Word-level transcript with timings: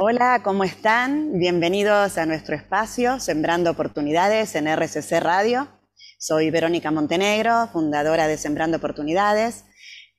Hola, 0.00 0.42
¿cómo 0.44 0.62
están? 0.62 1.40
Bienvenidos 1.40 2.18
a 2.18 2.24
nuestro 2.24 2.54
espacio 2.54 3.18
Sembrando 3.18 3.72
Oportunidades 3.72 4.54
en 4.54 4.68
RCC 4.68 5.18
Radio. 5.18 5.66
Soy 6.20 6.50
Verónica 6.50 6.92
Montenegro, 6.92 7.66
fundadora 7.72 8.28
de 8.28 8.36
Sembrando 8.36 8.76
Oportunidades, 8.76 9.64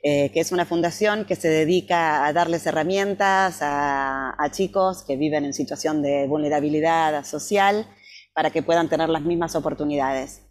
eh, 0.03 0.31
que 0.33 0.41
es 0.41 0.51
una 0.51 0.65
fundación 0.65 1.23
que 1.23 1.37
se 1.37 1.47
dedica 1.47 2.25
a 2.25 2.33
darles 2.33 2.65
herramientas 2.65 3.59
a, 3.61 4.35
chicos 4.51 5.05
que 5.07 5.15
viven 5.15 5.45
en 5.45 5.53
situación 5.53 6.01
de 6.01 6.27
vulnerabilidad 6.27 7.23
social 7.23 7.87
para 8.33 8.49
que 8.49 8.61
puedan 8.61 8.89
tener 8.89 9.07
las 9.07 9.21
mismas 9.21 9.55
oportunidades. 9.55 10.41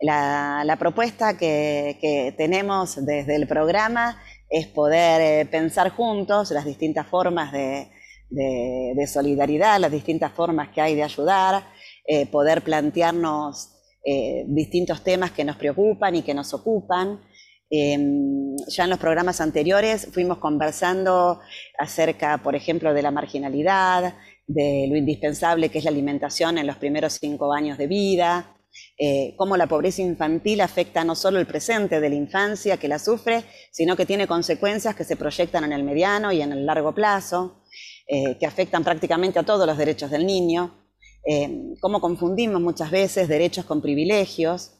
La, 0.00 0.76
propuesta 0.78 1.36
que, 1.36 2.32
tenemos 2.38 3.04
desde 3.04 3.34
el 3.34 3.48
programa 3.48 4.22
es 4.48 4.68
poder 4.68 5.20
eh, 5.20 5.50
pensar 5.50 5.90
juntos 5.90 6.52
las 6.52 6.64
distintas 6.64 7.08
formas 7.08 7.50
de, 7.50 7.90
de, 8.30 9.06
solidaridad, 9.06 9.80
las 9.80 9.92
distintas 9.92 10.32
formas 10.32 10.70
que 10.70 10.80
hay 10.80 10.94
de 10.94 11.02
ayudar, 11.02 11.64
eh, 12.06 12.26
poder 12.26 12.62
plantearnos 12.62 13.70
eh, 14.04 14.44
distintos 14.46 15.02
temas 15.02 15.32
que 15.32 15.44
nos 15.44 15.56
preocupan 15.56 16.14
y 16.16 16.22
que 16.22 16.34
nos 16.34 16.52
ocupan. 16.54 17.20
Em, 17.68 18.56
ya 18.68 18.84
en 18.84 18.90
los 18.90 18.98
programas 18.98 19.40
anteriores 19.40 20.08
fuimos 20.12 20.38
conversando 20.38 21.40
acerca, 21.78 22.38
por 22.38 22.54
ejemplo, 22.54 22.94
de 22.94 23.02
la 23.02 23.10
marginalidad, 23.10 24.14
de 24.46 24.86
lo 24.88 24.96
indispensable 24.96 25.68
que 25.68 25.78
es 25.78 25.84
la 25.84 25.90
alimentación 25.90 26.58
en 26.58 26.66
los 26.66 26.76
primeros 26.76 27.14
cinco 27.14 27.52
años 27.52 27.78
de 27.78 27.88
vida, 27.88 28.56
eh, 28.98 29.34
cómo 29.36 29.56
la 29.56 29.66
pobreza 29.66 30.02
infantil 30.02 30.60
afecta 30.60 31.04
no 31.04 31.14
solo 31.14 31.38
el 31.38 31.46
presente 31.46 32.00
de 32.00 32.08
la 32.08 32.14
infancia 32.14 32.76
que 32.76 32.88
la 32.88 32.98
sufre, 32.98 33.44
sino 33.70 33.96
que 33.96 34.06
tiene 34.06 34.26
consecuencias 34.26 34.94
que 34.94 35.04
se 35.04 35.16
proyectan 35.16 35.64
en 35.64 35.72
el 35.72 35.84
mediano 35.84 36.32
y 36.32 36.40
en 36.40 36.52
el 36.52 36.64
largo 36.64 36.94
plazo. 36.94 37.62
Eh, 38.08 38.38
que 38.38 38.46
afectan 38.46 38.84
prácticamente 38.84 39.40
a 39.40 39.42
todos 39.42 39.66
los 39.66 39.76
derechos 39.76 40.12
del 40.12 40.24
niño, 40.24 40.78
eh, 41.26 41.74
cómo 41.80 42.00
confundimos 42.00 42.62
muchas 42.62 42.92
veces 42.92 43.26
derechos 43.26 43.64
con 43.64 43.82
privilegios. 43.82 44.74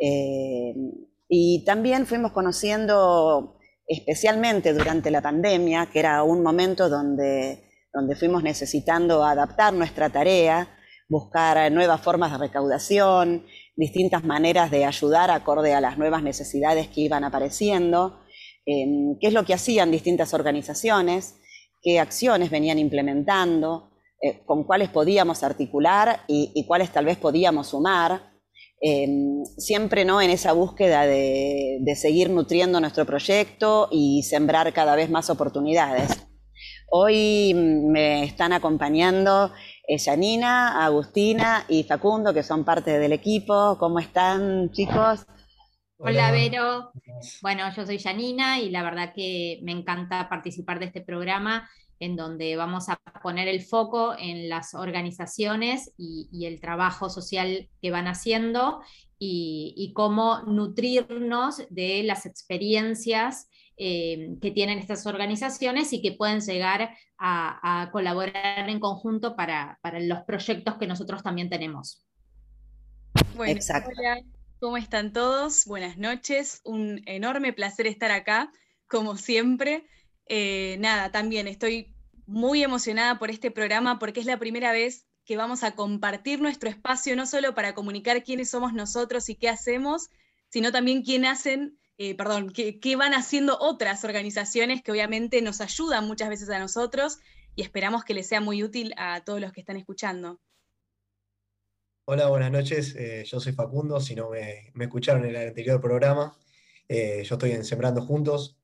Eh, 0.00 0.74
y 1.28 1.64
también 1.64 2.04
fuimos 2.04 2.32
conociendo, 2.32 3.58
especialmente 3.86 4.72
durante 4.72 5.12
la 5.12 5.22
pandemia, 5.22 5.86
que 5.86 6.00
era 6.00 6.24
un 6.24 6.42
momento 6.42 6.88
donde, 6.88 7.62
donde 7.92 8.16
fuimos 8.16 8.42
necesitando 8.42 9.24
adaptar 9.24 9.72
nuestra 9.72 10.10
tarea, 10.10 10.68
buscar 11.08 11.70
nuevas 11.70 12.00
formas 12.00 12.32
de 12.32 12.38
recaudación, 12.38 13.46
distintas 13.76 14.24
maneras 14.24 14.72
de 14.72 14.84
ayudar 14.84 15.30
acorde 15.30 15.74
a 15.74 15.80
las 15.80 15.96
nuevas 15.96 16.24
necesidades 16.24 16.88
que 16.88 17.02
iban 17.02 17.22
apareciendo, 17.22 18.18
qué 18.66 19.16
es 19.20 19.32
lo 19.32 19.44
que 19.44 19.54
hacían 19.54 19.92
distintas 19.92 20.34
organizaciones 20.34 21.36
qué 21.84 22.00
acciones 22.00 22.50
venían 22.50 22.78
implementando, 22.78 23.90
eh, 24.20 24.42
con 24.46 24.64
cuáles 24.64 24.88
podíamos 24.88 25.42
articular 25.42 26.20
y, 26.26 26.64
cuáles 26.66 26.90
tal 26.90 27.04
vez 27.04 27.18
podíamos 27.18 27.68
sumar, 27.68 28.32
em, 28.80 29.44
siempre 29.58 30.04
¿no? 30.06 30.22
en 30.22 30.30
esa 30.30 30.52
búsqueda 30.52 31.06
de, 31.06 31.94
seguir 31.94 32.30
nutriendo 32.30 32.80
nuestro 32.80 33.04
proyecto 33.04 33.88
y 33.92 34.22
sembrar 34.22 34.72
cada 34.72 34.96
vez 34.96 35.10
más 35.10 35.28
oportunidades. 35.28 36.26
Hoy 36.90 37.52
me 37.54 38.24
están 38.24 38.52
acompañando 38.52 39.52
eh, 39.86 39.98
Janina, 39.98 40.84
Agustina 40.84 41.66
y 41.68 41.82
Facundo, 41.82 42.32
que 42.32 42.42
son 42.42 42.64
parte 42.64 42.98
del 42.98 43.12
equipo. 43.12 43.76
¿Cómo 43.78 43.98
están, 43.98 44.70
chicos? 44.72 45.26
Hola, 45.98 46.32
Vero. 46.32 46.92
Bueno, 47.40 47.72
yo 47.74 47.86
soy 47.86 47.98
Janina 47.98 48.58
y 48.58 48.70
la 48.70 48.82
verdad 48.82 49.12
que 49.14 49.60
me 49.62 49.72
encanta 49.72 50.28
participar 50.28 50.78
de 50.78 50.86
este 50.86 51.00
programa 51.00 51.68
en 52.00 52.16
donde 52.16 52.56
vamos 52.56 52.88
a 52.88 52.96
poner 53.22 53.48
el 53.48 53.62
foco 53.62 54.14
en 54.18 54.48
las 54.48 54.74
organizaciones 54.74 55.92
y, 55.96 56.46
el 56.46 56.60
trabajo 56.60 57.08
social 57.08 57.68
que 57.80 57.90
van 57.90 58.08
haciendo 58.08 58.82
y, 59.18 59.92
cómo 59.94 60.42
nutrirnos 60.42 61.62
de 61.70 62.02
las 62.02 62.26
experiencias 62.26 63.48
eh, 63.76 64.36
que 64.42 64.50
tienen 64.50 64.78
estas 64.78 65.06
organizaciones 65.06 65.92
y 65.92 66.02
que 66.02 66.12
pueden 66.12 66.40
llegar 66.40 66.94
a, 67.18 67.88
colaborar 67.92 68.68
en 68.68 68.80
conjunto 68.80 69.36
para, 69.36 69.78
los 70.00 70.22
proyectos 70.22 70.74
que 70.74 70.86
nosotros 70.86 71.22
también 71.22 71.48
tenemos. 71.48 72.04
Bueno, 73.36 73.52
Exacto. 73.52 73.90
¿Cómo 74.64 74.78
están 74.78 75.12
todos? 75.12 75.66
Buenas 75.66 75.98
noches. 75.98 76.62
Un 76.64 77.02
enorme 77.04 77.52
placer 77.52 77.86
estar 77.86 78.10
acá, 78.10 78.50
como 78.86 79.18
siempre. 79.18 79.84
Eh, 80.24 80.78
nada, 80.80 81.12
también 81.12 81.48
estoy 81.48 81.94
muy 82.24 82.62
emocionada 82.62 83.18
por 83.18 83.30
este 83.30 83.50
programa 83.50 83.98
porque 83.98 84.20
es 84.20 84.26
la 84.26 84.38
primera 84.38 84.72
vez 84.72 85.04
que 85.26 85.36
vamos 85.36 85.64
a 85.64 85.74
compartir 85.74 86.40
nuestro 86.40 86.70
espacio, 86.70 87.14
no 87.14 87.26
solo 87.26 87.54
para 87.54 87.74
comunicar 87.74 88.24
quiénes 88.24 88.48
somos 88.48 88.72
nosotros 88.72 89.28
y 89.28 89.34
qué 89.34 89.50
hacemos, 89.50 90.08
sino 90.48 90.72
también 90.72 91.02
quién 91.02 91.26
hacen, 91.26 91.78
eh, 91.98 92.14
perdón, 92.14 92.48
qué, 92.48 92.80
qué 92.80 92.96
van 92.96 93.12
haciendo 93.12 93.58
otras 93.60 94.02
organizaciones 94.02 94.82
que 94.82 94.92
obviamente 94.92 95.42
nos 95.42 95.60
ayudan 95.60 96.06
muchas 96.06 96.30
veces 96.30 96.48
a 96.48 96.58
nosotros 96.58 97.18
y 97.54 97.60
esperamos 97.60 98.02
que 98.02 98.14
les 98.14 98.28
sea 98.28 98.40
muy 98.40 98.62
útil 98.62 98.94
a 98.96 99.24
todos 99.24 99.42
los 99.42 99.52
que 99.52 99.60
están 99.60 99.76
escuchando. 99.76 100.40
Hola, 102.06 102.28
buenas 102.28 102.52
noches. 102.52 102.94
Eh, 102.96 103.24
yo 103.24 103.40
soy 103.40 103.54
Facundo, 103.54 103.98
si 103.98 104.14
no 104.14 104.28
me, 104.28 104.70
escucharon 104.78 105.24
en 105.24 105.30
el 105.34 105.48
anterior 105.48 105.80
programa. 105.80 106.36
Eh, 106.86 107.22
yo 107.24 107.36
estoy 107.36 107.52
en 107.52 107.64
Sembrando 107.64 108.02
Juntos, 108.02 108.58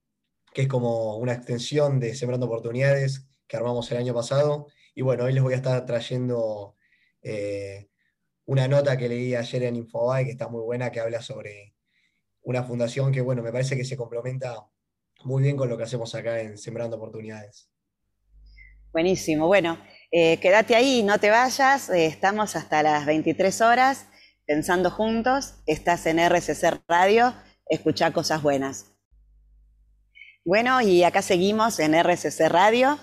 que 0.53 0.63
es 0.63 0.69
como 0.69 1.17
una 1.17 1.33
extensión 1.33 2.01
de 2.01 2.15
Sembrando 2.15 2.45
Oportunidades 2.45 3.31
que 3.49 3.57
armamos 3.57 3.91
el 3.93 3.97
año 3.97 4.13
pasado. 4.13 4.67
Y 4.95 5.01
bueno, 5.01 5.25
hoy 5.25 5.33
les 5.33 5.43
voy 5.43 5.55
a 5.55 5.57
estar 5.57 5.87
trayendo 5.87 6.77
eh, 7.23 7.89
una 8.45 8.69
nota 8.69 8.99
que 8.99 9.09
leí 9.09 9.35
ayer 9.35 9.63
en 9.63 9.77
Infobae, 9.77 10.27
que 10.27 10.33
está 10.33 10.49
muy 10.49 10.61
buena, 10.61 10.93
que 10.93 11.01
habla 11.01 11.23
sobre 11.23 11.75
una 12.43 12.63
fundación 12.63 13.11
que, 13.11 13.23
bueno, 13.23 13.43
me 13.43 13.53
parece 13.53 13.75
que 13.75 13.87
se 13.87 13.97
complementa 13.97 14.67
muy 15.25 15.43
bien 15.43 15.57
con 15.57 15.71
lo 15.71 15.79
que 15.79 15.85
hacemos 15.85 16.15
acá 16.15 16.43
en 16.43 16.59
Sembrando 16.59 16.99
Oportunidades. 16.99 17.71
Buenísimo. 18.93 19.47
Bueno, 19.47 19.79
eh, 20.13 20.39
quédate 20.39 20.75
ahí, 20.75 21.03
no 21.03 21.19
te 21.19 21.31
vayas. 21.31 21.89
Eh, 21.91 22.07
estamos 22.07 22.57
hasta 22.57 22.83
las 22.83 23.07
23 23.07 23.61
horas 23.61 24.07
pensando 24.45 24.91
juntos. 24.91 25.55
Estás 25.67 26.07
en 26.07 26.19
RCC 26.19 26.83
Radio. 26.89 27.35
Escucha 27.67 28.13
cosas 28.13 28.43
buenas. 28.43 28.87
Bueno, 30.45 30.81
y 30.81 31.05
acá 31.05 31.23
seguimos 31.23 31.79
en 31.79 31.95
RCC 31.95 32.49
Radio. 32.49 32.99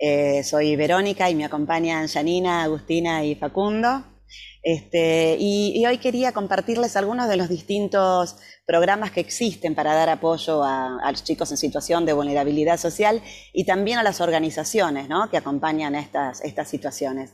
Eh, 0.00 0.42
soy 0.42 0.74
Verónica 0.74 1.30
y 1.30 1.34
me 1.34 1.44
acompañan 1.44 2.08
Janina, 2.08 2.62
Agustina 2.64 3.24
y 3.24 3.34
Facundo. 3.34 4.04
Este, 4.62 5.36
y, 5.38 5.84
hoy 5.86 5.98
quería 5.98 6.32
compartirles 6.32 6.96
algunos 6.96 7.28
de 7.28 7.36
los 7.36 7.48
distintos 7.48 8.36
programas 8.66 9.10
que 9.10 9.20
existen 9.20 9.74
para 9.74 9.94
dar 9.94 10.08
apoyo 10.08 10.62
a, 10.64 11.10
los 11.10 11.24
chicos 11.24 11.50
en 11.50 11.56
situación 11.56 12.04
de 12.04 12.12
vulnerabilidad 12.12 12.78
social 12.78 13.22
y 13.52 13.64
también 13.64 13.98
a 13.98 14.02
las 14.02 14.20
organizaciones 14.20 15.08
que 15.30 15.36
acompañan 15.36 15.94
estas, 15.94 16.42
estas 16.42 16.68
situaciones. 16.68 17.32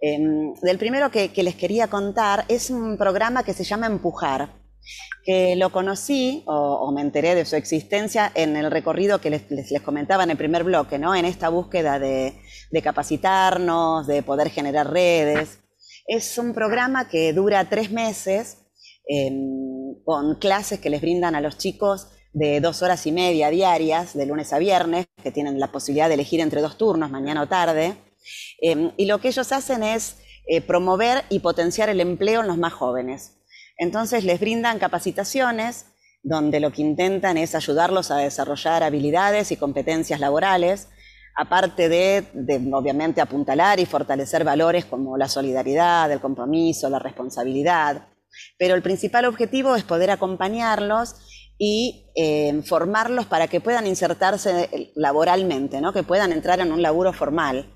Em, 0.00 0.54
del 0.62 0.78
primero 0.78 1.10
que, 1.10 1.30
les 1.34 1.56
quería 1.56 1.88
contar 1.88 2.44
es 2.48 2.70
un 2.70 2.96
programa 2.96 3.42
que 3.42 3.52
se 3.52 3.64
llama 3.64 3.86
Empujar, 3.86 4.54
que 5.24 5.56
lo 5.56 5.70
conocí 5.70 6.44
o, 6.46 6.90
me 6.92 7.00
enteré 7.00 7.34
de 7.34 7.44
su 7.44 7.56
existencia 7.56 8.30
en 8.34 8.56
el 8.56 8.70
recorrido 8.70 9.20
que 9.20 9.30
les, 9.30 9.50
les, 9.50 9.82
comentaba 9.82 10.22
en 10.22 10.30
el 10.30 10.36
primer 10.36 10.62
bloque, 10.62 10.98
¿no? 10.98 11.14
en 11.14 11.24
esta 11.24 11.48
búsqueda 11.48 11.98
de, 11.98 12.40
de 12.70 12.82
capacitarnos, 12.82 14.06
de 14.06 14.22
poder 14.22 14.50
generar 14.50 14.92
redes. 14.92 15.58
Es 16.08 16.38
un 16.38 16.54
programa 16.54 17.06
que 17.06 17.34
dura 17.34 17.68
tres 17.68 17.90
meses 17.90 18.56
em, 19.06 19.94
con 20.06 20.36
clases 20.36 20.80
que 20.80 20.88
les 20.88 21.02
brindan 21.02 21.34
a 21.34 21.42
los 21.42 21.58
chicos 21.58 22.08
de 22.32 22.60
dos 22.60 22.80
horas 22.80 23.06
y 23.06 23.12
media 23.12 23.50
diarias, 23.50 24.14
de 24.14 24.24
lunes 24.24 24.54
a 24.54 24.58
viernes, 24.58 25.06
que 25.22 25.30
tienen 25.30 25.60
la 25.60 25.70
posibilidad 25.70 26.08
de 26.08 26.14
elegir 26.14 26.40
entre 26.40 26.62
dos 26.62 26.78
turnos, 26.78 27.10
mañana 27.10 27.42
o 27.42 27.46
tarde. 27.46 27.94
Em, 28.62 28.90
y 28.96 29.04
lo 29.04 29.20
que 29.20 29.28
ellos 29.28 29.52
hacen 29.52 29.82
es 29.82 30.16
eh, 30.46 30.62
promover 30.62 31.24
y 31.28 31.40
potenciar 31.40 31.90
el 31.90 32.00
empleo 32.00 32.40
en 32.40 32.46
los 32.46 32.56
más 32.56 32.72
jóvenes. 32.72 33.42
Entonces 33.76 34.24
les 34.24 34.40
brindan 34.40 34.78
capacitaciones 34.78 35.84
donde 36.22 36.58
lo 36.58 36.72
que 36.72 36.80
intentan 36.80 37.36
es 37.36 37.54
ayudarlos 37.54 38.10
a 38.10 38.16
desarrollar 38.16 38.82
habilidades 38.82 39.52
y 39.52 39.56
competencias 39.56 40.20
laborales 40.20 40.88
aparte 41.38 41.88
de, 41.88 42.24
obviamente 42.72 43.20
apuntalar 43.20 43.78
y 43.78 43.86
fortalecer 43.86 44.42
valores 44.42 44.84
como 44.84 45.16
la 45.16 45.28
solidaridad, 45.28 46.10
el 46.10 46.20
compromiso, 46.20 46.90
la 46.90 46.98
responsabilidad. 46.98 48.08
Pero 48.58 48.74
el 48.74 48.82
principal 48.82 49.24
objetivo 49.24 49.76
es 49.76 49.84
poder 49.84 50.10
acompañarlos 50.10 51.14
y 51.56 52.10
eh, 52.16 52.60
formarlos 52.66 53.26
para 53.26 53.46
que 53.46 53.60
puedan 53.60 53.86
insertarse 53.86 54.90
laboralmente, 54.96 55.80
¿no? 55.80 55.92
que 55.92 56.02
puedan 56.02 56.32
entrar 56.32 56.58
en 56.58 56.72
un 56.72 56.82
laburo 56.82 57.12
formal. 57.12 57.72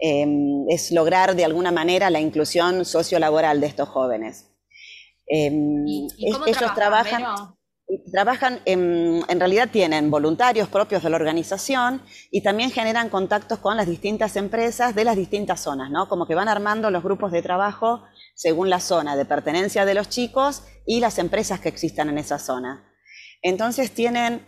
Em, 0.00 0.64
es 0.70 0.90
lograr 0.90 1.36
de 1.36 1.44
alguna 1.44 1.72
manera 1.72 2.08
la 2.08 2.20
inclusión 2.20 2.86
sociolaboral 2.86 3.60
de 3.60 3.66
estos 3.66 3.88
jóvenes. 3.90 4.50
Em, 5.26 5.86
¿Y, 5.86 6.32
cómo 6.32 6.46
ellos 6.46 6.74
trabajan. 6.74 7.53
Trabajan, 8.12 8.60
en, 8.64 9.24
realidad 9.28 9.68
tienen 9.70 10.10
voluntarios 10.10 10.68
propios 10.68 11.02
de 11.02 11.10
la 11.10 11.16
organización 11.16 12.02
y 12.30 12.42
también 12.42 12.70
generan 12.70 13.08
contactos 13.08 13.58
con 13.58 13.76
las 13.76 13.86
distintas 13.86 14.36
empresas 14.36 14.94
de 14.94 15.04
las 15.04 15.16
distintas 15.16 15.60
zonas, 15.60 15.90
¿no? 15.90 16.08
Como 16.08 16.26
que 16.26 16.34
van 16.34 16.48
armando 16.48 16.90
los 16.90 17.02
grupos 17.02 17.32
de 17.32 17.42
trabajo 17.42 18.02
según 18.34 18.70
la 18.70 18.80
zona 18.80 19.16
de 19.16 19.24
pertenencia 19.24 19.84
de 19.84 19.94
los 19.94 20.08
chicos 20.08 20.62
y 20.86 21.00
las 21.00 21.18
empresas 21.18 21.60
que 21.60 21.68
existan 21.68 22.08
en 22.08 22.18
esa 22.18 22.38
zona. 22.38 22.90
Entonces 23.42 23.90
tienen, 23.92 24.46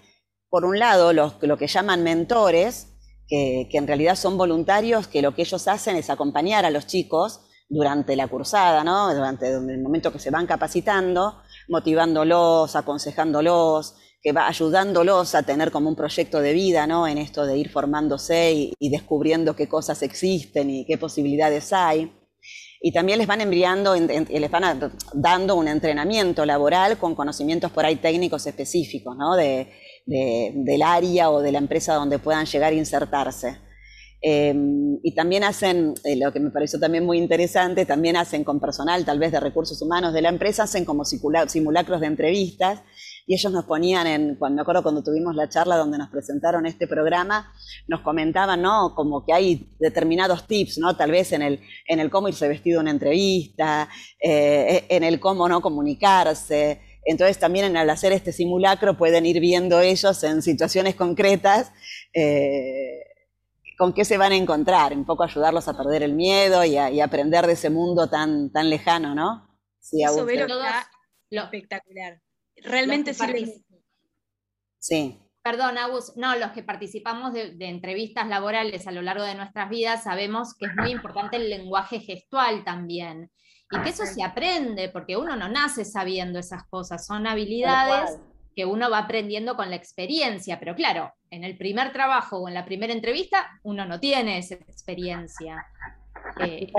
por 0.49 0.65
un 0.65 0.79
lado, 0.79 1.12
lo 1.12 1.59
que 1.59 1.67
llaman 1.67 2.03
mentores, 2.03 2.88
que, 3.29 3.69
que 3.71 3.79
en 3.79 3.87
realidad 3.87 4.17
son 4.17 4.38
voluntarios, 4.38 5.09
que 5.09 5.23
lo 5.23 5.35
que 5.35 5.43
ellos 5.43 5.69
hacen 5.69 5.97
es 5.97 6.11
acompañar 6.11 6.65
a 6.65 6.71
los 6.71 6.87
chicos 6.87 7.41
durante 7.69 8.15
la 8.17 8.29
cursada, 8.29 8.85
¿no? 8.85 9.12
durante 9.15 9.49
el 9.49 9.83
momento 9.83 10.12
que 10.12 10.19
se 10.19 10.31
van 10.31 10.47
capacitando, 10.47 11.43
motivándolos, 11.68 12.76
aconsejándolos, 12.76 13.94
que 14.22 14.32
va 14.32 14.48
ayudándolos 14.48 15.34
a 15.34 15.42
tener 15.44 15.70
como 15.70 15.88
un 15.88 15.94
proyecto 15.94 16.40
de 16.40 16.52
vida, 16.52 16.86
¿no? 16.86 17.06
En 17.06 17.16
esto 17.18 17.46
de 17.46 17.56
ir 17.58 17.70
formándose 17.70 18.74
y, 18.78 18.90
descubriendo 18.90 19.54
qué 19.54 19.68
cosas 19.68 20.02
existen 20.02 20.68
y 20.68 20.84
qué 20.84 20.98
posibilidades 20.98 21.72
hay. 21.72 22.12
Y 22.80 22.92
también 22.92 23.18
les 23.18 23.26
van 23.26 23.40
enviando, 23.40 23.94
les 23.94 24.50
van 24.50 24.92
dando 25.12 25.54
un 25.54 25.68
entrenamiento 25.68 26.44
laboral 26.44 26.98
con 26.98 27.14
conocimientos 27.14 27.70
por 27.70 27.86
ahí 27.86 27.96
técnicos 27.96 28.46
específicos, 28.46 29.16
¿no? 29.16 29.36
De, 29.36 29.68
del 30.06 30.82
área 30.82 31.30
o 31.30 31.40
de 31.40 31.52
la 31.52 31.58
empresa 31.58 31.94
donde 31.94 32.18
puedan 32.18 32.46
llegar 32.46 32.72
a 32.72 32.76
insertarse. 32.76 33.65
Em, 34.22 34.98
y 35.02 35.14
también 35.14 35.44
hacen, 35.44 35.94
eh, 36.04 36.16
lo 36.16 36.32
que 36.32 36.40
me 36.40 36.50
pareció 36.50 36.80
también 36.80 37.04
muy 37.04 37.18
interesante, 37.18 37.84
también 37.84 38.16
hacen 38.16 38.44
con 38.44 38.60
personal 38.60 39.04
tal 39.04 39.18
vez 39.18 39.30
de 39.30 39.40
recursos 39.40 39.80
humanos 39.82 40.12
de 40.14 40.22
la 40.22 40.30
empresa, 40.30 40.64
hacen 40.64 40.84
como 40.84 41.04
simulacros 41.04 42.00
de 42.00 42.06
entrevistas 42.06 42.80
y 43.26 43.34
ellos 43.34 43.52
nos 43.52 43.64
ponían 43.64 44.06
en, 44.06 44.36
cuando 44.36 44.56
me 44.56 44.62
acuerdo 44.62 44.82
cuando 44.82 45.02
tuvimos 45.02 45.34
la 45.34 45.48
charla 45.48 45.76
donde 45.76 45.98
nos 45.98 46.10
presentaron 46.10 46.64
este 46.64 46.86
programa, 46.86 47.52
nos 47.88 48.00
comentaban, 48.00 48.62
¿no? 48.62 48.94
Como 48.94 49.24
que 49.24 49.32
hay 49.32 49.68
determinados 49.80 50.46
tips, 50.46 50.78
¿no? 50.78 50.96
Tal 50.96 51.10
vez 51.10 51.32
en 51.32 51.42
el, 51.42 51.60
en 51.86 51.98
el 51.98 52.08
cómo 52.08 52.28
irse 52.28 52.48
vestido 52.48 52.78
a 52.78 52.82
una 52.82 52.92
entrevista, 52.92 53.88
eh, 54.20 54.86
en 54.88 55.02
el 55.02 55.18
cómo 55.18 55.48
no 55.48 55.60
comunicarse. 55.60 56.80
Entonces 57.04 57.38
también 57.38 57.76
al 57.76 57.90
hacer 57.90 58.12
este 58.12 58.32
simulacro 58.32 58.96
pueden 58.96 59.26
ir 59.26 59.40
viendo 59.40 59.80
ellos 59.80 60.22
en 60.24 60.40
situaciones 60.40 60.94
concretas 60.94 61.72
eh, 62.14 63.00
con 63.76 63.93
qué 63.93 64.05
se 64.05 64.17
van 64.17 64.32
a 64.32 64.37
encontrar, 64.37 64.93
un 64.93 65.05
poco 65.05 65.25
ayudarlos 65.25 65.69
a 65.69 65.76
perder 65.76 66.02
el 66.02 66.14
miedo 66.14 66.64
y 66.64 66.76
a, 66.76 67.05
aprender 67.05 67.46
de 67.46 67.52
ese 67.52 67.70
mundo 67.70 68.08
tan, 68.08 68.50
tan 68.50 68.70
lejano, 68.70 69.14
¿no? 69.14 69.58
Sí, 69.78 70.02
Eso 70.02 70.25
veo 70.25 70.46
lo 71.31 71.43
espectacular. 71.43 72.20
Realmente 72.56 73.14
sirve. 73.14 73.62
Sí. 74.78 75.20
Perdón, 75.43 75.78
Agus, 75.78 76.12
no, 76.17 76.37
los 76.37 76.50
que 76.52 76.62
participamos 76.62 77.32
de, 77.32 77.55
entrevistas 77.61 78.26
laborales 78.26 78.87
a 78.87 78.93
lo 78.93 79.02
largo 79.02 79.25
de 79.25 79.34
nuestras 79.34 79.69
vidas 79.69 80.05
sabemos 80.05 80.55
que 80.58 80.67
es 80.67 80.73
muy 80.76 80.90
importante 80.90 81.37
el 81.37 81.50
lenguaje 81.50 82.00
gestual 82.00 82.64
también. 82.64 83.31
Y 83.70 83.81
que 83.81 83.90
eso 83.90 84.06
se 84.06 84.23
aprende, 84.23 84.88
porque 84.88 85.17
uno 85.17 85.37
no 85.37 85.49
nace 85.49 85.84
sabiendo 85.84 86.38
esas 86.38 86.64
cosas, 86.69 87.05
son 87.05 87.26
habilidades 87.26 88.19
que 88.56 88.64
uno 88.64 88.91
va 88.91 89.00
aprendiendo 89.00 89.55
con 89.55 89.69
la 89.69 89.76
experiencia, 89.76 90.58
pero 90.58 90.75
claro, 90.75 91.12
en 91.31 91.44
el 91.44 91.58
primer 91.58 91.93
trabajo 91.93 92.38
o 92.38 92.49
en 92.49 92.55
la 92.55 92.64
primera 92.64 92.94
entrevista 92.94 93.61
uno 93.62 93.85
no 93.85 94.00
tiene 94.00 94.38
esa 94.38 94.55
experiencia. 94.55 95.67
Eh, 96.41 96.73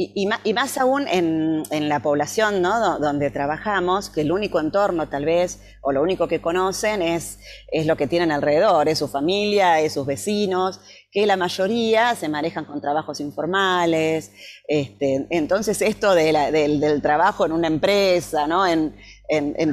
y, 0.00 0.52
más, 0.54 0.78
aún 0.78 1.08
en, 1.08 1.88
la 1.88 2.00
población 2.00 2.62
¿no? 2.62 3.00
donde 3.00 3.32
trabajamos, 3.32 4.10
que 4.10 4.20
el 4.20 4.30
único 4.30 4.60
entorno 4.60 5.08
tal 5.08 5.24
vez, 5.24 5.60
o 5.82 5.90
lo 5.90 6.00
único 6.00 6.28
que 6.28 6.40
conocen 6.40 7.02
es, 7.02 7.40
es 7.72 7.84
lo 7.84 7.96
que 7.96 8.06
tienen 8.06 8.30
alrededor, 8.30 8.88
es 8.88 9.00
su 9.00 9.08
familia, 9.08 9.80
es 9.80 9.94
sus 9.94 10.06
vecinos, 10.06 10.80
que 11.10 11.26
la 11.26 11.36
mayoría 11.36 12.14
se 12.14 12.28
manejan 12.28 12.64
con 12.64 12.80
trabajos 12.80 13.18
informales. 13.18 14.30
Este, 14.68 15.26
entonces 15.30 15.82
esto 15.82 16.14
del, 16.14 17.02
trabajo 17.02 17.44
en 17.44 17.50
una 17.50 17.66
empresa, 17.66 18.46
¿no? 18.46 18.64
en, 18.64 18.94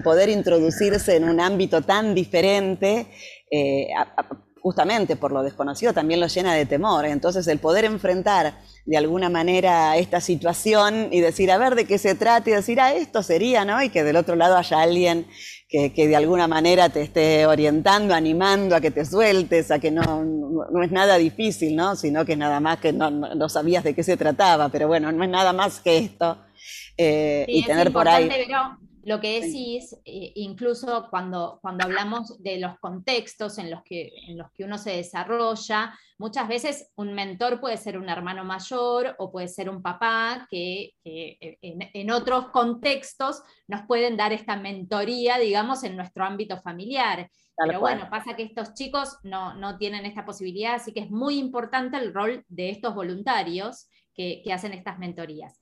poder 0.03 0.29
introducirse 0.29 1.15
en 1.15 1.25
un 1.25 1.39
ámbito 1.39 1.81
tan 1.81 2.13
diferente, 2.13 3.07
eh, 3.51 3.87
justamente 4.61 5.15
por 5.15 5.31
lo 5.31 5.43
desconocido, 5.43 5.93
también 5.93 6.19
lo 6.19 6.27
llena 6.27 6.55
de 6.55 6.65
temor. 6.65 7.05
Entonces 7.05 7.45
el 7.47 7.59
poder 7.59 7.85
enfrentar 7.85 8.55
de 8.85 8.97
alguna 8.97 9.29
manera 9.29 9.95
esta 9.97 10.21
situación 10.21 11.09
y 11.11 11.21
decir, 11.21 11.51
a 11.51 11.57
ver 11.57 11.75
de 11.75 11.85
qué 11.85 11.97
se 11.97 12.15
trata 12.15 12.49
y 12.49 12.53
decir, 12.53 12.81
ah, 12.81 12.93
esto 12.93 13.21
sería, 13.21 13.63
¿no? 13.63 13.81
Y 13.83 13.89
que 13.89 14.03
del 14.03 14.15
otro 14.15 14.35
lado 14.35 14.57
haya 14.57 14.81
alguien 14.81 15.27
que, 15.69 16.07
de 16.07 16.15
alguna 16.15 16.47
manera 16.47 16.89
te 16.89 17.01
esté 17.01 17.45
orientando, 17.45 18.13
animando 18.13 18.75
a 18.75 18.81
que 18.81 18.91
te 18.91 19.05
sueltes, 19.05 19.71
a 19.71 19.79
que 19.79 19.91
no, 19.91 20.23
no, 20.23 20.83
es 20.83 20.91
nada 20.91 21.17
difícil, 21.17 21.75
¿no? 21.75 21.95
Sino 21.95 22.25
que 22.25 22.33
es 22.33 22.37
nada 22.37 22.59
más 22.59 22.79
que 22.79 22.93
no, 22.93 23.11
no, 23.11 23.49
sabías 23.49 23.83
de 23.83 23.93
qué 23.93 24.03
se 24.03 24.17
trataba, 24.17 24.69
pero 24.69 24.87
bueno, 24.87 25.11
no 25.11 25.23
es 25.23 25.29
nada 25.29 25.53
más 25.53 25.79
que 25.79 25.97
esto. 25.97 26.37
Eh, 26.97 27.45
y 27.49 27.63
tener 27.65 27.91
por 27.91 28.07
ahí 28.07 28.29
lo 29.05 29.21
que 29.21 29.39
decís, 29.39 29.95
eh, 30.03 30.31
incluso 30.33 31.07
cuando, 31.11 31.59
cuando 31.61 31.85
hablamos 31.85 32.41
de 32.41 32.57
los 32.57 32.79
contextos 32.79 33.59
en 33.59 33.69
los, 33.69 33.83
que, 33.83 34.11
en 34.27 34.35
los 34.35 34.51
que 34.51 34.63
uno 34.63 34.79
se 34.79 34.97
desarrolla, 34.97 35.93
muchas 36.17 36.47
veces 36.47 36.91
un 36.95 37.13
mentor 37.13 37.61
puede 37.61 37.77
ser 37.77 37.99
un 37.99 38.09
hermano 38.09 38.43
mayor 38.43 39.15
o 39.19 39.31
puede 39.31 39.47
ser 39.47 39.69
un 39.69 39.83
papá 39.83 40.47
que, 40.49 40.93
eh, 41.03 41.57
en, 41.61 42.09
otros 42.09 42.47
contextos 42.47 43.43
nos 43.67 43.83
pueden 43.83 44.17
dar 44.17 44.33
esta 44.33 44.55
mentoría, 44.55 45.37
digamos, 45.37 45.83
en 45.83 45.95
nuestro 45.95 46.25
ámbito 46.25 46.57
familiar. 46.57 47.29
Pero 47.55 47.79
bueno, 47.79 48.09
pasa 48.09 48.35
que 48.35 48.43
estos 48.43 48.73
chicos 48.73 49.19
no, 49.21 49.53
no, 49.53 49.77
tienen 49.77 50.07
esta 50.07 50.25
posibilidad, 50.25 50.73
así 50.73 50.91
que 50.91 51.01
es 51.01 51.11
muy 51.11 51.37
importante 51.37 51.95
el 51.97 52.11
rol 52.11 52.43
de 52.47 52.71
estos 52.71 52.95
voluntarios 52.95 53.87
que, 54.15 54.41
que 54.43 54.51
hacen 54.51 54.73
estas 54.73 54.97
mentorías. 54.97 55.59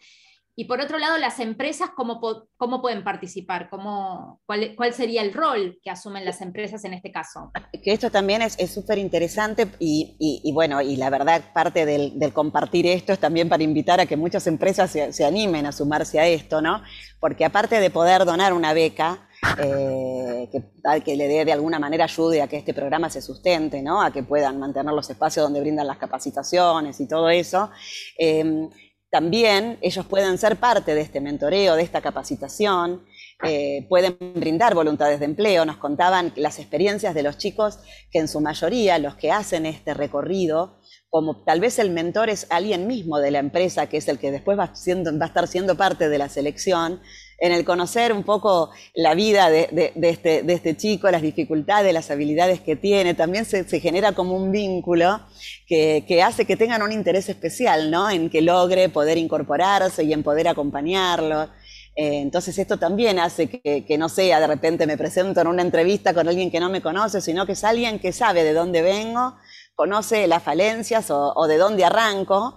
Y 0.56 0.66
por 0.66 0.80
otro 0.80 1.00
lado, 1.00 1.18
las 1.18 1.40
empresas, 1.40 1.90
¿cómo, 1.96 2.22
cómo 2.58 2.82
pueden 2.82 3.04
participar? 3.04 3.72
¿Cómo, 3.72 4.40
cuál, 4.46 4.94
sería 4.94 5.24
el 5.24 5.34
rol 5.34 5.80
que 5.84 5.90
asumen 5.90 6.26
las 6.26 6.42
empresas 6.42 6.84
en 6.86 6.94
este 6.94 7.12
caso? 7.12 7.52
Que 7.84 7.94
esto 7.94 8.12
también 8.12 8.44
es 8.44 8.72
súper 8.72 9.00
interesante 9.00 9.68
y, 9.80 10.52
bueno, 10.54 10.80
y 10.82 10.96
la 10.96 11.10
verdad 11.10 11.42
parte 11.54 11.88
del, 11.88 12.34
compartir 12.34 12.86
esto 12.86 13.14
es 13.14 13.20
también 13.20 13.50
para 13.50 13.64
invitar 13.64 14.00
a 14.00 14.06
que 14.06 14.16
muchas 14.16 14.46
empresas 14.46 14.92
se, 14.92 15.26
animen 15.26 15.66
a 15.66 15.72
sumarse 15.72 16.20
a 16.20 16.28
esto, 16.28 16.62
¿no? 16.62 16.84
Porque 17.20 17.46
aparte 17.46 17.80
de 17.80 17.90
poder 17.90 18.24
donar 18.24 18.54
una 18.54 18.74
beca, 18.74 19.28
eh, 19.58 20.50
que, 20.52 21.02
que, 21.04 21.16
le 21.16 21.28
dé 21.28 21.46
de 21.46 21.52
alguna 21.52 21.80
manera 21.80 22.04
ayude 22.04 22.42
a 22.42 22.48
que 22.48 22.58
este 22.58 22.74
programa 22.74 23.10
se 23.10 23.22
sustente, 23.22 23.82
¿no? 23.82 24.02
a 24.02 24.12
que 24.12 24.24
puedan 24.24 24.58
mantener 24.58 24.94
los 24.94 25.10
espacios 25.10 25.44
donde 25.44 25.60
brindan 25.60 25.86
las 25.86 25.98
capacitaciones 25.98 27.00
y 27.02 27.08
todo 27.08 27.30
eso. 27.30 27.70
Eh, 28.18 28.70
también 29.14 29.78
ellos 29.82 30.08
pueden 30.08 30.40
ser 30.40 30.56
parte 30.56 30.96
de 30.96 31.02
este 31.02 31.22
mentoreo, 31.22 31.76
de 31.76 31.84
esta 31.84 32.02
capacitación, 32.02 33.06
eh, 33.44 33.86
pueden 33.88 34.18
brindar 34.34 34.74
voluntades 34.74 35.20
de 35.20 35.26
empleo. 35.26 35.66
Nos 35.66 35.78
contaban 35.78 36.34
las 36.36 36.58
experiencias 36.58 37.14
de 37.14 37.22
los 37.22 37.38
chicos 37.38 37.78
que 38.10 38.18
en 38.18 38.28
su 38.28 38.42
mayoría 38.42 38.98
los 38.98 39.14
que 39.14 39.32
hacen 39.32 39.68
este 39.68 39.94
recorrido, 39.94 40.80
como 41.10 41.44
tal 41.44 41.60
vez 41.60 41.78
el 41.78 41.92
mentor 41.92 42.32
es 42.32 42.48
alguien 42.50 42.88
mismo 42.88 43.20
de 43.20 43.30
la 43.30 43.38
empresa, 43.38 43.86
que 43.86 43.98
es 43.98 44.08
el 44.08 44.18
que 44.18 44.32
después 44.32 44.58
va, 44.58 44.76
siendo, 44.76 45.16
va 45.20 45.26
a 45.26 45.28
estar 45.28 45.48
siendo 45.48 45.78
parte 45.78 46.10
de 46.10 46.18
la 46.18 46.28
selección, 46.28 47.00
en 47.44 47.52
el 47.52 47.66
conocer 47.66 48.14
un 48.14 48.24
poco 48.24 48.70
la 48.96 49.16
vida 49.16 49.50
de, 49.50 49.92
este, 50.02 50.50
este, 50.50 50.78
chico, 50.78 51.12
las 51.12 51.22
dificultades, 51.22 51.94
las 51.94 52.10
habilidades 52.10 52.62
que 52.62 52.78
tiene, 52.78 53.16
también 53.16 53.44
se, 53.44 53.66
genera 53.82 54.14
como 54.14 54.38
un 54.38 54.50
vínculo 54.50 55.20
que, 55.68 56.24
hace 56.24 56.46
que 56.46 56.56
tengan 56.56 56.82
un 56.84 56.94
interés 56.94 57.28
especial, 57.28 57.92
¿no? 57.92 58.10
En 58.10 58.30
que 58.30 58.42
logre 58.42 58.88
poder 58.88 59.18
incorporarse 59.18 60.06
y 60.06 60.14
en 60.14 60.24
poder 60.24 60.48
acompañarlo. 60.48 61.50
Eh, 61.98 62.22
entonces 62.22 62.58
esto 62.58 62.78
también 62.78 63.20
hace 63.20 63.50
que, 63.50 63.98
no 63.98 64.08
sea 64.08 64.40
de 64.40 64.48
repente 64.48 64.88
me 64.88 64.98
presento 64.98 65.42
en 65.42 65.48
una 65.48 65.64
entrevista 65.64 66.14
con 66.14 66.30
alguien 66.30 66.50
que 66.50 66.62
no 66.62 66.70
me 66.70 66.82
conoce, 66.82 67.20
sino 67.20 67.46
que 67.46 67.52
es 67.52 67.64
alguien 67.66 68.00
que 68.00 68.14
sabe 68.14 68.46
de 68.46 68.54
dónde 68.54 68.82
vengo, 68.82 69.36
conoce 69.76 70.28
las 70.28 70.44
falencias 70.44 71.12
o 71.12 71.46
de 71.46 71.58
dónde 71.58 71.84
arranco 71.84 72.56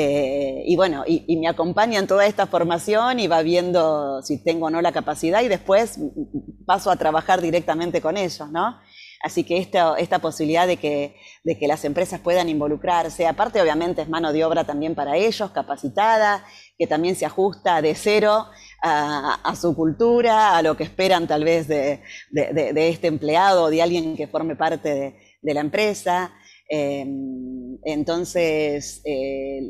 eh, 0.00 0.62
y 0.66 0.76
bueno, 0.76 1.02
y, 1.06 1.36
me 1.38 1.48
acompaña 1.48 1.98
en 1.98 2.06
toda 2.06 2.26
esta 2.26 2.46
formación 2.46 3.18
y 3.18 3.26
va 3.26 3.42
viendo 3.42 4.22
si 4.22 4.42
tengo 4.42 4.66
o 4.66 4.70
no 4.70 4.80
la 4.80 4.92
capacidad 4.92 5.42
y 5.42 5.48
después 5.48 5.98
paso 6.66 6.90
a 6.90 6.96
trabajar 6.96 7.40
directamente 7.40 8.00
con 8.00 8.16
ellos, 8.16 8.48
¿no? 8.50 8.78
Así 9.20 9.42
que 9.42 9.58
esta, 9.58 9.96
esta 9.98 10.20
posibilidad 10.20 10.68
de 10.68 10.76
que, 10.76 11.16
de 11.42 11.58
que 11.58 11.66
las 11.66 11.84
empresas 11.84 12.20
puedan 12.20 12.48
involucrarse, 12.48 13.26
aparte 13.26 13.60
obviamente 13.60 14.02
es 14.02 14.08
mano 14.08 14.32
de 14.32 14.44
obra 14.44 14.62
también 14.62 14.94
para 14.94 15.16
ellos, 15.16 15.50
capacitada, 15.50 16.44
que 16.78 16.86
también 16.86 17.16
se 17.16 17.26
ajusta 17.26 17.82
de 17.82 17.96
cero 17.96 18.46
a, 18.80 19.56
su 19.60 19.74
cultura, 19.74 20.56
a 20.56 20.62
lo 20.62 20.76
que 20.76 20.84
esperan 20.84 21.26
tal 21.26 21.42
vez 21.42 21.66
de, 21.66 22.00
de, 22.30 22.88
este 22.88 23.08
empleado 23.08 23.64
o 23.64 23.70
de 23.70 23.82
alguien 23.82 24.16
que 24.16 24.28
forme 24.28 24.54
parte 24.54 25.18
de, 25.42 25.54
la 25.54 25.60
empresa. 25.60 26.32
Em, 26.68 27.78
Entonces, 27.84 29.00
eh, 29.04 29.62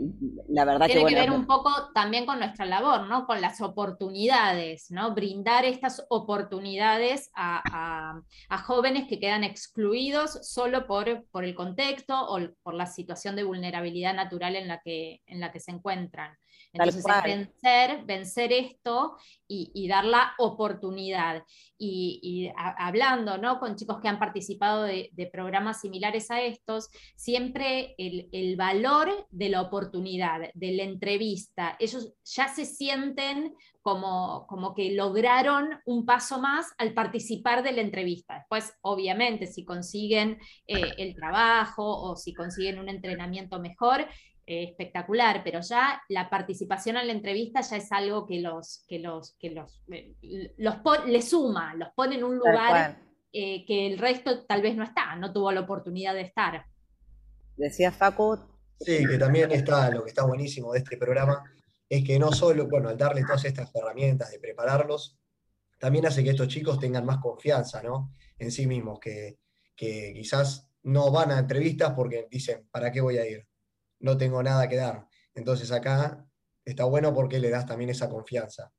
la 0.49 0.64
verdad 0.64 0.87
Tiene 0.87 1.02
que... 1.02 1.07
Tiene 1.09 1.25
que 1.25 1.31
ver 1.31 1.38
un 1.38 1.47
poco 1.47 1.71
también 1.95 2.26
con 2.26 2.38
nuestra 2.38 2.64
labor, 2.64 3.07
¿no? 3.07 3.26
Con 3.26 3.40
las 3.40 3.61
oportunidades, 3.61 4.90
¿no? 4.90 5.14
Brindar 5.14 5.64
estas 5.64 6.05
oportunidades 6.09 7.31
a, 7.35 8.21
jóvenes 8.64 9.07
que 9.09 9.21
quedan 9.21 9.45
excluidos 9.45 10.38
solo 10.43 10.87
por, 10.87 11.25
por, 11.31 11.45
el 11.45 11.55
contexto 11.55 12.14
o 12.19 12.40
por 12.62 12.75
la 12.75 12.87
situación 12.87 13.37
de 13.37 13.45
vulnerabilidad 13.45 14.14
natural 14.14 14.57
en 14.57 14.69
la 14.69 14.81
que, 14.81 15.21
en 15.26 15.40
la 15.40 15.52
que 15.52 15.61
se 15.61 15.71
encuentran. 15.71 16.37
Entonces, 16.73 17.05
vencer, 17.25 18.05
vencer 18.05 18.53
esto 18.53 19.17
y, 19.47 19.89
dar 19.89 20.05
la 20.05 20.35
oportunidad. 20.39 21.43
Y, 21.79 22.51
hablando 22.57 23.39
¿no? 23.39 23.59
con 23.59 23.77
chicos 23.77 24.01
que 24.01 24.09
han 24.09 24.19
participado 24.19 24.83
de, 24.83 25.31
programas 25.33 25.81
similares 25.81 26.31
a 26.31 26.43
estos, 26.43 26.89
siempre 27.17 27.95
el, 27.99 28.57
valor 28.57 29.27
de 29.31 29.49
la 29.49 29.63
oportunidad, 29.63 30.41
de 30.55 30.73
la 30.73 30.83
entrevista, 30.83 31.77
ellos 31.79 32.13
ya 32.25 32.49
se 32.49 32.65
sienten 32.65 33.55
como, 33.81 34.47
como, 34.47 34.75
que 34.75 34.93
lograron 34.93 35.81
un 35.87 36.05
paso 36.05 36.41
más 36.41 36.67
al 36.77 36.93
participar 36.93 37.63
de 37.63 37.73
la 37.73 37.81
entrevista. 37.81 38.35
Después, 38.35 38.75
obviamente, 38.83 39.47
si 39.47 39.65
consiguen 39.65 40.39
eh, 40.67 40.95
el 40.99 41.15
trabajo 41.15 41.85
o 41.85 42.17
si 42.17 42.35
consiguen 42.35 42.79
un 42.79 42.89
entrenamiento 42.89 43.59
mejor, 43.61 44.07
eh, 44.50 44.64
espectacular, 44.64 45.43
pero 45.45 45.61
ya 45.61 46.00
la 46.09 46.31
participación 46.31 46.97
en 46.97 47.09
la 47.09 47.12
entrevista 47.12 47.61
ya 47.61 47.76
es 47.76 47.93
algo 47.93 48.25
que 48.26 48.40
los, 48.40 48.83
que 48.88 48.99
los, 48.99 49.37
que 49.38 49.50
los, 49.50 49.83
eh, 49.93 50.55
los 50.57 50.76
le 51.07 51.21
suma, 51.21 51.75
los 51.75 51.90
pone 51.95 52.14
en 52.14 52.25
un 52.25 52.38
lugar 52.38 52.99
eh, 53.31 53.67
que 53.67 53.87
el 53.87 53.99
resto 53.99 54.47
tal 54.47 54.62
vez 54.62 54.75
no 54.75 54.85
está, 54.85 55.14
no 55.17 55.35
tuvo 55.35 55.52
la 55.52 55.61
oportunidad 55.61 56.14
de 56.14 56.23
estar. 56.23 56.64
Decía 57.59 57.93
Facu. 57.93 58.38
Sí, 58.81 59.07
que 59.07 59.19
también 59.19 59.52
está, 59.52 59.90
lo 59.90 60.02
que 60.02 60.09
está 60.09 60.25
buenísimo 60.25 60.73
de 60.73 60.78
este 60.78 60.97
programa, 60.97 61.45
es 61.87 62.02
que 62.02 62.19
no 62.19 62.33
solo, 62.33 62.69
bueno, 62.69 62.88
al 62.88 62.97
darle 62.97 63.21
todas 63.26 63.45
estas 63.45 63.71
herramientas 63.75 64.31
de 64.31 64.38
prepararlos, 64.38 65.19
también 65.78 66.07
hace 66.07 66.25
que 66.25 66.31
estos 66.31 66.49
chicos 66.49 66.81
tengan 66.81 67.05
más 67.05 67.19
confianza, 67.19 67.83
¿no? 67.83 68.14
En 68.38 68.50
sí 68.50 68.67
mismos, 68.67 68.99
que, 68.99 69.40
que 69.76 70.14
quizás 70.14 70.71
no 70.85 71.12
van 71.12 71.33
a 71.33 71.38
entrevistas 71.38 71.93
porque 71.95 72.26
dicen, 72.31 72.67
¿para 72.71 72.90
qué 72.90 73.02
voy 73.02 73.19
a 73.19 73.28
ir? 73.28 73.48
No 74.00 74.17
tengo 74.17 74.43
nada 74.43 74.69
que 74.69 74.76
dar. 74.76 75.07
Entonces 75.35 75.71
acá 75.73 76.25
está 76.64 76.85
bueno 76.85 77.14
porque 77.14 77.38
le 77.38 77.50
das 77.50 77.67
también 77.67 77.90
esa 77.90 78.09
confianza 78.09 78.73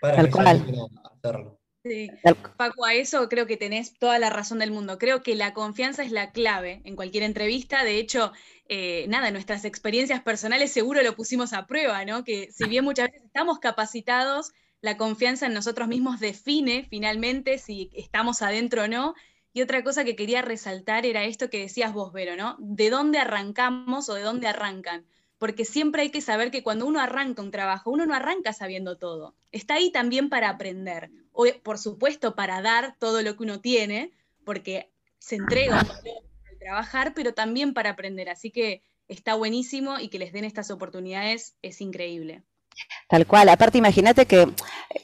para 0.00 0.22
hacerlo. 0.22 1.60
Sí. 1.84 2.10
Paco, 2.56 2.84
a 2.84 2.94
eso 2.94 3.28
creo 3.28 3.46
que 3.46 3.56
tenés 3.56 3.98
toda 3.98 4.20
la 4.20 4.30
razón 4.30 4.60
del 4.60 4.70
mundo. 4.70 4.98
Creo 4.98 5.22
que 5.22 5.34
la 5.34 5.52
confianza 5.52 6.04
es 6.04 6.12
la 6.12 6.30
clave 6.30 6.80
en 6.84 6.94
cualquier 6.94 7.24
entrevista. 7.24 7.82
De 7.82 7.98
hecho, 7.98 8.32
eh, 8.68 9.06
nada, 9.08 9.32
nuestras 9.32 9.64
experiencias 9.64 10.22
personales 10.22 10.72
seguro 10.72 11.02
lo 11.02 11.16
pusimos 11.16 11.52
a 11.52 11.66
prueba, 11.66 12.04
¿no? 12.04 12.22
Que 12.22 12.52
si 12.52 12.68
bien 12.68 12.84
muchas 12.84 13.08
veces 13.10 13.24
estamos 13.24 13.58
capacitados, 13.58 14.52
la 14.80 14.96
confianza 14.96 15.46
en 15.46 15.54
nosotros 15.54 15.88
mismos 15.88 16.20
define 16.20 16.86
finalmente 16.88 17.58
si 17.58 17.90
estamos 17.94 18.42
adentro 18.42 18.84
o 18.84 18.88
no. 18.88 19.14
Y 19.52 19.62
otra 19.62 19.84
cosa 19.84 20.04
que 20.04 20.16
quería 20.16 20.42
resaltar 20.42 21.04
era 21.04 21.24
esto 21.24 21.50
que 21.50 21.58
decías 21.58 21.92
vos, 21.92 22.12
Vero, 22.12 22.36
¿no? 22.36 22.56
¿De 22.58 22.90
dónde 22.90 23.18
arrancamos 23.18 24.08
o 24.08 24.14
de 24.14 24.22
dónde 24.22 24.46
arrancan? 24.46 25.04
Porque 25.38 25.64
siempre 25.64 26.02
hay 26.02 26.10
que 26.10 26.20
saber 26.20 26.50
que 26.50 26.62
cuando 26.62 26.86
uno 26.86 27.00
arranca 27.00 27.42
un 27.42 27.50
trabajo, 27.50 27.90
uno 27.90 28.06
no 28.06 28.14
arranca 28.14 28.52
sabiendo 28.52 28.96
todo. 28.96 29.34
Está 29.50 29.74
ahí 29.74 29.90
también 29.90 30.28
para 30.30 30.48
aprender. 30.48 31.10
O, 31.32 31.44
por 31.62 31.78
supuesto, 31.78 32.34
para 32.34 32.62
dar 32.62 32.96
todo 32.98 33.22
lo 33.22 33.36
que 33.36 33.42
uno 33.42 33.60
tiene, 33.60 34.12
porque 34.44 34.90
se 35.18 35.36
entrega 35.36 35.80
al 35.80 36.58
trabajar, 36.58 37.12
pero 37.14 37.34
también 37.34 37.74
para 37.74 37.90
aprender. 37.90 38.30
Así 38.30 38.50
que 38.50 38.82
está 39.08 39.34
buenísimo 39.34 39.98
y 39.98 40.08
que 40.08 40.18
les 40.18 40.32
den 40.32 40.44
estas 40.44 40.70
oportunidades 40.70 41.56
es 41.60 41.80
increíble. 41.80 42.42
Tal 43.08 43.26
cual. 43.26 43.48
Aparte, 43.48 43.78
imagínate 43.78 44.26
que 44.26 44.48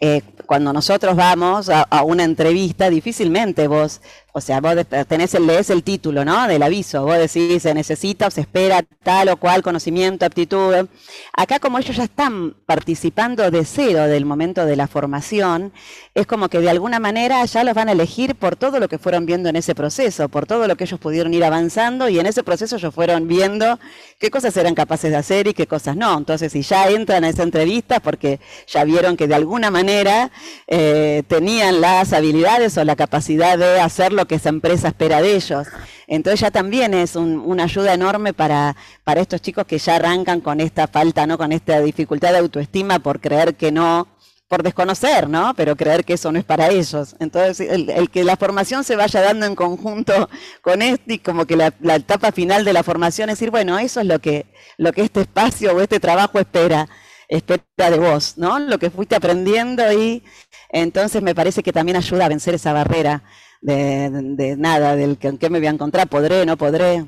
eh, 0.00 0.22
cuando 0.46 0.72
nosotros 0.72 1.14
vamos 1.14 1.68
a, 1.68 2.02
una 2.04 2.24
entrevista, 2.24 2.88
difícilmente 2.88 3.66
vos, 3.68 4.00
o 4.32 4.40
sea, 4.40 4.61
vos 4.61 4.76
tenés 5.08 5.35
el, 5.35 5.47
lees 5.47 5.70
el 5.70 5.82
título, 5.82 6.25
¿no? 6.25 6.47
Del 6.47 6.62
aviso. 6.62 7.04
Vos 7.04 7.16
decís, 7.16 7.62
se 7.62 7.73
necesita 7.73 8.26
o 8.26 8.30
se 8.30 8.42
espera 8.42 8.82
tal 9.02 9.30
o 9.30 9.37
cual 9.38 9.62
conocimiento, 9.62 10.26
aptitud. 10.26 10.87
Acá, 11.32 11.58
como 11.58 11.78
ellos 11.78 11.97
ya 11.97 12.04
están 12.04 12.54
participando 12.66 13.50
de 13.50 13.64
cero 13.64 14.06
del 14.06 14.26
momento 14.26 14.66
de 14.66 14.76
la 14.76 14.87
formación, 14.87 15.73
es 16.14 16.26
como 16.26 16.49
que 16.49 16.61
de 16.61 16.68
alguna 16.68 17.00
manera 17.00 17.44
ya 17.47 17.64
los 17.64 17.75
van 17.75 17.88
a 17.88 17.92
elegir 17.92 18.35
por 18.35 18.54
todo 18.54 18.78
lo 18.78 18.88
que 18.88 18.99
fueron 18.99 19.25
viendo 19.25 19.49
en 19.49 19.56
ese 19.56 19.75
proceso, 19.75 20.28
por 20.28 20.47
todo 20.47 20.68
lo 20.68 20.76
que 20.76 20.85
ellos 20.85 21.00
pudieron 21.00 21.32
ir 21.32 21.44
avanzando 21.44 22.08
y 22.08 22.18
en 22.18 22.26
ese 22.26 22.42
proceso 22.42 22.76
ellos 22.76 22.94
fueron 22.94 23.28
viendo 23.28 23.78
qué 24.18 24.30
cosas 24.30 24.56
eran 24.56 24.75
capaces 24.75 25.11
de 25.11 25.16
hacer 25.16 25.49
y 25.49 25.54
qué 25.54 25.66
cosas 25.66 25.97
no. 25.97 26.16
Entonces, 26.16 26.52
si 26.52 26.62
ya 26.62 26.88
entran 26.88 27.25
a 27.25 27.30
esa 27.30 27.42
entrevista, 27.42 28.00
porque 28.00 28.40
ya 28.66 28.85
vieron 28.85 29.16
que 29.16 29.26
de 29.26 29.35
alguna 29.35 29.70
manera 29.70 30.30
eh, 30.66 31.23
tenían 31.28 31.80
las 31.80 32.12
habilidades 32.12 32.76
o 32.76 32.85
la 32.85 32.94
capacidad 32.94 33.56
de 33.56 33.80
hacer 33.80 34.12
lo 34.12 34.27
que 34.28 34.37
esa 34.37 34.50
empresa 34.50 34.88
espera 34.88 35.20
de 35.20 35.35
ellos. 35.35 35.66
Entonces 36.06 36.40
ya 36.40 36.50
también 36.52 36.94
es 36.94 37.16
una 37.16 37.64
ayuda 37.64 37.92
enorme 37.94 38.32
para, 38.32 38.76
para 39.02 39.20
estos 39.20 39.42
chicos 39.42 39.66
que 39.66 39.78
ya 39.78 39.97
arrancan 39.97 40.40
con 40.40 40.61
esta 40.61 40.87
falta, 40.87 41.26
¿no? 41.26 41.37
con 41.37 41.50
esta 41.50 41.80
dificultad 41.80 42.30
de 42.32 42.38
autoestima 42.38 43.00
por 43.00 43.20
creer 43.20 43.56
que 43.56 43.73
no, 43.73 44.06
por 44.47 44.62
desconocer, 44.62 45.28
¿no? 45.28 45.52
Pero 45.54 45.76
creer 45.76 46.04
que 46.04 46.14
eso 46.14 46.30
no 46.30 46.38
es 46.38 46.44
para 46.44 46.68
ellos. 46.68 47.16
Entonces, 47.18 47.68
el, 47.68 48.11
que 48.11 48.25
la 48.25 48.37
formación 48.37 48.85
se 48.85 48.97
vaya 48.97 49.20
dando 49.20 49.47
en 49.47 49.54
conjunto 49.54 50.30
con 50.62 50.82
esto 50.82 51.12
y 51.12 51.18
como 51.18 51.44
que 51.47 51.56
la, 51.56 51.75
la, 51.80 51.97
etapa 51.97 52.32
final 52.32 52.64
de 52.64 52.73
la 52.73 52.82
formación 52.82 53.28
es 53.28 53.38
decir, 53.38 53.50
bueno, 53.50 53.78
eso 53.78 54.00
es 54.00 54.06
lo 54.06 54.20
que, 54.20 54.47
lo 54.76 54.92
que 54.92 55.02
este 55.02 55.23
espacio 55.23 55.75
o 55.75 55.80
este 55.80 56.00
trabajo 56.00 56.38
espera 56.38 56.88
espera 57.28 57.90
de 57.90 57.99
vos, 57.99 58.38
¿no? 58.38 58.58
Lo 58.58 58.78
que 58.78 58.90
fuiste 58.90 59.14
aprendiendo 59.14 59.92
y 59.92 60.25
entonces 60.70 61.23
me 61.23 61.35
parece 61.35 61.62
que 61.62 61.73
también 61.73 61.97
ayuda 61.97 62.25
a 62.25 62.28
vencer 62.28 62.54
esa 62.54 62.73
barrera 62.73 63.23
de, 63.60 64.56
nada, 64.56 64.96
del 64.96 65.18
que 65.18 65.28
en 65.28 65.38
qué 65.38 65.50
me 65.50 65.58
voy 65.58 65.68
a 65.68 65.72
encontrar, 65.72 66.08
podré, 66.08 66.46
no 66.46 66.56
podré. 66.56 67.06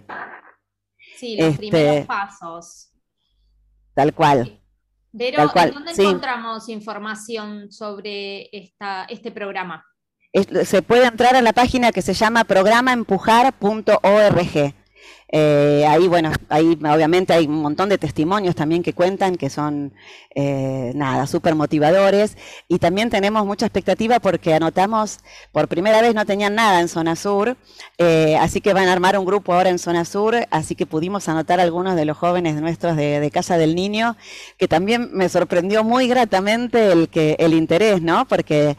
Sí, 1.17 1.37
los 1.37 1.49
este, 1.49 1.59
primeros 1.59 2.07
pasos. 2.07 2.93
Tal 3.95 4.15
cual. 4.15 4.61
Pero, 5.17 5.47
¿dónde 5.47 5.93
encontramos 5.97 6.69
información 6.69 7.73
sobre 7.73 8.49
esta, 8.57 9.05
este 9.05 9.31
programa? 9.31 9.85
se 10.65 10.83
puede 10.83 11.07
entrar 11.07 11.35
a 11.35 11.43
la 11.43 11.53
página 11.53 11.91
que 11.91 12.03
se 12.03 12.15
llama 12.15 12.45
programaempujar.org. 12.45 14.75
Eh, 15.33 15.85
ahí, 15.89 16.09
bueno, 16.09 16.33
ahí 16.49 16.77
obviamente 16.83 17.33
hay 17.33 17.47
un 17.47 17.63
montón 17.63 17.89
de 17.89 17.99
testimonios 17.99 18.57
también 18.57 18.83
que 18.83 18.93
cuentan 18.93 19.37
que 19.37 19.49
son, 19.49 19.93
eh, 20.35 20.91
nada, 20.95 21.27
súper 21.27 21.55
motivadores. 21.55 22.37
Y 22.69 22.79
también 22.79 23.11
tenemos 23.11 23.47
mucha 23.47 23.67
expectativa 23.67 24.19
porque 24.19 24.55
anotamos, 24.55 25.21
por 25.53 25.69
primera 25.69 26.03
vez 26.03 26.15
no 26.15 26.27
tenían 26.27 26.57
nada 26.57 26.81
en 26.81 26.89
Zona 26.89 27.15
Sur, 27.15 27.57
eh, 27.99 28.37
así 28.41 28.61
que 28.61 28.73
van 28.75 28.89
a 28.89 28.93
armar 28.93 29.17
un 29.19 29.25
grupo 29.25 29.55
ahora 29.55 29.71
en 29.71 29.79
Zona 29.79 30.05
Sur, 30.05 30.37
así 30.51 30.75
que 30.75 30.87
pudimos 30.87 31.29
anotar 31.29 31.61
algunos 31.61 31.95
de 31.95 32.05
los 32.05 32.17
jóvenes 32.17 32.61
nuestros 32.61 32.97
de, 32.97 33.31
Casa 33.31 33.57
del 33.57 33.77
Niño, 33.77 34.17
que 34.59 34.67
también 34.67 35.11
me 35.13 35.29
sorprendió 35.29 35.85
muy 35.85 36.09
gratamente 36.09 36.91
el, 36.91 37.09
que, 37.09 37.37
el 37.39 37.55
interés, 37.55 38.03
¿no? 38.03 38.27
Porque 38.27 38.77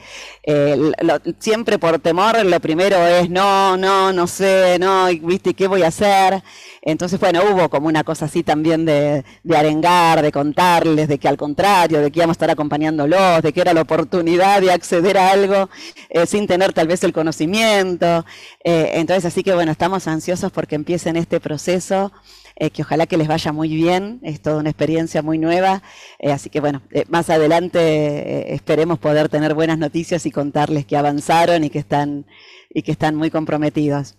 siempre 1.39 1.79
por 1.79 2.00
temor 2.00 2.43
lo 2.43 2.60
primero 2.60 2.98
es, 3.08 3.29
no, 3.29 3.77
no, 3.77 4.12
no 4.12 4.27
sé, 4.27 4.77
no, 4.77 5.05
viste, 5.05 5.53
¿qué 5.53 5.67
voy 5.67 5.84
a 5.84 5.88
hacer? 5.88 6.40
Entonces, 6.81 7.19
bueno, 7.19 7.41
hubo 7.51 7.69
como 7.69 7.88
una 7.88 8.03
cosa 8.03 8.25
así 8.25 8.43
también 8.43 8.86
de, 8.86 9.24
arengar, 9.55 10.21
de 10.21 10.31
contarles, 10.31 11.07
de 11.07 11.19
que 11.19 11.27
al 11.27 11.38
contrario, 11.38 12.01
de 12.01 12.12
que 12.12 12.19
íbamos 12.19 12.36
a 12.36 12.38
estar 12.38 12.50
acompañándolos, 12.50 13.41
de 13.43 13.53
que 13.53 13.62
era 13.62 13.74
la 13.74 13.81
oportunidad 13.81 14.62
de 14.62 14.71
acceder 14.71 15.17
a 15.17 15.31
algo 15.31 15.69
eh, 16.10 16.25
sin 16.25 16.48
tener 16.48 16.74
tal 16.74 16.88
vez 16.88 17.03
el 17.03 17.13
conocimiento. 17.13 18.25
Eh, 18.63 18.93
entonces, 18.95 19.25
así 19.25 19.43
que 19.43 19.53
bueno, 19.53 19.71
estamos 19.71 20.07
ansiosos 20.07 20.51
porque 20.51 20.75
empiecen 20.75 21.17
este 21.17 21.39
proceso. 21.39 22.12
Eh, 22.57 22.69
que 22.69 22.83
ojalá 22.83 23.07
que 23.07 23.17
les 23.17 23.27
vaya 23.27 23.51
muy 23.53 23.69
bien, 23.69 24.19
es 24.24 24.41
toda 24.41 24.57
una 24.57 24.69
experiencia 24.69 25.21
muy 25.24 25.39
nueva, 25.39 25.81
así 26.21 26.50
que 26.50 26.60
bueno, 26.60 26.81
más 27.07 27.29
adelante 27.29 28.53
esperemos 28.53 29.00
poder 29.00 29.29
tener 29.29 29.55
buenas 29.55 29.79
noticias 29.79 30.25
y 30.25 30.31
contarles 30.31 30.86
que 30.86 30.98
avanzaron 30.98 31.63
y 31.63 31.69
que 31.69 31.79
están, 31.79 32.25
y 32.69 32.83
que 32.83 32.91
están 32.91 33.15
muy 33.15 33.31
comprometidos. 33.31 34.15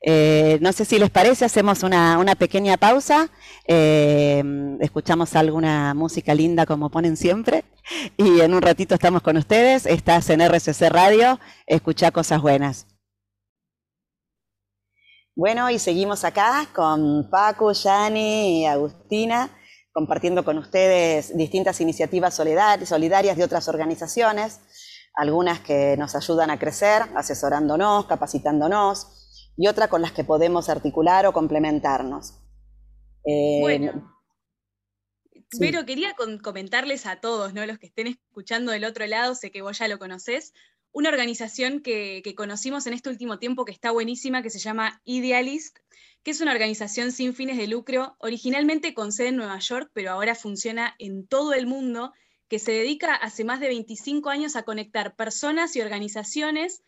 Eh, 0.00 0.58
no 0.60 0.72
sé 0.72 0.84
si 0.84 0.98
les 0.98 1.10
parece, 1.10 1.44
hacemos 1.44 1.82
una, 1.82 2.34
pequeña 2.38 2.76
pausa, 2.76 3.28
eh, 3.66 4.42
escuchamos 4.80 5.34
alguna 5.34 5.94
música 5.94 6.34
linda 6.34 6.66
como 6.66 6.90
ponen 6.90 7.16
siempre 7.16 7.64
y 8.16 8.40
en 8.40 8.54
un 8.54 8.62
ratito 8.62 8.94
estamos 8.94 9.22
con 9.22 9.36
ustedes. 9.36 9.86
Estás 9.86 10.30
en 10.30 10.40
RCC 10.40 10.90
Radio, 10.90 11.38
escucha 11.66 12.10
cosas 12.10 12.40
buenas. 12.40 12.86
Bueno, 15.34 15.68
y 15.70 15.78
seguimos 15.78 16.24
acá 16.24 16.66
con 16.74 17.28
Paco, 17.28 17.72
Yani 17.72 18.62
y 18.62 18.66
Agustina, 18.66 19.50
compartiendo 19.92 20.44
con 20.44 20.56
ustedes 20.56 21.36
distintas 21.36 21.80
iniciativas 21.80 22.34
solidarias 22.34 23.36
de 23.36 23.44
otras 23.44 23.68
organizaciones, 23.68 24.60
algunas 25.14 25.60
que 25.60 25.96
nos 25.98 26.14
ayudan 26.14 26.50
a 26.50 26.58
crecer, 26.58 27.02
asesorándonos, 27.14 28.06
capacitándonos, 28.06 29.25
y 29.56 29.68
otra 29.68 29.88
con 29.88 30.02
las 30.02 30.12
que 30.12 30.24
podemos 30.24 30.68
articular 30.68 31.26
o 31.26 31.32
complementarnos. 31.32 32.34
bueno. 33.24 34.12
Pero 35.58 35.86
quería 35.86 36.14
comentarles 36.42 37.06
a 37.06 37.20
todos, 37.20 37.54
¿no? 37.54 37.64
Los 37.66 37.78
que 37.78 37.86
estén 37.86 38.08
escuchando 38.08 38.72
del 38.72 38.84
otro 38.84 39.06
lado, 39.06 39.34
sé 39.34 39.50
que 39.50 39.62
vos 39.62 39.78
ya 39.78 39.86
lo 39.88 39.98
conocés, 39.98 40.52
una 40.96 41.10
organización 41.10 41.80
que, 41.80 42.22
conocimos 42.36 42.86
en 42.86 42.94
este 42.94 43.10
último 43.10 43.38
tiempo 43.38 43.64
que 43.64 43.72
está 43.72 43.90
buenísima, 43.90 44.42
que 44.42 44.48
se 44.48 44.58
llama 44.58 45.02
Idealist, 45.04 45.78
que 46.22 46.30
es 46.30 46.40
una 46.40 46.52
organización 46.52 47.12
sin 47.12 47.34
fines 47.34 47.58
de 47.58 47.66
lucro, 47.66 48.16
originalmente 48.18 48.94
con 48.94 49.12
sede 49.12 49.28
en 49.28 49.36
Nueva 49.36 49.58
York, 49.58 49.90
pero 49.92 50.10
ahora 50.10 50.34
funciona 50.34 50.94
en 50.98 51.26
todo 51.26 51.52
el 51.52 51.66
mundo, 51.66 52.12
que 52.48 52.58
se 52.58 52.72
dedica 52.72 53.14
hace 53.14 53.44
más 53.44 53.60
de 53.60 53.68
25 53.68 54.30
años 54.30 54.56
a 54.56 54.62
conectar 54.62 55.14
personas 55.16 55.76
y 55.76 55.82
organizaciones 55.82 56.82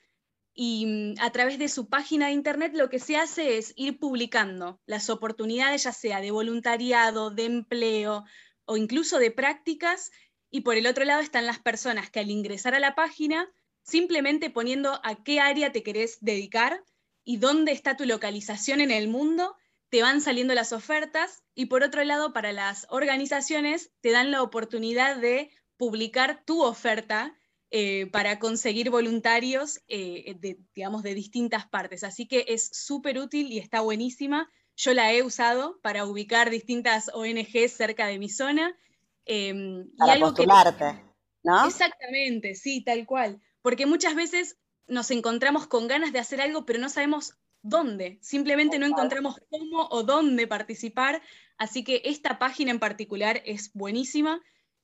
y 0.61 0.87
mm, 0.87 1.15
a 1.21 1.31
través 1.31 1.57
de 1.61 1.69
su 1.69 1.89
página 1.89 2.27
de 2.27 2.33
internet 2.33 2.73
lo 2.75 2.91
que 2.91 2.99
se 2.99 3.17
hace 3.17 3.59
es 3.59 3.73
ir 3.77 4.01
publicando 4.01 4.81
las 4.87 5.09
oportunidades, 5.09 5.85
ya 5.85 5.93
sea 5.93 6.21
de 6.21 6.33
voluntariado, 6.33 7.31
de 7.31 7.45
empleo, 7.45 8.25
o 8.65 8.77
incluso 8.77 9.21
de 9.21 9.31
prácticas, 9.31 10.11
y 10.51 10.63
por 10.63 10.75
el 10.75 10.89
otro 10.89 11.05
lado 11.05 11.21
están 11.21 11.47
las 11.47 11.61
personas 11.61 12.11
que 12.11 12.19
al 12.19 12.29
ingresar 12.29 12.75
a 12.75 12.81
la 12.81 12.97
página, 12.97 13.49
simplemente 13.83 14.51
poniendo 14.51 15.01
a 15.05 15.23
qué 15.23 15.39
área 15.39 15.71
te 15.71 15.85
querés 15.85 16.19
dedicar 16.23 16.83
y 17.23 17.37
dónde 17.37 17.71
está 17.71 17.97
tu 17.97 18.05
localización 18.05 18.81
en 18.81 18.91
el 18.91 19.07
mundo, 19.07 19.55
te 19.91 20.03
van 20.03 20.21
saliendo 20.21 20.55
las 20.55 20.73
ofertas 20.73 21.45
y 21.55 21.67
por 21.67 21.85
otro 21.85 22.03
lado 22.03 22.33
para 22.33 22.53
las 22.53 22.85
organizaciones 22.91 23.93
te 24.01 24.11
dan 24.11 24.33
la 24.33 24.43
oportunidad 24.43 25.19
de 25.19 25.53
publicar 25.77 26.43
tu 26.45 26.65
oferta 26.65 27.39
eh, 27.71 28.07
para 28.07 28.39
conseguir 28.39 28.89
voluntarios, 28.89 29.81
eh, 29.89 30.35
de, 30.41 30.59
digamos, 30.75 31.03
de 31.03 31.15
distintas 31.15 31.67
partes. 31.67 32.03
Así 32.03 32.27
que 32.27 32.47
es 32.49 32.71
súper 32.73 33.19
útil 33.19 33.53
y 33.53 33.59
está 33.59 33.81
buenísima. 33.81 34.51
Yo 34.75 34.95
la 34.95 35.13
he 35.13 35.23
usado 35.23 35.79
para 35.83 36.07
ubicar 36.07 36.49
distintas 36.49 37.11
ONGs 37.13 37.73
cerca 37.73 38.07
de 38.07 38.19
mi 38.19 38.31
zona. 38.31 38.75
Em, 39.27 39.87
para 39.99 40.17
y 40.17 40.21
postularte, 40.21 41.03
¿no? 41.43 41.67
Exactamente, 41.67 42.55
sí, 42.55 42.83
tal 42.83 43.05
cual. 43.05 43.43
Porque 43.61 43.85
muchas 43.85 44.15
veces 44.15 44.57
nos 44.87 45.11
encontramos 45.11 45.67
con 45.67 45.89
ganas 45.89 46.13
de 46.13 46.21
hacer 46.21 46.41
algo, 46.41 46.65
pero 46.65 46.79
no 46.79 46.89
sabemos 46.89 47.35
dónde. 47.61 48.19
Simplemente 48.23 48.79
no 48.79 48.87
encontramos 48.87 49.37
cómo 49.51 49.89
o 49.91 50.05
dónde 50.05 50.47
participar. 50.47 51.21
Así 51.59 51.85
que 51.85 52.01
esta 52.07 52.39
página 52.39 52.71
en 52.71 52.79
particular 52.79 53.43
es 53.45 53.73
buenísima 53.75 54.41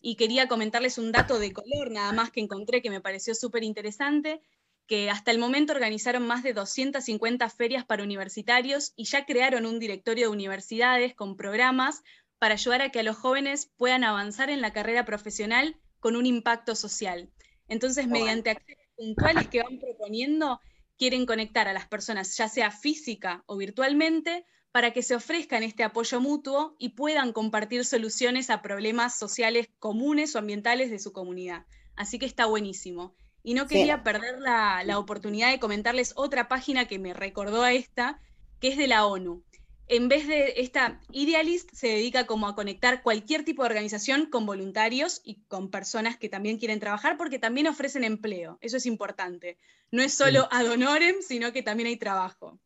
y 0.07 0.17
quería 0.17 0.49
comentarles 0.49 0.99
un 0.99 1.13
dato 1.13 1.39
de 1.39 1.55
color, 1.55 1.91
nada 1.91 2.13
más 2.13 2.31
que 2.31 2.41
encontré 2.41 2.83
que 2.83 2.91
me 2.91 3.01
pareció 3.01 3.35
súper 3.35 3.65
interesante 3.65 4.43
que 4.87 5.09
hasta 5.09 5.31
el 5.31 5.39
momento 5.39 5.73
organizaron 5.73 6.27
más 6.27 6.43
de 6.43 6.53
250 6.53 7.49
ferias 7.49 7.87
para 7.87 8.03
universitarios 8.03 8.93
y 8.97 9.05
ya 9.05 9.25
crearon 9.25 9.65
un 9.65 9.79
directorio 9.79 10.27
de 10.27 10.33
universidades 10.33 11.15
con 11.15 11.39
programas 11.39 12.03
para 12.39 12.53
ayudar 12.53 12.83
a 12.83 12.91
que 12.91 13.01
a 13.01 13.03
los 13.03 13.17
jóvenes 13.17 13.73
puedan 13.79 14.05
avanzar 14.05 14.51
en 14.51 14.61
la 14.61 14.75
carrera 14.75 15.07
profesional 15.07 15.75
con 16.01 16.17
un 16.17 16.27
impacto 16.27 16.75
social. 16.75 17.31
Entonces, 17.67 18.07
mediante 18.07 18.51
acciones 18.51 18.87
puntuales 18.95 19.49
que 19.49 19.63
van 19.63 19.79
proponiendo, 19.79 20.61
quieren 20.99 21.25
conectar 21.25 21.67
a 21.67 21.73
las 21.73 21.89
personas, 21.89 22.37
ya 22.37 22.51
sea 22.51 22.71
física 22.71 23.43
o 23.47 23.57
virtualmente, 23.57 24.45
para 24.75 24.93
que 24.93 25.05
se 25.05 25.15
ofrezcan 25.15 25.63
este 25.63 25.85
apoyo 25.85 26.21
mutuo 26.21 26.75
y 26.81 26.89
puedan 26.89 27.33
compartir 27.33 27.85
soluciones 27.85 28.51
a 28.51 28.61
problemas 28.61 29.17
sociales 29.17 29.69
comunes 29.79 30.35
o 30.35 30.41
ambientales 30.41 30.91
de 30.91 30.99
su 30.99 31.13
comunidad. 31.13 31.65
Así 31.95 32.19
que 32.19 32.27
está 32.27 32.47
buenísimo. 32.47 33.15
Y 33.45 33.55
no 33.55 33.69
quería 33.69 34.03
perder 34.03 34.41
la, 34.41 34.99
oportunidad 34.99 35.53
de 35.53 35.61
comentarles 35.61 36.13
otra 36.17 36.49
página 36.49 36.89
que 36.89 36.99
me 36.99 37.15
recordó 37.15 37.63
a 37.63 37.73
esta, 37.73 38.21
que 38.59 38.67
es 38.67 38.77
de 38.77 38.89
la 38.89 39.07
ONU. 39.07 39.45
En 39.87 40.09
vez 40.09 40.27
de 40.27 40.55
esta 40.57 41.01
Idealist 41.13 41.71
se 41.73 41.87
dedica 41.87 42.27
como 42.27 42.49
a 42.49 42.57
conectar 42.57 43.05
cualquier 43.05 43.45
tipo 43.45 43.63
de 43.63 43.69
organización 43.69 44.27
con 44.27 44.45
voluntarios 44.45 45.21
y 45.23 45.37
con 45.47 45.71
personas 45.71 46.17
que 46.17 46.29
también 46.29 46.59
quieren 46.59 46.81
trabajar 46.81 47.17
porque 47.17 47.39
también 47.39 47.69
ofrecen 47.69 48.03
empleo. 48.03 48.59
Eso 48.61 48.79
es 48.79 48.87
importante. 48.87 49.57
No 49.93 50.03
es 50.03 50.15
solo 50.15 50.49
ad 50.51 50.67
honorem, 50.67 51.23
sino 51.23 51.53
que 51.53 51.63
también 51.63 51.87
hay 51.87 51.97
trabajo. 51.97 52.59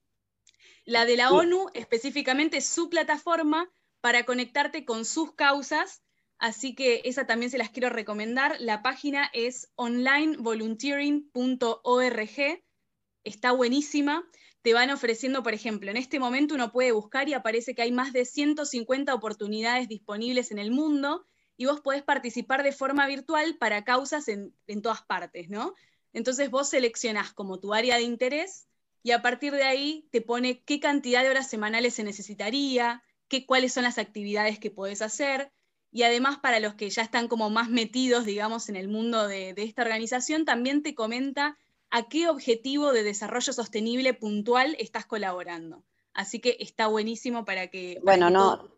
La 0.88 1.04
de 1.04 1.16
la 1.16 1.32
ONU 1.32 1.66
específicamente 1.74 2.56
es 2.56 2.66
su 2.66 2.88
plataforma 2.88 3.70
para 4.00 4.24
conectarte 4.24 4.84
con 4.84 5.04
sus 5.04 5.34
causas 5.34 6.02
Así 6.38 6.74
que 6.74 7.02
esa 7.04 7.26
también 7.26 7.50
se 7.50 7.58
las 7.58 7.68
quiero 7.70 7.90
recomendar. 7.90 8.56
La 8.60 8.82
página 8.82 9.28
es 9.32 9.72
onlinevolunteering.org. 9.74 12.64
Está 13.24 13.50
buenísima. 13.52 14.24
Te 14.62 14.72
van 14.72 14.90
ofreciendo, 14.90 15.42
por 15.42 15.52
ejemplo, 15.52 15.90
en 15.90 15.96
este 15.96 16.20
momento 16.20 16.54
uno 16.54 16.70
puede 16.70 16.92
buscar 16.92 17.28
y 17.28 17.34
aparece 17.34 17.74
que 17.74 17.82
hay 17.82 17.90
más 17.90 18.12
de 18.12 18.24
150 18.24 19.12
oportunidades 19.14 19.88
disponibles 19.88 20.52
en 20.52 20.58
el 20.58 20.70
mundo 20.70 21.26
y 21.56 21.66
vos 21.66 21.80
podés 21.80 22.04
participar 22.04 22.62
de 22.62 22.70
forma 22.72 23.08
virtual 23.08 23.56
para 23.58 23.84
causas 23.84 24.28
en, 24.28 24.54
todas 24.82 25.02
partes, 25.02 25.48
¿no? 25.48 25.74
Entonces 26.12 26.50
vos 26.50 26.68
seleccionás 26.68 27.32
como 27.32 27.58
tu 27.58 27.74
área 27.74 27.96
de 27.96 28.02
interés 28.02 28.68
y 29.02 29.12
a 29.12 29.22
partir 29.22 29.52
de 29.52 29.64
ahí 29.64 30.08
te 30.10 30.20
pone 30.20 30.60
qué 30.60 30.80
cantidad 30.80 31.22
de 31.22 31.30
horas 31.30 31.48
semanales 31.48 31.94
se 31.94 32.04
necesitaría, 32.04 33.02
qué, 33.28 33.46
cuáles 33.46 33.72
son 33.72 33.84
las 33.84 33.98
actividades 33.98 34.58
que 34.58 34.70
podés 34.70 35.02
hacer 35.02 35.52
y 35.90 36.02
además 36.02 36.38
para 36.38 36.60
los 36.60 36.74
que 36.74 36.90
ya 36.90 37.02
están 37.02 37.28
como 37.28 37.50
más 37.50 37.70
metidos, 37.70 38.24
digamos, 38.24 38.68
en 38.68 38.76
el 38.76 38.88
mundo 38.88 39.26
de, 39.26 39.54
esta 39.56 39.82
organización, 39.82 40.44
también 40.44 40.82
te 40.82 40.94
comenta 40.94 41.56
a 41.90 42.08
qué 42.08 42.28
objetivo 42.28 42.92
de 42.92 43.02
desarrollo 43.02 43.52
sostenible 43.52 44.12
puntual 44.12 44.76
estás 44.78 45.06
colaborando. 45.06 45.82
Así 46.12 46.40
que 46.40 46.56
está 46.60 46.88
buenísimo 46.88 47.44
para 47.44 47.68
que... 47.68 47.98
bueno, 48.04 48.28
no, 48.28 48.68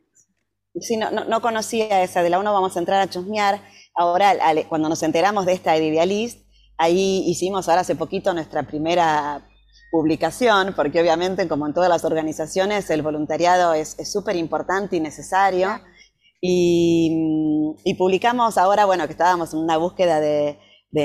sí, 0.80 0.96
no, 0.96 1.10
no, 1.10 1.40
conocía 1.40 2.02
esa, 2.02 2.22
de 2.22 2.30
la 2.30 2.38
uno 2.38 2.52
vamos 2.52 2.76
a 2.76 2.80
entrar 2.80 3.00
a 3.00 3.10
chusmear. 3.10 3.60
Ahora, 3.94 4.36
cuando 4.68 4.88
nos 4.88 5.02
enteramos 5.02 5.46
de 5.46 5.54
esta 5.54 5.76
Idealist, 5.76 6.46
ahí 6.76 7.24
hicimos 7.26 7.68
ahora 7.68 7.80
hace 7.80 7.96
poquito 7.96 8.32
nuestra 8.32 8.62
primera 8.62 9.49
publicación, 9.90 10.74
porque 10.74 11.00
obviamente 11.00 11.48
como 11.48 11.66
en 11.66 11.74
todas 11.74 11.88
las 11.88 12.04
organizaciones 12.04 12.88
el 12.90 13.02
voluntariado 13.02 13.74
es 13.74 13.96
súper 14.04 14.36
importante 14.36 14.96
y 14.96 15.00
necesario. 15.00 15.80
Y, 16.40 17.94
publicamos 17.98 18.56
ahora, 18.56 18.86
bueno, 18.86 19.06
que 19.06 19.12
estábamos 19.12 19.52
en 19.52 19.60
una 19.60 19.76
búsqueda 19.76 20.20
de, 20.20 20.58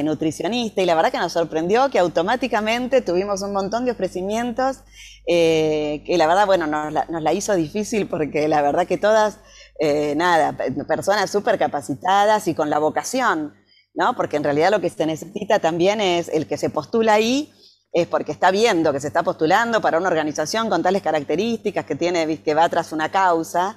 nutricionista 0.04 0.82
y 0.82 0.86
la 0.86 0.96
verdad 0.96 1.12
que 1.12 1.20
nos 1.20 1.34
sorprendió 1.34 1.92
que 1.92 2.00
automáticamente 2.00 3.02
tuvimos 3.02 3.44
un 3.44 3.54
montón 3.54 3.86
de 3.86 3.92
ofrecimientos 3.92 4.80
eh, 5.28 6.02
que 6.08 6.18
la 6.18 6.26
verdad, 6.26 6.48
bueno, 6.48 6.66
nos 6.66 6.92
la, 6.92 7.34
hizo 7.34 7.54
difícil 7.54 8.08
porque 8.08 8.48
la 8.48 8.64
verdad 8.64 8.88
que 8.88 8.98
todas, 8.98 9.38
eh, 9.80 10.16
nada, 10.16 10.58
personas 10.88 11.30
súper 11.30 11.60
capacitadas 11.60 12.48
y 12.48 12.56
con 12.56 12.72
la 12.72 12.80
vocación, 12.80 13.54
¿no? 13.94 14.16
Porque 14.16 14.38
en 14.38 14.44
realidad 14.44 14.72
lo 14.72 14.82
que 14.82 14.90
se 14.90 15.06
necesita 15.06 15.60
también 15.60 16.02
es 16.02 16.30
el 16.30 16.48
que 16.48 16.58
se 16.58 16.72
postula 16.72 17.14
ahí 17.14 17.54
es 17.96 18.08
porque 18.08 18.32
está 18.32 18.52
viendo 18.52 18.92
que 18.94 19.00
se 19.00 19.08
está 19.08 19.24
postulando 19.24 19.82
para 19.82 19.98
una 19.98 20.10
organización 20.10 20.70
con 20.70 20.84
tales 20.84 21.02
características 21.02 21.86
que 21.86 21.96
tiene, 21.96 22.38
que 22.44 22.54
va 22.54 22.70
tras 22.70 22.92
una 22.92 23.10
causa 23.10 23.76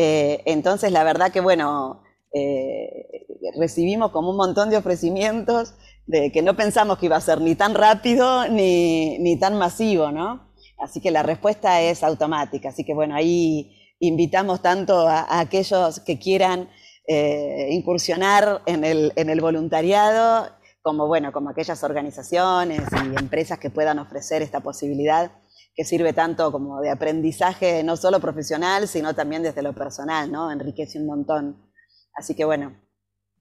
eh, 0.00 0.42
entonces, 0.44 0.92
la 0.92 1.02
verdad 1.02 1.32
que, 1.32 1.40
bueno, 1.40 2.04
eh, 2.32 3.26
recibimos 3.58 4.12
como 4.12 4.30
un 4.30 4.36
montón 4.36 4.70
de 4.70 4.76
ofrecimientos 4.76 5.74
de 6.06 6.30
que 6.30 6.40
no 6.40 6.54
pensamos 6.54 6.98
que 6.98 7.06
iba 7.06 7.16
a 7.16 7.20
ser 7.20 7.40
ni 7.40 7.56
tan 7.56 7.74
rápido 7.74 8.46
ni, 8.48 9.36
tan 9.40 9.58
masivo, 9.58 10.12
¿no? 10.12 10.52
Así 10.78 11.00
que 11.00 11.10
la 11.10 11.24
respuesta 11.24 11.80
es 11.82 12.04
automática. 12.04 12.68
Así 12.68 12.84
que, 12.84 12.94
bueno, 12.94 13.16
ahí 13.16 13.74
invitamos 13.98 14.62
tanto 14.62 15.08
a, 15.08 15.40
aquellos 15.40 15.98
que 15.98 16.20
quieran 16.20 16.68
eh, 17.08 17.70
incursionar 17.72 18.62
en 18.66 18.84
el, 18.84 19.12
en 19.16 19.30
el 19.30 19.40
voluntariado, 19.40 20.48
como, 20.88 21.06
bueno, 21.06 21.30
como 21.32 21.50
aquellas 21.50 21.84
organizaciones 21.84 22.80
y 22.90 23.18
empresas 23.18 23.58
que 23.58 23.68
puedan 23.68 23.98
ofrecer 23.98 24.40
esta 24.40 24.60
posibilidad 24.60 25.30
que 25.74 25.84
sirve 25.84 26.14
tanto 26.14 26.50
como 26.50 26.80
de 26.80 26.88
aprendizaje, 26.88 27.84
no 27.84 27.98
solo 27.98 28.20
profesional, 28.20 28.88
sino 28.88 29.14
también 29.14 29.42
desde 29.42 29.60
lo 29.60 29.74
personal, 29.74 30.32
¿no? 30.32 30.50
Enriquece 30.50 30.98
un 30.98 31.04
montón. 31.04 31.70
Así 32.14 32.34
que 32.34 32.46
bueno, 32.46 32.74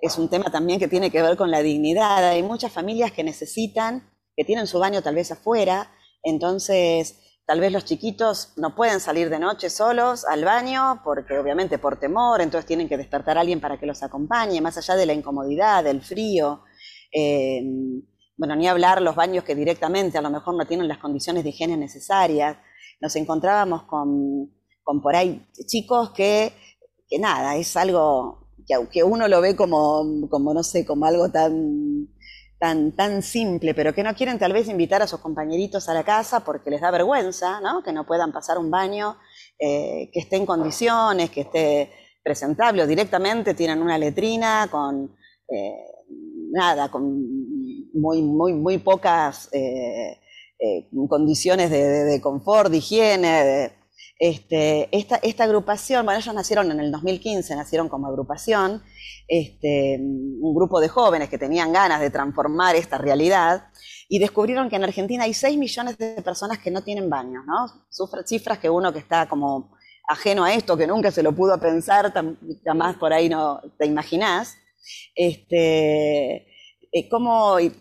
es 0.00 0.16
un 0.16 0.28
tema 0.28 0.52
también 0.52 0.78
que 0.78 0.86
tiene 0.86 1.10
que 1.10 1.22
ver 1.22 1.36
con 1.36 1.50
la 1.50 1.60
dignidad. 1.60 2.24
Hay 2.28 2.44
muchas 2.44 2.70
familias 2.70 3.10
que 3.10 3.24
necesitan, 3.24 4.08
que 4.36 4.44
tienen 4.44 4.68
su 4.68 4.78
baño 4.78 5.02
tal 5.02 5.16
vez 5.16 5.32
afuera, 5.32 5.90
entonces 6.22 7.16
tal 7.46 7.60
vez 7.60 7.72
los 7.72 7.84
chiquitos 7.84 8.52
no 8.56 8.74
pueden 8.76 9.00
salir 9.00 9.28
de 9.28 9.38
noche 9.38 9.70
solos 9.70 10.24
al 10.24 10.44
baño 10.44 11.00
porque 11.02 11.38
obviamente 11.38 11.78
por 11.78 11.98
temor, 11.98 12.40
entonces 12.40 12.66
tienen 12.66 12.88
que 12.88 12.96
despertar 12.96 13.36
a 13.36 13.40
alguien 13.40 13.60
para 13.60 13.78
que 13.78 13.86
los 13.86 14.02
acompañe, 14.02 14.60
más 14.60 14.78
allá 14.78 14.94
de 14.96 15.06
la 15.06 15.14
incomodidad, 15.14 15.82
del 15.82 16.00
frío. 16.00 16.62
Eh, 17.12 17.60
bueno, 18.36 18.56
ni 18.56 18.68
hablar 18.68 19.02
los 19.02 19.16
baños 19.16 19.44
que 19.44 19.54
directamente 19.54 20.16
a 20.16 20.22
lo 20.22 20.30
mejor 20.30 20.54
no 20.54 20.66
tienen 20.66 20.88
las 20.88 20.98
condiciones 20.98 21.44
de 21.44 21.50
higiene 21.50 21.76
necesarias. 21.76 22.56
Nos 23.00 23.14
encontrábamos 23.16 23.82
con, 23.82 24.50
por 25.02 25.14
ahí 25.14 25.46
chicos 25.66 26.10
que, 26.12 26.52
que 27.08 27.18
nada, 27.18 27.56
es 27.56 27.76
algo 27.76 28.40
que, 28.90 29.02
uno 29.02 29.28
lo 29.28 29.40
ve 29.40 29.56
como, 29.56 30.28
como, 30.30 30.54
no 30.54 30.62
sé, 30.62 30.86
como 30.86 31.06
algo 31.06 31.30
tan, 31.30 32.08
tan, 32.60 32.92
tan 32.92 33.22
simple, 33.22 33.74
pero 33.74 33.94
que 33.94 34.02
no 34.02 34.14
quieren 34.14 34.38
tal 34.38 34.52
vez 34.52 34.68
invitar 34.68 35.00
a 35.00 35.06
sus 35.06 35.18
compañeritos 35.20 35.88
a 35.88 35.94
la 35.94 36.04
casa 36.04 36.40
porque 36.40 36.70
les 36.70 36.82
da 36.82 36.90
vergüenza, 36.90 37.58
¿no? 37.62 37.82
Que 37.82 37.90
no 37.90 38.06
puedan 38.06 38.32
pasar 38.32 38.58
un 38.58 38.70
baño 38.70 39.16
eh, 39.58 40.10
que 40.12 40.20
esté 40.20 40.36
en 40.36 40.44
condiciones, 40.44 41.30
que 41.30 41.40
esté 41.40 41.90
presentable 42.22 42.82
o 42.82 42.86
directamente 42.86 43.54
tienen 43.54 43.80
una 43.80 43.96
letrina 43.96 44.68
con 44.70 45.16
eh, 45.48 45.72
nada, 46.52 46.90
con 46.90 47.02
muy, 47.94 48.20
muy, 48.20 48.52
muy 48.52 48.76
pocas 48.76 49.48
eh, 49.52 50.18
condiciones 51.08 51.70
de, 51.70 51.82
de, 52.04 52.20
confort, 52.20 52.70
de 52.70 52.76
higiene, 52.76 53.44
de, 53.44 53.72
este, 54.20 54.94
esta, 54.94 55.16
esta, 55.22 55.44
agrupación, 55.44 56.04
bueno, 56.04 56.20
ellos 56.20 56.34
nacieron 56.34 56.70
en 56.70 56.78
el 56.78 56.92
2015, 56.92 57.56
nacieron 57.56 57.88
como 57.88 58.06
agrupación, 58.06 58.82
este, 59.26 59.98
un 59.98 60.54
grupo 60.54 60.78
de 60.78 60.88
jóvenes 60.88 61.30
que 61.30 61.38
tenían 61.38 61.72
ganas 61.72 62.02
de 62.02 62.10
transformar 62.10 62.76
esta 62.76 62.98
realidad 62.98 63.64
y 64.10 64.18
descubrieron 64.18 64.68
que 64.68 64.76
en 64.76 64.84
Argentina 64.84 65.24
hay 65.24 65.32
6 65.32 65.56
millones 65.56 65.96
de 65.96 66.20
personas 66.20 66.58
que 66.58 66.70
no 66.70 66.82
tienen 66.84 67.08
baños, 67.08 67.44
¿no? 67.46 67.66
Cifras 68.26 68.58
que 68.58 68.68
uno 68.68 68.92
que 68.92 68.98
está 68.98 69.26
como 69.26 69.74
ajeno 70.06 70.44
a 70.44 70.52
esto, 70.52 70.76
que 70.76 70.86
nunca 70.86 71.10
se 71.10 71.22
lo 71.22 71.34
pudo 71.34 71.58
pensar, 71.58 72.12
jamás 72.62 72.96
por 72.96 73.14
ahí 73.14 73.30
no 73.30 73.62
te 73.78 73.86
imaginás. 73.86 74.58
Este, 75.14 76.46
eh, 76.92 77.08
cómo, 77.10 77.58
y, 77.58 77.72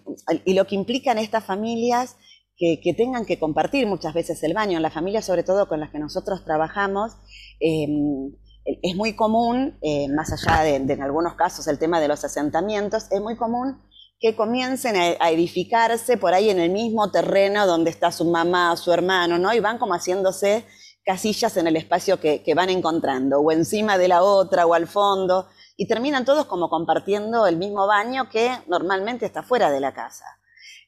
y, 0.46 0.54
lo 0.54 0.66
que 0.66 0.76
implican 0.76 1.18
estas 1.18 1.44
familias 1.44 2.16
que, 2.60 2.94
tengan 2.94 3.26
que 3.26 3.40
compartir 3.40 3.88
muchas 3.88 4.14
veces 4.14 4.44
el 4.44 4.54
baño. 4.54 4.78
En 4.78 4.84
la 4.84 4.92
familia, 4.92 5.22
sobre 5.22 5.44
todo 5.44 5.70
con 5.70 5.80
las 5.80 5.92
que 5.92 6.00
nosotros 6.00 6.44
trabajamos, 6.44 7.14
em, 7.60 8.34
es 8.66 8.96
muy 8.96 9.16
común, 9.16 9.78
eh, 9.82 10.10
más 10.10 10.32
allá 10.34 10.64
de, 10.64 10.76
en 10.76 11.02
algunos 11.02 11.36
casos 11.36 11.68
el 11.68 11.80
tema 11.80 12.02
de 12.02 12.10
los 12.10 12.24
asentamientos, 12.24 13.08
es 13.12 13.22
muy 13.22 13.38
común 13.38 13.82
que 14.20 14.36
comiencen 14.36 14.98
a, 14.98 15.30
edificarse 15.30 16.18
por 16.18 16.34
ahí 16.34 16.50
en 16.50 16.60
el 16.60 16.70
mismo 16.70 17.10
terreno 17.10 17.66
donde 17.66 17.90
está 17.90 18.12
su 18.12 18.26
mamá 18.26 18.76
su 18.76 18.92
hermano, 18.92 19.38
¿no? 19.38 19.54
Y 19.54 19.62
van 19.62 19.78
como 19.78 19.94
haciéndose 19.94 20.66
casillas 21.06 21.56
en 21.56 21.68
el 21.68 21.78
espacio 21.78 22.20
que 22.20 22.54
van 22.54 22.70
encontrando, 22.70 23.40
o 23.40 23.52
encima 23.52 23.98
de 23.98 24.10
la 24.10 24.22
otra, 24.22 24.68
o 24.68 24.74
al 24.74 24.88
fondo, 24.88 25.48
y 25.78 25.88
terminan 25.88 26.26
todos 26.26 26.46
como 26.46 26.70
compartiendo 26.70 27.48
el 27.48 27.56
mismo 27.56 27.88
baño 27.88 28.30
que 28.30 28.52
normalmente 28.68 29.26
está 29.26 29.42
fuera 29.42 29.72
de 29.72 29.80
la 29.80 29.94
casa. 29.94 30.26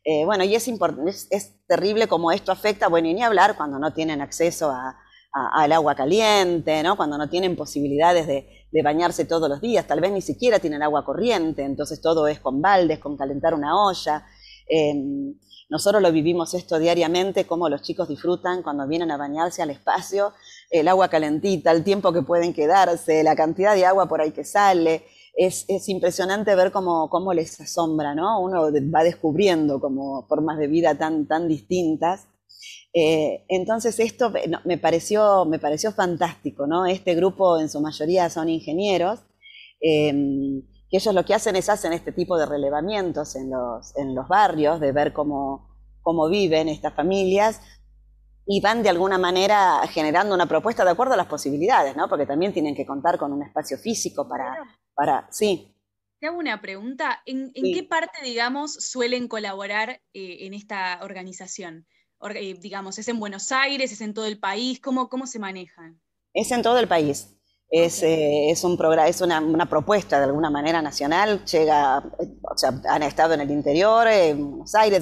Eh, 0.04 0.26
bueno, 0.26 0.44
y 0.44 0.56
es, 0.56 0.66
terrible 1.68 2.08
como 2.08 2.32
esto 2.32 2.52
afecta, 2.52 2.88
bueno, 2.88 3.08
y 3.08 3.14
ni 3.14 3.24
hablar 3.24 3.56
cuando 3.56 3.78
no 3.78 3.94
tienen 3.94 4.22
acceso 4.22 4.74
al 5.34 5.72
agua 5.72 5.96
caliente, 5.96 6.82
¿no? 6.84 6.98
cuando 6.98 7.18
no 7.18 7.30
tienen 7.30 7.56
posibilidades 7.56 8.28
de, 8.28 8.48
bañarse 8.84 9.26
todos 9.26 9.50
los 9.50 9.62
días, 9.62 9.86
tal 9.86 10.00
vez 10.00 10.12
ni 10.12 10.22
siquiera 10.22 10.60
tienen 10.60 10.82
agua 10.82 11.06
corriente, 11.06 11.64
entonces 11.64 12.02
todo 12.02 12.28
es 12.28 12.40
con 12.40 12.62
baldes, 12.62 13.00
con 13.00 13.18
calentar 13.18 13.54
una 13.54 13.76
olla. 13.76 14.26
Em, 14.68 15.36
nosotros 15.70 16.02
lo 16.02 16.12
vivimos 16.12 16.54
esto 16.54 16.80
diariamente, 16.80 17.46
cómo 17.46 17.70
los 17.70 17.82
chicos 17.82 18.08
disfrutan 18.08 18.64
cuando 18.64 18.88
vienen 18.88 19.12
a 19.12 19.18
bañarse 19.18 19.62
al 19.62 19.70
espacio, 19.70 20.34
el 20.70 20.88
agua 20.88 21.10
calentita, 21.10 21.72
el 21.72 21.84
tiempo 21.84 22.12
que 22.12 22.24
pueden 22.24 22.54
quedarse, 22.54 23.24
la 23.24 23.36
cantidad 23.36 23.76
de 23.76 23.86
agua 23.86 24.08
por 24.08 24.22
ahí 24.22 24.32
que 24.32 24.46
sale 24.46 25.06
es, 25.34 25.66
impresionante 25.88 26.56
ver 26.56 26.72
cómo, 26.72 27.10
cómo, 27.10 27.34
les 27.34 27.60
asombra, 27.60 28.14
¿no? 28.14 28.42
Uno 28.42 28.70
va 28.94 29.04
descubriendo 29.04 29.80
como 29.80 30.28
formas 30.28 30.58
de 30.58 30.68
vida 30.68 30.96
tan, 30.96 31.28
tan 31.28 31.48
distintas. 31.48 32.28
Eh, 32.94 33.46
entonces 33.48 34.00
esto 34.00 34.32
me, 34.66 34.78
pareció, 34.78 35.46
me 35.46 35.60
pareció 35.60 35.92
fantástico, 35.94 36.68
¿no? 36.68 36.86
Este 36.86 37.16
grupo 37.16 37.60
en 37.60 37.70
su 37.70 37.80
mayoría 37.80 38.30
son 38.30 38.50
ingenieros, 38.50 39.20
em, 39.80 40.62
que 40.90 40.98
ellos 40.98 41.16
lo 41.16 41.24
que 41.26 41.34
hacen 41.34 41.56
es 41.56 41.70
hacen 41.70 41.94
este 41.94 42.12
tipo 42.12 42.38
de 42.38 42.46
relevamientos 42.46 43.36
en 43.36 43.50
los, 43.50 43.96
en 43.98 44.14
los 44.14 44.28
barrios, 44.28 44.80
de 44.82 44.92
ver 44.92 45.14
cómo, 45.14 45.70
cómo 46.02 46.28
viven 46.30 46.68
estas 46.68 46.94
familias, 46.94 47.62
y 48.46 48.60
van 48.60 48.84
de 48.84 48.90
alguna 48.90 49.18
manera 49.18 49.82
generando 49.88 50.36
una 50.36 50.48
propuesta 50.48 50.84
de 50.84 50.92
acuerdo 50.92 51.14
a 51.14 51.18
las 51.18 51.28
posibilidades, 51.28 51.96
¿no? 51.96 52.10
Porque 52.10 52.26
también 52.26 52.52
tienen 52.52 52.76
que 52.76 52.86
contar 52.86 53.18
con 53.18 53.32
un 53.32 53.44
espacio 53.44 53.78
físico 53.78 54.28
para, 54.28 54.58
para, 55.02 55.28
sí. 55.32 55.76
Te 56.20 56.28
hago 56.28 56.38
una 56.38 56.62
pregunta. 56.62 57.24
¿En, 57.26 57.52
qué 57.54 57.84
parte, 57.84 58.20
digamos, 58.24 58.74
suelen 58.74 59.28
colaborar 59.28 60.02
eh, 60.14 60.46
en 60.46 60.54
esta 60.54 61.00
organización? 61.02 61.88
Eh, 62.36 62.56
digamos, 62.60 63.00
¿es 63.00 63.08
en 63.08 63.20
Buenos 63.20 63.52
Aires? 63.52 63.92
¿Es 63.92 64.02
en 64.02 64.14
todo 64.14 64.28
el 64.28 64.40
país? 64.40 64.80
¿Cómo, 64.80 65.10
cómo 65.10 65.26
se 65.26 65.40
manejan? 65.40 66.00
Es 66.36 66.52
en 66.52 66.62
todo 66.62 66.78
el 66.78 66.88
país. 66.88 67.36
Es, 67.72 68.04
eh, 68.04 68.52
es, 68.52 68.64
un 68.64 68.78
es 69.08 69.22
una, 69.22 69.40
una, 69.40 69.68
propuesta 69.68 70.20
de 70.20 70.26
alguna 70.26 70.52
manera 70.52 70.84
nacional, 70.84 71.44
llega, 71.46 71.98
o 71.98 72.58
sea, 72.58 72.80
han 72.90 73.02
estado 73.02 73.34
en 73.34 73.42
el 73.42 73.50
interior, 73.50 74.08
en 74.08 74.50
Buenos 74.50 74.76
Aires, 74.76 75.02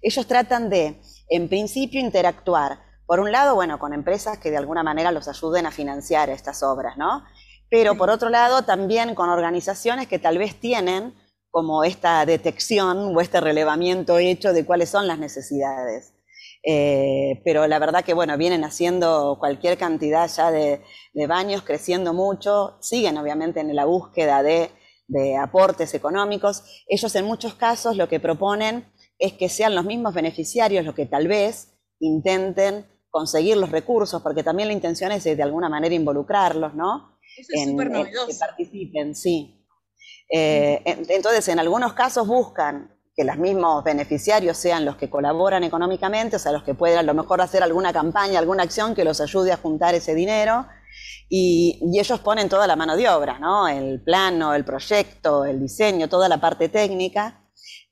ellos 0.00 0.26
tratan 0.26 0.70
de, 0.70 1.02
en 1.28 1.48
principio, 1.48 2.00
interactuar, 2.00 2.78
por 3.06 3.20
un 3.20 3.30
lado, 3.30 3.56
bueno, 3.56 3.78
con 3.78 3.92
empresas 3.92 4.38
que 4.38 4.50
de 4.50 4.56
alguna 4.56 4.82
manera 4.82 5.12
los 5.12 5.28
ayuden 5.28 5.66
a 5.66 5.70
financiar 5.70 6.30
estas 6.30 6.62
obras, 6.62 6.96
¿no? 6.96 7.24
Pero 7.78 7.94
por 7.94 8.08
otro 8.08 8.30
lado 8.30 8.62
también 8.62 9.14
con 9.14 9.28
organizaciones 9.28 10.08
que 10.08 10.18
tal 10.18 10.38
vez 10.38 10.58
tienen 10.58 11.12
como 11.50 11.84
esta 11.84 12.24
detección 12.24 13.14
o 13.14 13.20
este 13.20 13.38
relevamiento 13.38 14.16
hecho 14.16 14.54
de 14.54 14.64
cuáles 14.64 14.88
son 14.88 15.06
las 15.06 15.18
necesidades. 15.18 16.14
Eh, 16.64 17.42
pero 17.44 17.66
la 17.66 17.78
verdad 17.78 18.02
que 18.02 18.14
bueno, 18.14 18.38
vienen 18.38 18.64
haciendo 18.64 19.36
cualquier 19.38 19.76
cantidad 19.76 20.26
ya 20.26 20.50
de, 20.50 20.80
baños, 21.28 21.64
creciendo 21.64 22.14
mucho, 22.14 22.78
siguen 22.80 23.18
obviamente 23.18 23.60
en 23.60 23.76
la 23.76 23.84
búsqueda 23.84 24.42
de, 24.42 24.70
de 25.06 25.36
aportes 25.36 25.92
económicos. 25.92 26.64
Ellos 26.88 27.14
en 27.14 27.26
muchos 27.26 27.56
casos 27.56 27.94
lo 27.94 28.08
que 28.08 28.20
proponen 28.20 28.90
es 29.18 29.34
que 29.34 29.50
sean 29.50 29.74
los 29.74 29.84
mismos 29.84 30.14
beneficiarios 30.14 30.82
los 30.82 30.94
que 30.94 31.04
tal 31.04 31.28
vez 31.28 31.74
intenten 32.00 32.86
conseguir 33.10 33.58
los 33.58 33.70
recursos, 33.70 34.22
porque 34.22 34.42
también 34.42 34.68
la 34.68 34.74
intención 34.74 35.12
es 35.12 35.24
de 35.24 35.42
alguna 35.42 35.68
manera 35.68 35.94
involucrarlos, 35.94 36.72
¿no? 36.72 37.15
Eso 37.36 37.52
es 37.52 37.68
súper 37.70 37.90
novedoso. 37.90 38.28
Que 38.28 38.34
participen, 38.34 39.14
sí. 39.14 39.64
Eh, 40.30 40.82
entonces, 41.08 41.48
en 41.48 41.58
algunos 41.58 41.92
casos 41.92 42.26
buscan 42.26 42.96
que 43.16 43.24
los 43.24 43.38
mismos 43.38 43.82
beneficiarios 43.82 44.58
sean 44.58 44.84
los 44.84 44.96
que 44.96 45.08
colaboran 45.08 45.64
económicamente, 45.64 46.36
o 46.36 46.38
sea, 46.38 46.52
los 46.52 46.64
que 46.64 46.74
pueden 46.74 46.98
a 46.98 47.02
lo 47.02 47.14
mejor 47.14 47.40
hacer 47.40 47.62
alguna 47.62 47.92
campaña, 47.92 48.38
alguna 48.38 48.64
acción 48.64 48.94
que 48.94 49.04
los 49.04 49.22
ayude 49.22 49.52
a 49.52 49.56
juntar 49.56 49.94
ese 49.94 50.14
dinero. 50.14 50.66
Y, 51.28 51.80
ellos 51.98 52.20
ponen 52.20 52.48
toda 52.48 52.66
la 52.66 52.76
mano 52.76 52.94
de 52.96 53.08
obra, 53.08 53.38
¿no? 53.38 53.66
El 53.68 54.02
plano, 54.02 54.54
el 54.54 54.64
proyecto, 54.64 55.44
el 55.46 55.60
diseño, 55.60 56.08
toda 56.08 56.28
la 56.28 56.40
parte 56.40 56.68
técnica. 56.68 57.42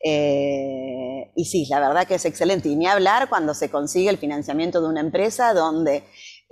Eh, 0.05 1.33
y 1.35 1.45
sí, 1.47 1.67
la 1.71 1.81
verdad 1.81 2.07
que 2.07 2.17
es 2.17 2.25
excelente. 2.27 2.69
Y 2.69 2.77
ni 2.77 2.87
hablar 2.87 3.31
cuando 3.31 3.55
se 3.55 3.71
consigue 3.71 4.11
el 4.11 4.19
financiamiento 4.19 4.83
de 4.83 4.89
una 4.89 5.01
empresa 5.01 5.55
donde 5.55 6.05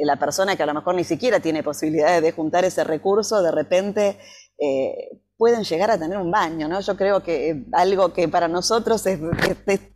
la 0.04 0.16
persona 0.16 0.56
que 0.56 0.62
a 0.62 0.66
lo 0.66 0.74
mejor 0.74 0.94
ni 0.94 1.04
siquiera 1.04 1.40
tiene 1.40 1.62
posibilidades 1.62 2.22
de 2.22 2.32
juntar 2.32 2.64
ese 2.64 2.84
recurso, 2.84 3.42
de 3.42 3.50
repente 3.50 4.18
eh, 4.58 5.20
pueden 5.36 5.64
llegar 5.64 5.90
a 5.90 5.98
tener 5.98 6.18
un 6.18 6.30
baño, 6.30 6.68
¿no? 6.68 6.80
Yo 6.80 6.96
creo 6.96 7.22
que 7.22 7.64
algo 7.72 8.12
que 8.12 8.28
para 8.28 8.48
nosotros 8.48 9.04
es, 9.06 9.20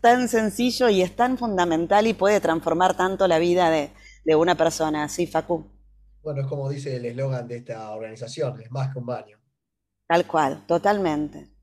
tan 0.01 0.29
sencillo 0.29 0.89
y 0.89 1.03
es 1.03 1.15
tan 1.15 1.39
fundamental 1.39 2.07
y 2.07 2.15
puede 2.15 2.41
transformar 2.41 2.97
tanto 2.97 3.29
la 3.29 3.39
vida 3.39 3.71
de, 3.71 3.91
una 4.35 4.57
persona, 4.57 5.09
¿sí, 5.09 5.27
Facu? 5.27 5.71
Bueno, 6.23 6.41
es 6.41 6.49
como 6.49 6.69
dice 6.69 6.97
el 6.97 7.05
eslogan 7.05 7.47
de 7.47 7.59
esta 7.59 7.91
organización, 7.93 8.61
es 8.61 8.71
más 8.73 8.93
que 8.93 8.99
un 8.99 9.07
baño. 9.07 9.39
Tal 10.09 10.27
cual, 10.27 10.67
totalmente, 10.67 11.57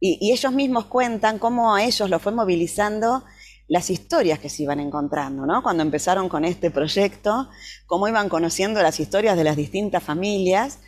y, 0.00 0.32
ellos 0.32 0.52
mismos 0.52 0.86
cuentan 0.86 1.38
cómo 1.38 1.74
a 1.74 1.84
ellos 1.84 2.08
lo 2.08 2.18
fue 2.18 2.32
movilizando 2.32 3.22
las 3.70 3.88
historias 3.88 4.40
que 4.40 4.48
se 4.48 4.64
iban 4.64 4.80
encontrando, 4.80 5.46
¿no? 5.46 5.62
Cuando 5.62 5.84
empezaron 5.84 6.28
con 6.28 6.44
este 6.44 6.72
proyecto, 6.72 7.48
cómo 7.86 8.08
iban 8.08 8.28
conociendo 8.28 8.82
las 8.82 8.98
historias 8.98 9.36
de 9.36 9.44
las 9.44 9.56
distintas 9.56 10.02
familias 10.02 10.80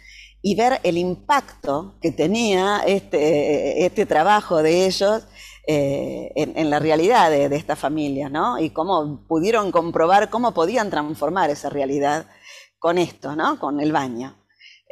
y 0.42 0.56
ver 0.56 0.80
el 0.82 0.98
impacto 0.98 1.94
que 2.02 2.10
tenía 2.10 2.82
este, 2.84 3.86
este 3.86 4.04
trabajo 4.04 4.64
de 4.64 4.86
ellos 4.86 5.22
eh, 5.68 6.32
en, 6.34 6.70
la 6.70 6.80
realidad 6.80 7.30
de, 7.30 7.48
de 7.48 7.54
esta 7.54 7.76
familia, 7.76 8.28
¿no? 8.28 8.58
Y 8.58 8.70
cómo 8.70 9.24
pudieron 9.28 9.70
comprobar 9.70 10.28
cómo 10.28 10.52
podían 10.52 10.90
transformar 10.90 11.50
esa 11.50 11.70
realidad 11.70 12.26
con 12.80 12.98
esto, 12.98 13.36
¿no? 13.36 13.60
Con 13.60 13.80
el 13.80 13.92
baño. 13.92 14.34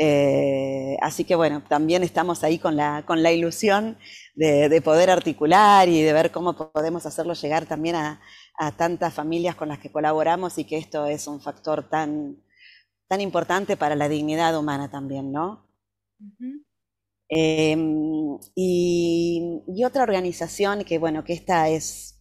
Eh, 0.02 0.96
así 1.02 1.24
que 1.24 1.34
bueno, 1.34 1.62
también 1.68 2.02
estamos 2.02 2.42
ahí 2.44 2.58
con 2.58 2.74
la, 2.74 3.02
con 3.04 3.22
la 3.22 3.32
ilusión 3.32 3.98
de, 4.34 4.80
poder 4.82 5.10
articular 5.10 5.88
y 5.88 6.02
de 6.02 6.12
ver 6.12 6.30
cómo 6.30 6.54
podemos 6.72 7.06
hacerlo 7.06 7.34
llegar 7.34 7.66
también 7.66 7.96
a, 7.96 8.20
tantas 8.76 9.14
familias 9.14 9.54
con 9.54 9.68
las 9.68 9.78
que 9.78 9.90
colaboramos 9.90 10.58
y 10.58 10.64
que 10.64 10.76
esto 10.76 11.06
es 11.06 11.26
un 11.26 11.40
factor 11.40 11.88
tan, 11.88 12.36
tan 13.08 13.22
importante 13.22 13.74
para 13.76 13.96
la 13.96 14.06
dignidad 14.06 14.58
humana 14.58 14.90
también, 14.90 15.32
¿no? 15.32 15.66
Em, 17.30 18.38
y, 18.54 19.62
otra 19.86 20.02
organización 20.02 20.84
que, 20.84 20.98
bueno, 20.98 21.24
que 21.24 21.32
esta 21.32 21.68
es 21.68 22.20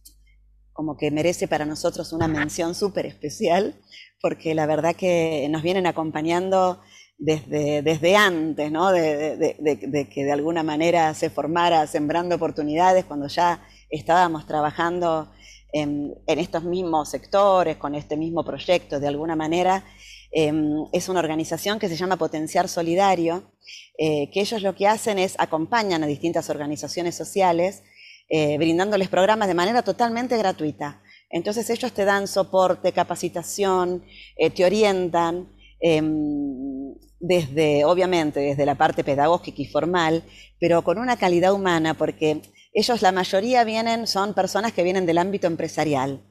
como 0.72 0.96
que 0.96 1.10
merece 1.10 1.46
para 1.46 1.66
nosotros 1.66 2.12
una 2.12 2.28
mención 2.28 2.74
súper 2.74 3.04
especial, 3.06 3.78
porque 4.22 4.54
la 4.54 4.66
verdad 4.66 4.96
que 4.96 5.46
nos 5.50 5.62
vienen 5.62 5.86
acompañando 5.86 6.80
desde, 7.20 7.82
desde 7.82 8.16
antes, 8.16 8.72
¿no? 8.72 8.90
De, 8.90 10.08
que 10.10 10.24
de 10.24 10.32
alguna 10.32 10.62
manera 10.62 11.12
se 11.14 11.28
formara 11.28 11.86
Sembrando 11.86 12.34
Oportunidades, 12.34 13.04
cuando 13.04 13.28
ya 13.28 13.62
estábamos 13.90 14.46
trabajando 14.46 15.30
en, 15.72 16.14
estos 16.26 16.64
mismos 16.64 17.10
sectores, 17.10 17.76
con 17.76 17.94
este 17.94 18.16
mismo 18.16 18.42
proyecto, 18.42 18.98
de 18.98 19.06
alguna 19.06 19.36
manera, 19.36 19.84
em, 20.32 20.86
es 20.92 21.08
una 21.08 21.20
organización 21.20 21.78
que 21.78 21.88
se 21.88 21.96
llama 21.96 22.16
Potenciar 22.16 22.68
Solidario, 22.68 23.52
eh, 23.98 24.30
que 24.30 24.40
ellos 24.40 24.62
lo 24.62 24.74
que 24.74 24.88
hacen 24.88 25.18
es 25.18 25.34
acompañan 25.38 26.02
a 26.02 26.06
distintas 26.06 26.48
organizaciones 26.48 27.14
sociales, 27.14 27.82
eh, 28.30 28.56
brindándoles 28.56 29.08
programas 29.08 29.48
de 29.48 29.54
manera 29.54 29.82
totalmente 29.82 30.38
gratuita. 30.38 31.02
Entonces 31.28 31.68
ellos 31.68 31.92
te 31.92 32.06
dan 32.06 32.26
soporte, 32.26 32.92
capacitación, 32.92 34.04
eh, 34.36 34.50
te 34.50 34.64
orientan 34.64 35.59
em, 35.80 36.94
desde, 37.20 37.84
obviamente, 37.84 38.40
desde 38.40 38.66
la 38.66 38.76
parte 38.76 39.04
pedagógica 39.04 39.60
y 39.62 39.66
formal, 39.66 40.22
pero 40.58 40.82
con 40.82 40.98
una 40.98 41.16
calidad 41.16 41.52
humana, 41.52 41.94
porque 41.94 42.42
ellos, 42.72 43.02
la 43.02 43.12
mayoría 43.12 43.64
vienen, 43.64 44.06
son 44.06 44.34
personas 44.34 44.72
que 44.72 44.82
vienen 44.82 45.06
del 45.06 45.18
ámbito 45.18 45.46
empresarial. 45.46 46.22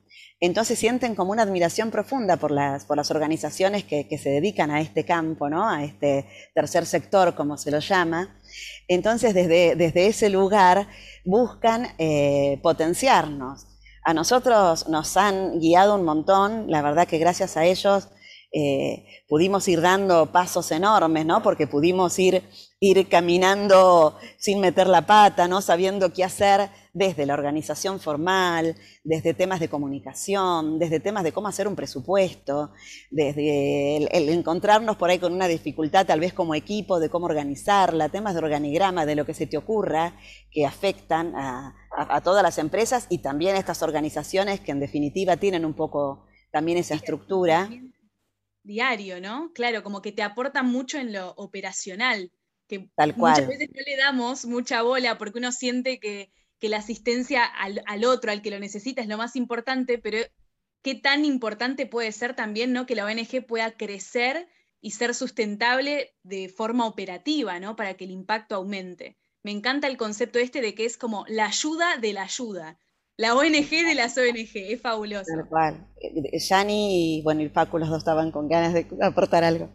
Entonces 0.41 0.79
sienten 0.79 1.15
como 1.15 1.33
una 1.33 1.43
admiración 1.43 1.91
profunda 1.91 2.37
por 2.37 2.51
las, 2.51 2.85
por 2.85 2.95
las 2.95 3.11
organizaciones 3.11 3.83
que, 3.83 4.05
se 4.17 4.29
dedican 4.29 4.71
a 4.71 4.79
este 4.79 5.03
campo, 5.03 5.49
¿no? 5.49 5.67
a 5.67 5.83
este 5.83 6.27
tercer 6.55 6.85
sector, 6.85 7.35
como 7.35 7.57
se 7.57 7.71
lo 7.71 7.79
llama. 7.79 8.39
Entonces, 8.87 9.33
desde, 9.33 9.75
desde 9.75 10.07
ese 10.07 10.29
lugar 10.29 10.87
buscan 11.25 11.87
eh, 11.97 12.57
potenciarnos. 12.63 13.67
A 14.05 14.13
nosotros 14.13 14.87
nos 14.87 15.17
han 15.17 15.59
guiado 15.59 15.95
un 15.95 16.05
montón, 16.05 16.71
la 16.71 16.81
verdad 16.81 17.05
que 17.05 17.17
gracias 17.17 17.57
a 17.57 17.65
ellos 17.65 18.07
eh, 18.51 19.05
pudimos 19.27 19.67
ir 19.67 19.79
dando 19.79 20.31
pasos 20.31 20.71
enormes, 20.71 21.23
¿no? 21.23 21.43
Porque 21.43 21.67
pudimos 21.67 22.17
ir, 22.17 22.41
ir 22.79 23.07
caminando 23.07 24.17
sin 24.39 24.59
meter 24.59 24.87
la 24.87 25.05
pata, 25.05 25.47
¿no? 25.47 25.61
Sabiendo 25.61 26.11
qué 26.13 26.23
hacer 26.23 26.71
desde 26.91 27.27
la 27.27 27.35
organización 27.35 27.99
formal, 27.99 28.75
desde 29.03 29.35
temas 29.35 29.59
de 29.59 29.69
comunicación, 29.69 30.79
desde 30.79 30.99
temas 30.99 31.23
de 31.23 31.31
cómo 31.31 31.47
hacer 31.47 31.67
un 31.67 31.75
presupuesto, 31.75 32.71
desde 33.11 33.97
el, 33.97 34.29
encontrarnos 34.29 34.97
por 34.97 35.11
ahí 35.11 35.19
con 35.19 35.31
una 35.33 35.47
dificultad 35.47 36.07
tal 36.07 36.19
vez 36.19 36.33
como 36.33 36.55
equipo, 36.55 36.99
de 36.99 37.09
cómo 37.09 37.27
organizarla, 37.27 38.09
temas 38.09 38.33
de 38.33 38.39
organigrama, 38.39 39.05
de 39.05 39.15
lo 39.15 39.27
que 39.27 39.35
se 39.35 39.45
te 39.45 39.57
ocurra, 39.57 40.15
que 40.49 40.65
afectan 40.65 41.35
a, 41.35 41.75
a 41.91 42.21
todas 42.21 42.41
las 42.41 42.57
empresas 42.57 43.05
y 43.09 43.19
también 43.19 43.55
a 43.55 43.59
estas 43.59 43.83
organizaciones 43.83 44.59
que 44.59 44.71
en 44.71 44.79
definitiva 44.79 45.37
tienen 45.37 45.65
un 45.65 45.75
poco 45.75 46.25
también 46.51 46.79
esa 46.79 46.95
estructura 46.95 47.69
diario, 48.63 49.21
¿no? 49.21 49.51
Claro, 49.53 49.83
como 49.83 50.01
que 50.01 50.11
te 50.11 50.23
aportan 50.23 50.67
mucho 50.67 50.97
en 50.97 51.13
lo 51.13 51.31
operacional, 51.31 52.31
que 52.67 52.89
Tal 52.95 53.15
cual. 53.15 53.33
muchas 53.33 53.47
veces 53.47 53.69
no 53.73 53.81
le 53.85 53.97
damos 53.97 54.45
mucha 54.45 54.81
bola 54.81 55.17
porque 55.17 55.39
uno 55.39 55.51
siente 55.51 55.99
que, 55.99 56.31
la 56.61 56.77
asistencia 56.77 57.45
al, 57.45 58.05
otro, 58.05 58.31
al 58.31 58.41
que 58.41 58.51
lo 58.51 58.59
necesita, 58.59 59.01
es 59.01 59.07
lo 59.07 59.17
más 59.17 59.37
importante, 59.37 59.97
pero 59.97 60.17
qué 60.81 60.95
tan 60.95 61.23
importante 61.23 61.85
puede 61.85 62.11
ser 62.11 62.35
también, 62.35 62.73
¿no? 62.73 62.85
Que 62.85 62.95
la 62.95 63.05
ONG 63.05 63.45
pueda 63.47 63.71
crecer 63.71 64.49
y 64.81 64.91
ser 64.91 65.15
sustentable 65.15 66.15
de 66.23 66.49
forma 66.49 66.85
operativa, 66.85 67.59
¿no? 67.59 67.75
Para 67.75 67.95
que 67.95 68.03
el 68.03 68.11
impacto 68.11 68.55
aumente. 68.55 69.17
Me 69.41 69.51
encanta 69.51 69.87
el 69.87 69.97
concepto 69.97 70.37
este 70.37 70.61
de 70.61 70.75
que 70.75 70.85
es 70.85 70.97
como 70.97 71.25
la 71.27 71.45
ayuda 71.45 71.97
de 71.97 72.13
la 72.13 72.23
ayuda. 72.23 72.77
La 73.19 73.35
ONG 73.35 73.69
de 73.69 73.95
las 73.95 74.17
ONG, 74.17 74.49
es 74.53 74.81
fabuloso. 74.81 75.25
Tal 75.27 75.49
cual. 75.49 75.87
Yani 76.31 77.17
y 77.17 77.21
bueno, 77.21 77.41
y 77.41 77.49
Facu, 77.49 77.77
los 77.77 77.89
dos 77.89 77.97
estaban 77.97 78.31
con 78.31 78.47
ganas 78.47 78.73
de 78.73 78.87
aportar 79.01 79.43
algo. 79.43 79.67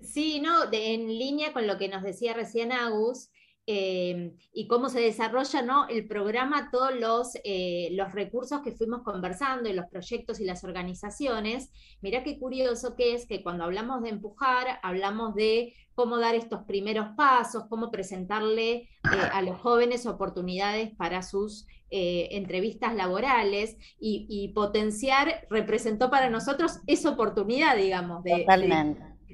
Sí, 0.00 0.40
no, 0.40 0.72
en 0.72 1.06
línea 1.06 1.52
con 1.52 1.66
lo 1.66 1.76
que 1.76 1.90
nos 1.90 2.02
decía 2.02 2.32
recién 2.32 2.72
Agus, 2.72 3.28
eh, 3.66 4.34
y 4.50 4.66
cómo 4.66 4.88
se 4.88 5.00
desarrolla 5.00 5.60
¿no? 5.60 5.88
el 5.88 6.06
programa, 6.06 6.70
todos 6.70 6.94
los, 6.94 7.36
eh, 7.44 7.88
los 7.92 8.12
recursos 8.12 8.62
que 8.62 8.72
fuimos 8.72 9.02
conversando 9.02 9.68
y 9.68 9.74
los 9.74 9.86
proyectos 9.90 10.40
y 10.40 10.44
las 10.44 10.64
organizaciones. 10.64 11.70
Mirá 12.00 12.22
qué 12.22 12.38
curioso 12.38 12.96
que 12.96 13.12
es 13.12 13.26
que 13.26 13.42
cuando 13.42 13.64
hablamos 13.64 14.02
de 14.02 14.08
empujar, 14.08 14.78
hablamos 14.82 15.34
de 15.34 15.74
cómo 15.94 16.18
dar 16.18 16.34
estos 16.34 16.62
primeros 16.62 17.08
pasos, 17.16 17.64
cómo 17.68 17.90
presentarle 17.90 18.72
eh, 18.72 18.88
a 19.32 19.42
los 19.42 19.58
jóvenes 19.60 20.06
oportunidades 20.06 20.94
para 20.96 21.22
sus 21.22 21.66
eh, 21.90 22.28
entrevistas 22.32 22.94
laborales 22.94 23.76
y, 23.98 24.48
potenciar 24.54 25.46
representó 25.50 26.10
para 26.10 26.30
nosotros 26.30 26.80
esa 26.86 27.10
oportunidad, 27.10 27.76
digamos, 27.76 28.22
de, 28.24 28.44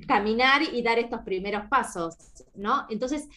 caminar 0.06 0.62
y 0.72 0.82
dar 0.82 0.98
estos 0.98 1.20
primeros 1.20 1.62
pasos, 1.70 2.16
¿no? 2.54 2.86
Entonces, 2.90 3.28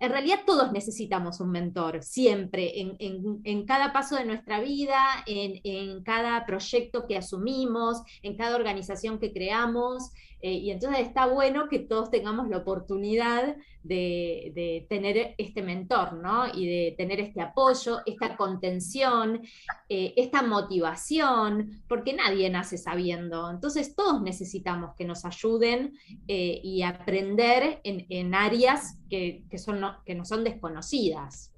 en 0.00 0.10
realidad 0.10 0.40
todos 0.46 0.72
necesitamos 0.72 1.40
un 1.40 1.50
mentor, 1.50 2.02
siempre, 2.02 2.72
en, 2.98 3.66
cada 3.66 3.92
paso 3.92 4.16
de 4.16 4.24
nuestra 4.24 4.58
vida, 4.60 4.98
en, 5.26 6.02
cada 6.04 6.46
proyecto 6.46 7.06
que 7.06 7.18
asumimos, 7.18 8.02
en 8.22 8.36
cada 8.36 8.56
organización 8.56 9.18
que 9.18 9.30
creamos. 9.30 10.10
Eh, 10.42 10.52
y 10.52 10.70
entonces 10.70 11.06
está 11.06 11.26
bueno 11.26 11.68
que 11.68 11.80
todos 11.80 12.10
tengamos 12.10 12.48
la 12.48 12.58
oportunidad 12.58 13.56
de, 13.82 14.86
tener 14.88 15.34
este 15.38 15.62
mentor, 15.62 16.14
¿no? 16.14 16.46
Y 16.52 16.66
de 16.66 16.94
tener 16.96 17.20
este 17.20 17.40
apoyo, 17.40 18.00
esta 18.06 18.36
contención, 18.36 19.42
eh, 19.88 20.14
esta 20.16 20.42
motivación, 20.42 21.82
porque 21.88 22.14
nadie 22.14 22.48
nace 22.50 22.78
sabiendo. 22.78 23.50
Entonces 23.50 23.94
todos 23.94 24.22
necesitamos 24.22 24.94
que 24.96 25.04
nos 25.04 25.24
ayuden 25.24 25.94
eh, 26.28 26.60
y 26.62 26.82
aprender 26.82 27.80
en, 27.84 28.34
áreas 28.34 28.98
que, 29.08 29.44
son, 29.56 29.82
que 30.04 30.14
no 30.14 30.24
son 30.24 30.44
desconocidas. 30.44 31.52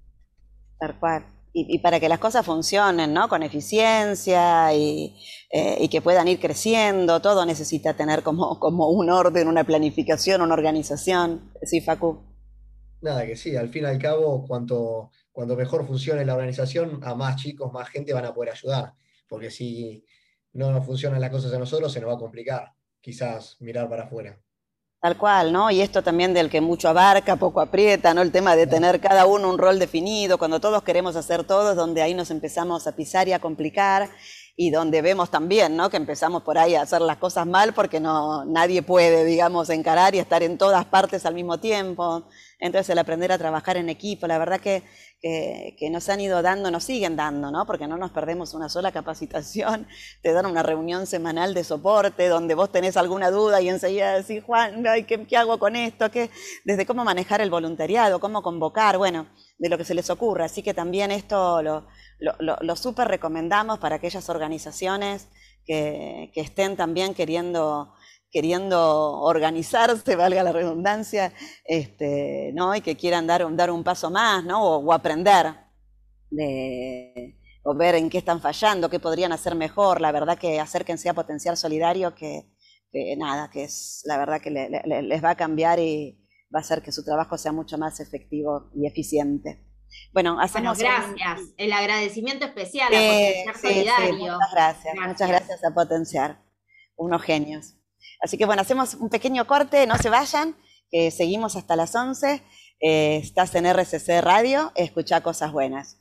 Tal 0.79 0.95
y, 1.55 1.79
para 1.81 2.01
que 2.01 2.09
las 2.09 2.19
cosas 2.19 2.47
funcionen, 2.47 3.13
¿no? 3.13 3.29
Con 3.29 3.43
eficiencia 3.43 4.75
y, 4.75 5.15
eh, 5.51 5.89
que 5.89 6.01
puedan 6.01 6.29
ir 6.29 6.41
creciendo, 6.41 7.21
todo 7.21 7.45
necesita 7.45 7.95
tener 7.95 8.23
como, 8.23 8.59
como 8.61 8.89
un 8.89 9.11
orden, 9.11 9.49
una 9.49 9.65
planificación, 9.65 10.41
una 10.41 10.55
organización. 10.55 11.53
Sí, 11.63 11.81
Facu. 11.81 12.23
Nada, 13.03 13.27
que 13.27 13.37
sí, 13.37 13.57
al 13.57 13.69
fin 13.69 13.83
y 13.83 13.87
al 13.87 13.99
cabo, 13.99 14.45
cuanto, 14.47 15.11
cuanto 15.33 15.57
mejor 15.57 15.87
funcione 15.87 16.25
la 16.25 16.35
organización, 16.35 17.01
a 17.03 17.15
más 17.15 17.37
chicos, 17.37 17.73
más 17.73 17.89
gente 17.89 18.13
van 18.13 18.25
a 18.25 18.33
poder 18.33 18.53
ayudar. 18.53 18.95
Porque 19.29 19.51
si 19.51 20.05
no 20.53 20.71
nos 20.71 20.87
funcionan 20.87 21.21
las 21.21 21.31
cosas 21.31 21.53
a 21.53 21.59
nosotros, 21.59 21.93
se 21.93 22.01
nos 22.01 22.11
va 22.11 22.15
a 22.15 22.19
complicar 22.19 22.73
quizás 23.01 23.57
mirar 23.61 23.89
para 23.89 24.05
afuera. 24.05 24.41
Tal 25.03 25.17
cual, 25.17 25.53
¿no? 25.53 25.69
Y 25.73 25.81
esto 25.81 26.01
también 26.05 26.33
del 26.33 26.49
que 26.49 26.61
mucho 26.61 26.89
abarca, 26.89 27.35
poco 27.35 27.61
aprieta, 27.61 28.15
¿no? 28.15 28.23
El 28.23 28.31
tema 28.31 28.55
de 28.55 28.69
tener 28.69 29.01
cada 29.01 29.27
uno 29.27 29.51
un 29.51 29.59
rol 29.59 29.81
definido, 29.81 30.39
cuando 30.39 30.61
todos 30.61 30.85
queremos 30.85 31.17
hacer 31.17 31.43
todo, 31.43 31.73
es 31.73 31.77
donde 31.77 32.03
ahí 32.03 32.15
nos 32.15 32.31
empezamos 32.31 32.87
a 32.87 32.95
pisar 32.95 33.27
y 33.27 33.33
a 33.33 33.41
complicar 33.41 34.11
y 34.55 34.71
donde 34.71 35.01
vemos 35.01 35.31
también, 35.31 35.77
¿no? 35.77 35.89
Que 35.89 35.97
empezamos 35.97 36.43
por 36.43 36.59
ahí 36.59 36.75
a 36.75 36.83
hacer 36.83 37.01
las 37.01 37.17
cosas 37.17 37.47
mal 37.47 37.73
porque 37.73 38.01
no 38.01 38.45
nadie 38.45 38.83
puede, 38.83 39.25
digamos, 39.25 39.71
encarar 39.71 40.15
y 40.15 40.19
estar 40.19 40.43
en 40.43 40.59
todas 40.59 40.85
partes 40.85 41.25
al 41.25 41.35
mismo 41.35 41.59
tiempo. 41.59 42.25
Entonces 42.59 42.91
el 42.91 42.99
aprender 42.99 43.33
a 43.33 43.39
trabajar 43.39 43.77
en 43.79 43.89
equipo, 43.89 44.27
la 44.27 44.39
verdad 44.39 44.61
que, 44.61 44.83
que, 45.23 45.89
nos 45.91 46.09
han 46.09 46.21
ido 46.21 46.43
dando, 46.43 46.71
nos 46.71 46.85
siguen 46.85 47.17
dando, 47.17 47.51
¿no? 47.51 47.65
Porque 47.67 47.89
no 47.89 47.97
nos 47.97 48.11
perdemos 48.11 48.55
una 48.55 48.69
sola 48.69 48.93
capacitación, 48.93 49.89
te 50.23 50.33
dan 50.33 50.47
una 50.47 50.63
reunión 50.63 51.07
semanal 51.07 51.55
de 51.55 51.65
soporte 51.65 52.29
donde 52.29 52.55
vos 52.55 52.71
tenés 52.71 52.97
alguna 52.97 53.31
duda 53.31 53.61
y 53.63 53.69
enseguida 53.69 54.19
decís, 54.19 54.45
Juan, 54.45 54.85
¿qué, 55.07 55.27
qué 55.27 55.37
hago 55.37 55.59
con 55.59 55.77
esto? 55.77 56.11
¿Qué? 56.11 56.31
Desde 56.65 56.87
cómo 56.87 57.05
manejar 57.05 57.41
el 57.41 57.51
voluntariado, 57.51 58.21
cómo 58.21 58.43
convocar, 58.43 58.99
bueno, 58.99 59.27
de 59.59 59.69
lo 59.69 59.79
que 59.79 59.85
se 59.85 59.95
les 59.95 60.11
ocurra. 60.11 60.47
Así 60.47 60.63
que 60.63 60.75
también 60.75 61.11
esto 61.11 61.63
lo, 61.63 62.77
súper 62.77 63.09
recomendamos 63.09 63.79
para 63.79 63.97
aquellas 63.97 64.29
organizaciones 64.29 65.29
que, 65.65 66.31
que 66.35 66.41
estén 66.41 66.77
también 66.77 67.15
queriendo 67.15 67.95
queriendo 68.33 69.21
organizarse, 69.21 70.17
valga 70.17 70.43
la 70.43 70.53
redundancia, 70.53 71.33
este, 71.65 72.51
¿no? 72.55 72.75
y 72.75 72.81
que 72.81 72.97
quieran 72.97 73.27
dar, 73.27 73.45
dar 73.55 73.71
un 73.71 73.85
paso 73.85 74.11
más 74.11 74.43
¿no? 74.43 74.79
o, 74.79 74.93
aprender 74.93 75.55
de, 76.31 77.39
o 77.63 77.77
ver 77.77 77.95
en 77.95 78.09
qué 78.09 78.19
están 78.19 78.41
fallando, 78.41 78.89
qué 78.89 78.99
podrían 78.99 79.33
hacer 79.33 79.55
mejor. 79.55 80.01
La 80.01 80.11
verdad 80.11 80.39
que 80.39 80.59
acérquense 80.59 81.11
a 81.11 81.15
Potencial 81.15 81.57
Solidario, 81.57 82.15
que, 82.15 82.47
nada, 83.19 83.51
que 83.51 83.65
es 83.65 84.03
la 84.07 84.17
verdad 84.17 84.41
que 84.41 84.51
les 84.51 85.23
va 85.23 85.31
a 85.31 85.37
cambiar 85.37 85.79
y 85.79 86.19
va 86.55 86.59
a 86.59 86.63
hacer 86.63 86.83
que 86.83 86.93
su 86.93 87.05
trabajo 87.05 87.39
sea 87.39 87.53
mucho 87.53 87.79
más 87.79 88.01
efectivo 88.01 88.71
y 88.75 88.87
eficiente. 88.87 89.65
Bueno, 90.13 90.41
hacemos 90.41 90.79
gracias. 90.79 91.41
El 91.57 91.73
agradecimiento 91.73 92.47
especial 92.47 92.93
a 92.95 92.99
Potenciar 92.99 93.57
Solidario. 93.57 94.33
muchas 94.35 94.53
gracias, 94.53 94.95
muchas 94.95 95.29
gracias 95.29 95.65
a 95.65 95.75
Potenciar. 95.75 96.43
Unos 96.97 97.23
genios. 97.23 97.75
Así 98.21 98.39
que 98.39 98.47
bueno, 98.47 98.63
hacemos 98.63 98.95
un 98.95 99.09
pequeño 99.09 99.47
corte, 99.47 99.87
no 99.87 99.97
se 99.99 100.09
vayan, 100.09 100.57
seguimos 101.11 101.57
hasta 101.57 101.77
las 101.77 101.95
11. 101.95 102.43
Eh, 102.85 103.19
estás 103.23 103.55
en 103.55 103.67
RCC 103.67 104.21
Radio, 104.23 104.73
escucha 104.75 105.21
cosas 105.21 105.53
buenas. 105.53 105.99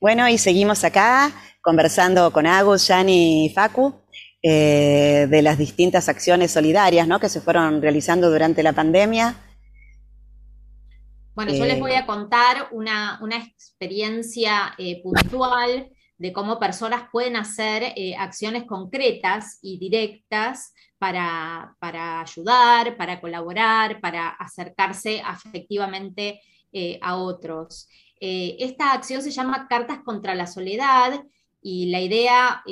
Bueno, 0.00 0.28
y 0.28 0.38
seguimos 0.38 0.84
acá 0.84 1.32
conversando 1.60 2.32
con 2.32 2.46
Agus, 2.46 2.86
Yani 2.86 3.46
y 3.46 3.50
Facu 3.50 4.01
eh, 4.42 5.26
de 5.30 5.42
las 5.42 5.58
distintas 5.58 6.08
acciones 6.08 6.50
solidarias 6.50 7.06
¿no? 7.06 7.20
que 7.20 7.28
se 7.28 7.40
fueron 7.40 7.80
realizando 7.80 8.30
durante 8.30 8.62
la 8.62 8.72
pandemia. 8.72 9.36
Bueno, 11.34 11.52
yo 11.52 11.64
les 11.64 11.80
voy 11.80 11.92
a 11.92 12.00
eh, 12.00 12.06
contar 12.06 12.68
una, 12.72 13.18
una 13.22 13.36
experiencia 13.36 14.76
puntual 15.02 15.90
de 16.22 16.32
cómo 16.32 16.60
personas 16.60 17.08
pueden 17.10 17.34
hacer 17.34 17.94
eh, 17.96 18.14
acciones 18.16 18.62
concretas 18.62 19.58
y 19.60 19.76
directas 19.78 20.72
para, 20.96 21.74
ayudar, 22.20 22.96
para 22.96 23.20
colaborar, 23.20 24.00
para 24.00 24.28
acercarse 24.28 25.20
afectivamente 25.20 26.40
eh, 26.72 27.00
a 27.02 27.16
otros. 27.16 27.88
Eh, 28.20 28.54
esta 28.60 28.92
acción 28.92 29.20
se 29.20 29.32
llama 29.32 29.66
Cartas 29.68 29.98
contra 30.04 30.36
la 30.36 30.46
Soledad 30.46 31.24
y 31.62 31.90
la 31.90 32.00
idea 32.00 32.62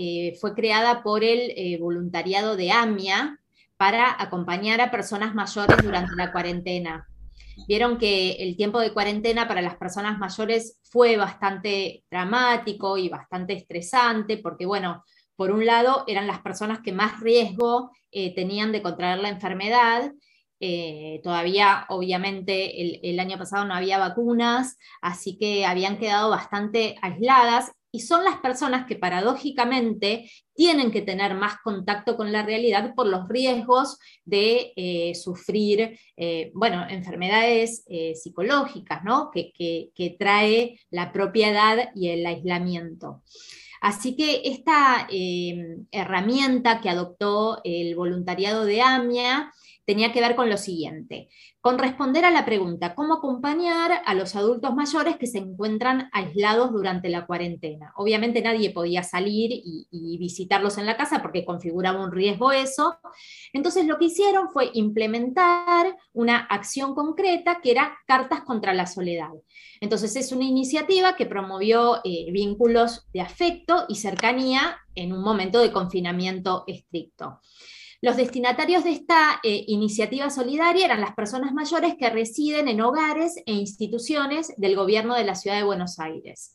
fue 0.40 0.54
creada 0.54 1.02
por 1.02 1.22
el 1.24 1.78
voluntariado 1.78 2.56
de 2.56 2.72
AMIA 2.72 3.38
para 3.76 4.14
acompañar 4.20 4.80
a 4.80 4.90
personas 4.90 5.34
mayores 5.34 5.78
durante 5.82 6.14
la 6.14 6.32
cuarentena. 6.32 7.08
Vieron 7.66 7.98
que 7.98 8.32
el 8.32 8.56
tiempo 8.56 8.80
de 8.80 8.92
cuarentena 8.92 9.48
para 9.48 9.62
las 9.62 9.76
personas 9.76 10.18
mayores 10.18 10.78
fue 10.82 11.16
bastante 11.16 12.04
dramático 12.10 12.96
y 12.96 13.08
bastante 13.08 13.54
estresante, 13.54 14.38
porque 14.38 14.66
bueno, 14.66 15.04
por 15.36 15.50
un 15.50 15.64
lado 15.64 16.04
eran 16.06 16.26
las 16.26 16.40
personas 16.40 16.80
que 16.80 16.92
más 16.92 17.20
riesgo 17.20 17.90
eh, 18.10 18.34
tenían 18.34 18.72
de 18.72 18.82
contraer 18.82 19.18
la 19.18 19.30
enfermedad. 19.30 20.12
Eh, 20.60 21.20
todavía, 21.24 21.86
obviamente, 21.88 23.08
el 23.08 23.18
año 23.18 23.38
pasado 23.38 23.64
no 23.64 23.72
había 23.72 23.98
vacunas, 23.98 24.76
así 25.00 25.38
que 25.38 25.64
habían 25.64 25.98
quedado 25.98 26.28
bastante 26.28 26.96
aisladas 27.00 27.72
y 27.92 28.00
son 28.00 28.24
las 28.24 28.36
personas 28.36 28.86
que 28.86 28.96
paradójicamente 28.96 30.30
tienen 30.54 30.90
que 30.90 31.02
tener 31.02 31.34
más 31.34 31.56
contacto 31.62 32.16
con 32.16 32.32
la 32.32 32.42
realidad 32.42 32.94
por 32.94 33.06
los 33.06 33.28
riesgos 33.28 33.98
de 34.24 34.72
eh, 34.76 35.14
sufrir, 35.14 35.98
eh, 36.16 36.50
bueno, 36.54 36.86
enfermedades 36.88 37.84
eh, 37.88 38.14
psicológicas, 38.14 39.02
¿no? 39.04 39.30
Que, 39.30 39.52
que, 39.56 40.16
trae 40.18 40.78
la 40.90 41.12
propiedad 41.12 41.90
y 41.94 42.08
el 42.08 42.26
aislamiento. 42.26 43.22
Así 43.80 44.14
que 44.14 44.42
esta 44.44 45.08
herramienta 45.90 46.82
que 46.82 46.90
adoptó 46.90 47.60
el 47.64 47.94
voluntariado 47.94 48.66
de 48.66 48.82
AMIA 48.82 49.50
tenía 49.90 50.12
que 50.12 50.20
ver 50.20 50.36
con 50.36 50.48
lo 50.48 50.56
siguiente, 50.56 51.28
con 51.60 51.76
responder 51.76 52.24
a 52.24 52.30
la 52.30 52.44
pregunta, 52.44 52.94
¿cómo 52.94 53.14
acompañar 53.14 54.02
a 54.06 54.14
los 54.14 54.36
adultos 54.36 54.72
mayores 54.72 55.16
que 55.16 55.26
se 55.26 55.38
encuentran 55.38 56.08
aislados 56.12 56.70
durante 56.70 57.08
la 57.08 57.26
cuarentena? 57.26 57.92
Obviamente 57.96 58.40
nadie 58.40 58.70
podía 58.70 59.02
salir 59.02 59.50
y, 59.52 59.88
visitarlos 60.20 60.78
en 60.78 60.86
la 60.86 60.96
casa 60.96 61.22
porque 61.22 61.44
configuraba 61.44 62.04
un 62.04 62.12
riesgo 62.12 62.52
eso. 62.52 63.00
Entonces 63.52 63.84
lo 63.84 63.98
que 63.98 64.04
hicieron 64.04 64.50
fue 64.50 64.70
implementar 64.74 65.96
una 66.12 66.38
acción 66.38 66.94
concreta 66.94 67.60
que 67.60 67.72
era 67.72 67.98
Cartas 68.06 68.42
contra 68.42 68.74
la 68.74 68.86
Soledad. 68.86 69.32
Entonces 69.80 70.14
es 70.14 70.30
una 70.30 70.44
iniciativa 70.44 71.16
que 71.16 71.26
promovió 71.26 71.96
eh, 72.04 72.30
vínculos 72.30 73.08
de 73.12 73.22
afecto 73.22 73.86
y 73.88 73.96
cercanía 73.96 74.78
en 74.94 75.12
un 75.12 75.22
momento 75.22 75.58
de 75.58 75.72
confinamiento 75.72 76.62
estricto. 76.68 77.40
Los 78.02 78.16
destinatarios 78.16 78.84
de 78.84 78.92
esta 78.92 79.40
eh, 79.42 79.64
iniciativa 79.66 80.30
solidaria 80.30 80.86
eran 80.86 81.02
las 81.02 81.14
personas 81.14 81.52
mayores 81.52 81.96
que 81.98 82.08
residen 82.08 82.68
en 82.68 82.80
hogares 82.80 83.36
e 83.44 83.52
instituciones 83.52 84.54
del 84.56 84.74
gobierno 84.74 85.14
de 85.14 85.24
la 85.24 85.34
ciudad 85.34 85.56
de 85.58 85.64
Buenos 85.64 85.98
Aires. 85.98 86.54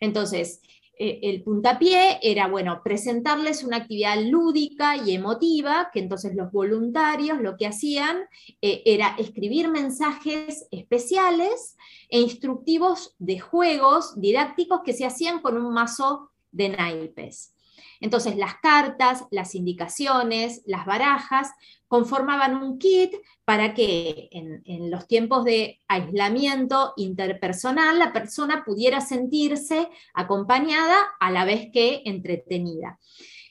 Entonces, 0.00 0.62
eh, 0.98 1.20
el 1.24 1.42
puntapié 1.42 2.18
era, 2.22 2.48
bueno, 2.48 2.80
presentarles 2.82 3.62
una 3.62 3.76
actividad 3.76 4.18
lúdica 4.18 4.96
y 4.96 5.14
emotiva, 5.14 5.90
que 5.92 6.00
entonces 6.00 6.34
los 6.34 6.50
voluntarios 6.50 7.40
lo 7.40 7.58
que 7.58 7.66
hacían 7.66 8.16
eh, 8.62 8.82
era 8.86 9.14
escribir 9.18 9.68
mensajes 9.68 10.66
especiales 10.70 11.76
e 12.08 12.20
instructivos 12.20 13.14
de 13.18 13.38
juegos 13.38 14.18
didácticos 14.18 14.80
que 14.82 14.94
se 14.94 15.04
hacían 15.04 15.42
con 15.42 15.58
un 15.58 15.74
mazo 15.74 16.30
de 16.52 16.70
naipes. 16.70 17.52
Entonces 18.00 18.36
las 18.36 18.56
cartas, 18.62 19.24
las 19.30 19.54
indicaciones, 19.54 20.62
las 20.66 20.86
barajas 20.86 21.52
conformaban 21.88 22.56
un 22.56 22.78
kit 22.78 23.14
para 23.44 23.74
que 23.74 24.28
en, 24.32 24.90
los 24.90 25.06
tiempos 25.06 25.44
de 25.44 25.80
aislamiento 25.88 26.92
interpersonal 26.96 27.98
la 27.98 28.12
persona 28.12 28.64
pudiera 28.64 29.00
sentirse 29.00 29.88
acompañada 30.14 30.96
a 31.20 31.30
la 31.30 31.44
vez 31.44 31.68
que 31.72 32.02
entretenida. 32.04 32.98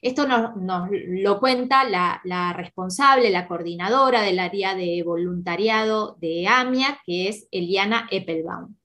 Esto 0.01 0.27
nos, 0.27 0.51
lo 0.91 1.39
cuenta 1.39 1.83
la, 1.83 2.53
responsable, 2.55 3.31
la 3.31 3.47
coordinadora 3.47 4.21
del 4.21 4.39
área 4.39 4.75
de 4.75 5.01
voluntariado 5.03 6.17
de 6.19 6.47
AMIA, 6.47 6.99
que 7.05 7.29
es 7.29 7.47
Eliana 7.51 8.07
Eppelbaum. 8.11 8.75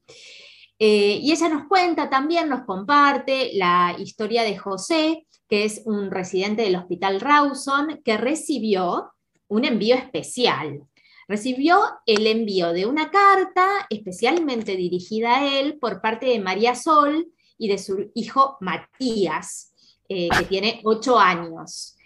Eh, 0.79 1.19
y 1.21 1.33
ella 1.33 1.51
nos 1.51 1.69
cuenta 1.69 2.09
también, 2.09 2.49
nos 2.49 2.65
comparte 2.65 3.51
la 3.53 3.95
historia 3.99 4.45
de 4.45 4.57
José, 4.57 5.27
que 5.51 5.65
es 5.65 5.83
un 5.85 6.13
residente 6.13 6.63
del 6.63 6.77
Hospital 6.77 7.21
Rawson, 7.21 8.01
que 8.05 8.17
recibió 8.17 9.11
un 9.49 9.65
envío 9.65 9.97
especial. 9.97 10.83
Recibió 11.27 11.81
el 12.07 12.27
envío 12.27 12.73
de 12.73 12.87
una 12.87 13.11
carta 13.11 13.87
especialmente 13.91 14.77
dirigida 14.77 15.39
a 15.39 15.61
él 15.61 15.79
por 15.79 16.01
parte 16.01 16.27
de 16.27 16.39
María 16.39 16.77
Sol 16.77 17.27
y 17.59 17.69
de 17.69 17.79
su 17.79 18.11
hijo 18.15 18.57
Matías, 18.61 19.73
eh, 20.09 20.29
que 20.39 20.45
tiene 20.45 20.81
ocho 20.85 21.19
años. 21.19 21.97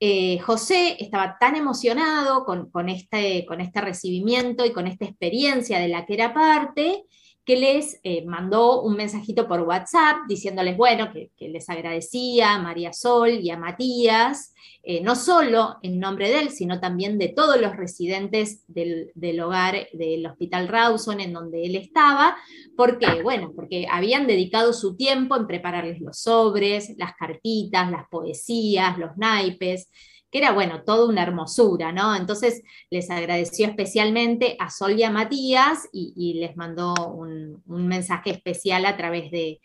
Eh, 0.00 0.38
José 0.40 0.96
estaba 0.98 1.36
tan 1.38 1.56
emocionado 1.56 2.44
con, 2.44 2.88
este, 2.88 3.44
con 3.46 3.60
este 3.60 3.80
recibimiento 3.80 4.64
y 4.64 4.72
con 4.72 4.86
esta 4.86 5.04
experiencia 5.04 5.78
de 5.78 5.88
la 5.88 6.04
que 6.06 6.14
era 6.14 6.34
parte, 6.34 7.04
que 7.44 7.56
les 7.56 8.00
eh, 8.04 8.24
mandó 8.24 8.82
un 8.82 8.96
mensajito 8.96 9.46
por 9.46 9.60
WhatsApp 9.60 10.18
diciéndoles, 10.28 10.76
bueno, 10.76 11.10
que, 11.12 11.30
les 11.38 11.68
agradecía 11.68 12.54
a 12.54 12.58
María 12.58 12.92
Sol 12.92 13.30
y 13.30 13.50
a 13.50 13.58
Matías, 13.58 14.54
eh, 14.82 15.02
no 15.02 15.14
solo 15.14 15.76
en 15.82 16.00
nombre 16.00 16.28
de 16.30 16.40
él, 16.40 16.50
sino 16.50 16.80
también 16.80 17.18
de 17.18 17.28
todos 17.28 17.60
los 17.60 17.76
residentes 17.76 18.64
del, 18.66 19.12
hogar 19.40 19.88
del 19.92 20.26
Hospital 20.26 20.68
Rawson 20.68 21.20
en 21.20 21.32
donde 21.34 21.64
él 21.64 21.76
estaba, 21.76 22.36
porque, 22.76 23.22
bueno, 23.22 23.52
porque 23.54 23.86
habían 23.90 24.26
dedicado 24.26 24.72
su 24.72 24.96
tiempo 24.96 25.36
en 25.36 25.46
prepararles 25.46 26.00
los 26.00 26.18
sobres, 26.18 26.94
las 26.96 27.14
cartitas, 27.14 27.90
las 27.90 28.08
poesías, 28.08 28.98
los 28.98 29.16
naipes, 29.16 29.90
que 30.34 30.38
era, 30.38 30.50
bueno, 30.50 30.82
toda 30.82 31.06
una 31.06 31.22
hermosura, 31.22 31.92
¿no? 31.92 32.16
Entonces 32.16 32.64
les 32.90 33.08
agradeció 33.08 33.68
especialmente 33.68 34.56
a 34.58 34.68
Sol 34.68 34.98
y 34.98 35.04
a 35.04 35.10
Matías 35.12 35.88
y, 35.92 36.34
les 36.40 36.56
mandó 36.56 36.92
un, 37.14 37.62
mensaje 37.66 38.30
especial 38.30 38.84
a 38.84 38.96
través 38.96 39.30
de, 39.30 39.60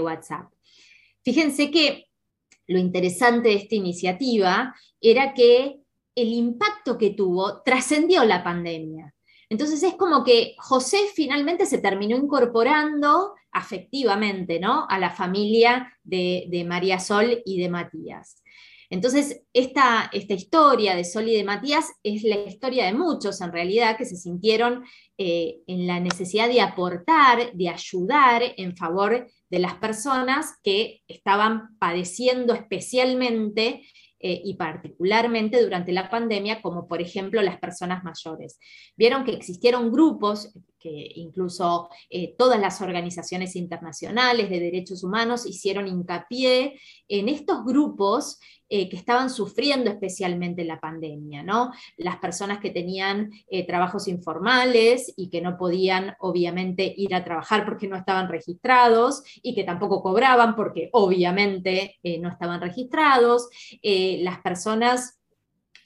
WhatsApp. 0.00 0.50
Fíjense 1.22 1.70
que 1.70 2.06
lo 2.66 2.78
interesante 2.78 3.50
de 3.50 3.56
esta 3.56 3.74
iniciativa 3.74 4.74
era 5.02 5.34
que 5.34 5.80
el 6.14 6.28
impacto 6.28 6.96
que 6.96 7.10
tuvo 7.10 7.60
trascendió 7.60 8.24
la 8.24 8.42
pandemia. 8.42 9.14
Entonces 9.50 9.82
es 9.82 9.96
como 9.96 10.24
que 10.24 10.54
José 10.56 10.98
finalmente 11.14 11.66
se 11.66 11.76
terminó 11.76 12.16
incorporando 12.16 13.34
afectivamente 13.52 14.60
¿no? 14.60 14.86
a 14.88 14.98
la 14.98 15.10
familia 15.10 15.92
de, 16.02 16.64
María 16.66 17.00
Sol 17.00 17.42
y 17.44 17.60
de 17.60 17.68
Matías. 17.68 18.42
Entonces, 18.90 19.42
esta, 19.52 20.10
esta, 20.12 20.34
historia 20.34 20.94
de 20.94 21.04
Sol 21.04 21.28
y 21.28 21.36
de 21.36 21.44
Matías 21.44 21.92
es 22.02 22.22
la 22.22 22.36
historia 22.36 22.86
de 22.86 22.94
muchos, 22.94 23.40
en 23.40 23.52
realidad, 23.52 23.96
que 23.96 24.04
se 24.04 24.16
sintieron 24.16 24.84
eh, 25.18 25.58
en 25.66 25.86
la 25.86 26.00
necesidad 26.00 26.48
de 26.48 26.60
aportar, 26.60 27.52
de 27.52 27.68
ayudar 27.68 28.42
en 28.56 28.76
favor 28.76 29.26
de 29.50 29.58
las 29.58 29.74
personas 29.74 30.54
que 30.62 31.02
estaban 31.08 31.76
padeciendo 31.78 32.54
especialmente 32.54 33.82
eh, 34.18 34.40
y 34.44 34.54
particularmente 34.54 35.62
durante 35.62 35.92
la 35.92 36.08
pandemia, 36.08 36.62
como 36.62 36.88
por 36.88 37.02
ejemplo 37.02 37.42
las 37.42 37.58
personas 37.58 38.02
mayores. 38.02 38.58
Vieron 38.96 39.24
que 39.24 39.32
existieron 39.32 39.92
grupos 39.92 40.52
incluso 40.88 41.88
eh, 42.10 42.34
todas 42.36 42.60
las 42.60 42.80
organizaciones 42.80 43.56
internacionales 43.56 44.48
de 44.50 44.60
derechos 44.60 45.04
humanos 45.04 45.46
hicieron 45.46 45.88
hincapié 45.88 46.78
en 47.08 47.28
estos 47.28 47.64
grupos 47.64 48.38
eh, 48.68 48.88
que 48.88 48.96
estaban 48.96 49.30
sufriendo 49.30 49.90
especialmente 49.90 50.64
la 50.64 50.80
pandemia, 50.80 51.42
¿no? 51.42 51.70
Las 51.96 52.16
personas 52.16 52.58
que 52.58 52.70
tenían 52.70 53.30
eh, 53.48 53.66
trabajos 53.66 54.08
informales 54.08 55.12
y 55.16 55.30
que 55.30 55.40
no 55.40 55.56
podían 55.56 56.14
obviamente 56.18 56.92
ir 56.96 57.14
a 57.14 57.24
trabajar 57.24 57.64
porque 57.64 57.86
no 57.86 57.96
estaban 57.96 58.28
registrados 58.28 59.22
y 59.42 59.54
que 59.54 59.64
tampoco 59.64 60.02
cobraban 60.02 60.56
porque 60.56 60.90
obviamente 60.92 61.96
no 62.20 62.28
estaban 62.28 62.60
registrados, 62.60 63.48
las 63.82 64.40
personas 64.40 65.16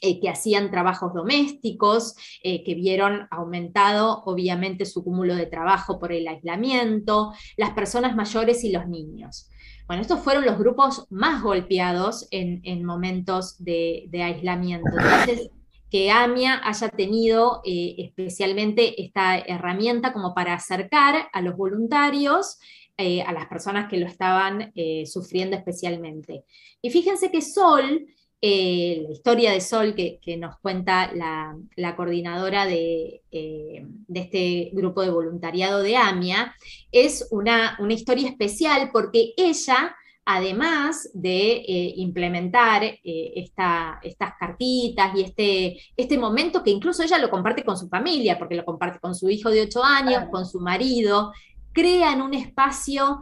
que 0.01 0.29
hacían 0.29 0.71
trabajos 0.71 1.13
domésticos, 1.13 2.17
que 2.43 2.75
vieron 2.75 3.29
aumentado 3.31 4.23
obviamente 4.25 4.87
su 4.87 5.05
cúmulo 5.05 5.35
de 5.35 5.47
trabajo 5.47 5.99
por 5.99 6.13
el 6.13 6.27
aislamiento, 6.27 7.33
las 7.57 7.71
personas 7.71 8.17
mayores 8.17 8.65
y 8.65 8.73
los 8.73 8.89
niños. 8.89 9.51
Bueno, 9.91 10.03
estos 10.03 10.21
fueron 10.21 10.47
los 10.47 10.57
grupos 10.57 11.05
más 11.11 11.43
golpeados 11.43 12.29
en, 12.31 12.85
momentos 12.85 13.57
de, 13.59 14.09
aislamiento. 14.23 14.89
Entonces, 14.89 15.51
que 15.91 16.13
AMIA 16.13 16.61
haya 16.63 16.89
tenido 16.91 17.61
eh, 17.65 17.97
especialmente 17.99 19.03
esta 19.03 19.37
herramienta 19.39 20.13
como 20.13 20.33
para 20.33 20.55
acercar 20.55 21.29
a 21.33 21.43
los 21.43 21.57
voluntarios, 21.57 22.61
eh, 22.97 23.23
a 23.23 23.33
las 23.33 23.47
personas 23.47 23.91
que 23.91 23.97
lo 23.97 24.07
estaban 24.07 24.71
eh, 24.77 25.07
sufriendo 25.07 25.57
especialmente. 25.57 26.45
Y 26.81 26.91
fíjense 26.91 27.33
que 27.33 27.43
Sol 27.43 28.07
eh, 28.43 29.03
la 29.07 29.12
historia 29.12 29.53
de 29.53 29.61
Sol 29.61 29.95
que, 29.95 30.18
nos 30.38 30.59
cuenta 30.61 31.12
la, 31.12 31.97
coordinadora 31.97 32.64
de, 32.64 33.22
eh, 33.30 33.84
de, 33.84 34.20
este 34.20 34.70
grupo 34.72 35.03
de 35.03 35.11
voluntariado 35.11 35.82
de 35.82 35.97
AMIA, 35.97 36.55
es 36.91 37.28
una, 37.30 37.76
una 37.80 37.93
historia 37.93 38.28
especial 38.28 38.88
porque 38.95 39.34
ella, 39.36 39.95
además 40.24 41.11
de 41.12 41.57
eh, 41.57 41.93
implementar 41.97 42.82
estas 43.05 44.32
cartitas 44.38 45.14
y 45.14 45.20
este, 45.20 45.80
este 45.95 46.16
momento 46.16 46.62
que 46.62 46.70
incluso 46.70 47.03
ella 47.03 47.18
lo 47.18 47.28
comparte 47.28 47.62
con 47.62 47.76
su 47.76 47.88
familia, 47.88 48.38
porque 48.38 48.55
lo 48.55 48.64
comparte 48.64 49.01
con 49.01 49.14
su 49.14 49.28
hijo 49.28 49.51
de 49.51 49.62
8 49.62 49.84
años, 49.84 50.24
con 50.30 50.47
su 50.47 50.61
marido, 50.61 51.32
crean 51.73 52.23
un 52.23 52.35
espacio 52.35 53.21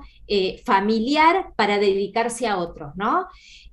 familiar 0.64 1.54
para 1.56 1.78
dedicarse 1.78 2.46
a 2.46 2.58
otros, 2.58 2.92
¿no? 2.96 3.26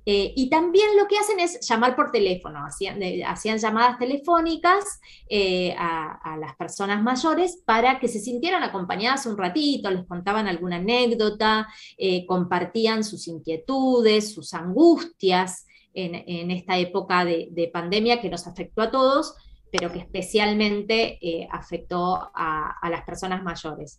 Eh, 0.08 0.32
y 0.36 0.48
también 0.48 0.96
lo 0.96 1.08
que 1.08 1.18
hacen 1.18 1.40
es 1.40 1.58
llamar 1.68 1.96
por 1.96 2.12
teléfono, 2.12 2.64
hacían, 2.64 3.00
hacían 3.26 3.58
llamadas 3.58 3.98
telefónicas 3.98 5.00
eh, 5.28 5.74
a, 5.76 6.36
las 6.38 6.54
personas 6.54 7.02
mayores 7.02 7.60
para 7.64 7.98
que 7.98 8.06
se 8.06 8.20
sintieran 8.20 8.62
acompañadas 8.62 9.26
un 9.26 9.36
ratito, 9.36 9.90
les 9.90 10.06
contaban 10.06 10.46
alguna 10.46 10.76
anécdota, 10.76 11.66
eh, 11.98 12.24
compartían 12.24 13.02
sus 13.02 13.26
inquietudes, 13.26 14.32
sus 14.32 14.54
angustias 14.54 15.66
en, 15.92 16.50
esta 16.50 16.78
época 16.78 17.24
de, 17.24 17.70
pandemia 17.72 18.20
que 18.20 18.28
nos 18.28 18.46
afectó 18.46 18.82
a 18.82 18.90
todos, 18.90 19.34
pero 19.72 19.90
que 19.90 20.00
especialmente 20.00 21.18
afectó 21.50 22.30
a 22.34 22.90
las 22.90 23.02
personas 23.02 23.42
mayores. 23.42 23.98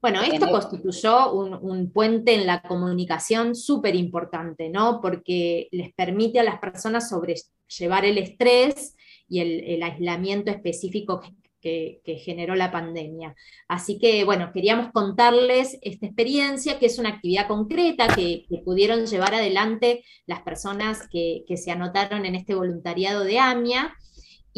Bueno, 0.00 0.22
esto 0.22 0.50
constituyó 0.50 1.32
un, 1.32 1.90
puente 1.90 2.34
en 2.34 2.46
la 2.46 2.60
comunicación 2.62 3.54
súper 3.54 3.94
importante, 3.96 4.68
¿no? 4.68 5.00
Porque 5.00 5.68
les 5.72 5.92
permite 5.94 6.38
a 6.38 6.44
las 6.44 6.58
personas 6.58 7.08
sobrellevar 7.08 8.04
el 8.04 8.18
estrés 8.18 8.94
y 9.28 9.40
el, 9.40 9.82
aislamiento 9.82 10.50
específico 10.50 11.22
que, 11.60 12.00
generó 12.24 12.54
la 12.54 12.70
pandemia. 12.70 13.34
Así 13.66 13.98
que, 13.98 14.22
bueno, 14.24 14.52
queríamos 14.52 14.92
contarles 14.92 15.78
esta 15.82 16.06
experiencia, 16.06 16.78
que 16.78 16.86
es 16.86 16.98
una 17.00 17.08
actividad 17.08 17.48
concreta 17.48 18.06
que, 18.14 18.46
pudieron 18.64 19.06
llevar 19.06 19.34
adelante 19.34 20.04
las 20.26 20.42
personas 20.42 21.08
que, 21.10 21.42
que 21.48 21.56
se 21.56 21.72
anotaron 21.72 22.24
en 22.24 22.36
este 22.36 22.54
voluntariado 22.54 23.24
de 23.24 23.40
AMIA 23.40 23.96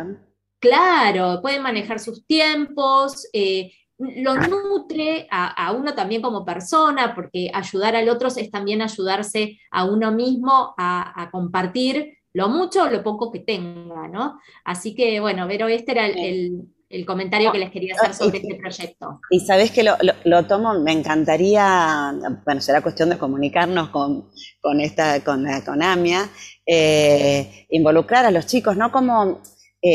Claro, 0.59 1.41
pueden 1.41 1.61
manejar 1.61 1.99
sus 1.99 2.25
tiempos, 2.25 3.27
eh, 3.33 3.71
lo 3.97 4.35
nutre 4.35 5.27
a, 5.31 5.71
uno 5.71 5.93
también 5.93 6.21
como 6.21 6.45
persona, 6.45 7.15
porque 7.15 7.49
ayudar 7.53 7.95
al 7.95 8.09
otro 8.09 8.27
es 8.27 8.51
también 8.51 8.81
ayudarse 8.81 9.57
a 9.71 9.85
uno 9.85 10.11
mismo 10.11 10.73
a, 10.77 11.29
compartir 11.31 12.17
lo 12.33 12.49
mucho 12.49 12.83
o 12.83 12.89
lo 12.89 13.01
poco 13.01 13.31
que 13.31 13.39
tenga, 13.39 14.09
¿no? 14.09 14.39
Así 14.65 14.93
que, 14.93 15.21
bueno, 15.21 15.47
Vero, 15.47 15.69
este 15.69 15.93
era 15.93 16.07
el, 16.07 16.67
comentario 17.05 17.51
que 17.51 17.59
les 17.59 17.71
quería 17.71 17.93
hacer 17.95 18.13
sobre 18.13 18.37
este 18.37 18.55
proyecto. 18.55 19.19
Y 19.29 19.41
sabes 19.41 19.71
que 19.71 19.83
lo, 19.83 20.47
tomo, 20.47 20.73
me 20.79 20.91
encantaría, 20.91 22.13
bueno, 22.45 22.61
será 22.61 22.81
cuestión 22.81 23.09
de 23.09 23.17
comunicarnos 23.17 23.89
con, 23.89 24.29
esta, 24.81 25.21
con, 25.23 25.45
con 25.65 25.83
AMIA, 25.83 26.29
eh, 26.65 27.65
involucrar 27.69 28.25
a 28.25 28.31
los 28.31 28.45
chicos, 28.45 28.75
¿no? 28.77 28.91
Como 28.91 29.41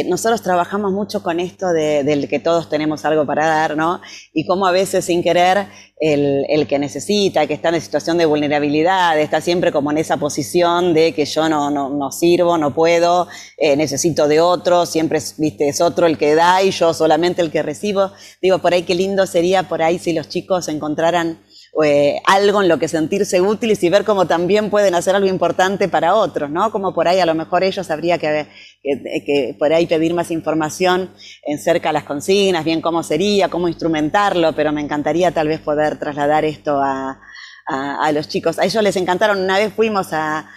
nosotros 0.06 0.42
trabajamos 0.42 0.92
mucho 0.92 1.22
con 1.22 1.40
esto 1.40 1.68
de, 1.72 2.04
del 2.04 2.28
que 2.28 2.38
todos 2.38 2.68
tenemos 2.68 3.04
algo 3.04 3.26
para 3.26 3.46
dar, 3.46 3.76
¿no? 3.76 4.00
Y 4.32 4.46
cómo 4.46 4.66
a 4.66 4.72
veces 4.72 5.04
sin 5.04 5.22
querer 5.22 5.66
el, 6.00 6.66
que 6.66 6.78
necesita, 6.78 7.46
que 7.46 7.54
está 7.54 7.68
en 7.68 7.80
situación 7.80 8.16
de 8.16 8.24
vulnerabilidad, 8.24 9.18
está 9.18 9.40
siempre 9.40 9.70
como 9.70 9.90
en 9.90 9.98
esa 9.98 10.16
posición 10.16 10.94
de 10.94 11.12
que 11.12 11.26
yo 11.26 11.48
no, 11.48 11.70
no, 11.70 12.12
sirvo, 12.12 12.56
no 12.56 12.74
puedo, 12.74 13.28
eh, 13.58 13.76
necesito 13.76 14.26
de 14.26 14.40
otro, 14.40 14.86
siempre 14.86 15.18
es, 15.18 15.34
viste, 15.36 15.68
es 15.68 15.80
otro 15.80 16.06
el 16.06 16.16
que 16.16 16.34
da 16.34 16.62
y 16.62 16.70
yo 16.70 16.94
solamente 16.94 17.42
el 17.42 17.50
que 17.50 17.62
recibo. 17.62 18.12
Digo, 18.40 18.58
por 18.60 18.72
ahí 18.72 18.84
qué 18.84 18.94
lindo 18.94 19.26
sería 19.26 19.64
por 19.64 19.82
ahí 19.82 19.98
si 19.98 20.12
los 20.12 20.28
chicos 20.28 20.68
encontraran 20.68 21.40
eh, 21.84 22.20
algo 22.26 22.62
en 22.62 22.68
lo 22.68 22.78
que 22.78 22.88
sentirse 22.88 23.40
útiles 23.40 23.82
y 23.84 23.90
ver 23.90 24.04
cómo 24.04 24.26
también 24.26 24.70
pueden 24.70 24.94
hacer 24.96 25.14
algo 25.14 25.28
importante 25.28 25.88
para 25.88 26.14
otros, 26.16 26.50
¿no? 26.50 26.72
Como 26.72 26.92
por 26.92 27.06
ahí 27.06 27.20
a 27.20 27.26
lo 27.26 27.34
mejor 27.34 27.62
ellos 27.62 27.90
habría 27.90 28.18
que, 28.18 28.48
que, 28.82 29.56
por 29.58 29.72
ahí 29.72 29.86
pedir 29.86 30.14
más 30.14 30.30
información 30.30 31.10
en 31.44 31.58
cerca 31.58 31.90
a 31.90 31.92
las 31.92 32.04
consignas, 32.04 32.64
bien 32.64 32.80
cómo 32.80 33.02
sería, 33.02 33.48
cómo 33.48 33.68
instrumentarlo, 33.68 34.54
pero 34.54 34.72
me 34.72 34.80
encantaría 34.80 35.30
tal 35.32 35.48
vez 35.48 35.60
poder 35.60 35.98
trasladar 35.98 36.44
esto 36.44 36.80
a, 36.80 37.20
a, 37.66 38.10
los 38.12 38.28
chicos. 38.28 38.58
A 38.58 38.64
ellos 38.64 38.82
les 38.82 38.96
encantaron. 38.96 39.38
Una 39.40 39.58
vez 39.58 39.72
fuimos 39.72 40.08
a, 40.12 40.48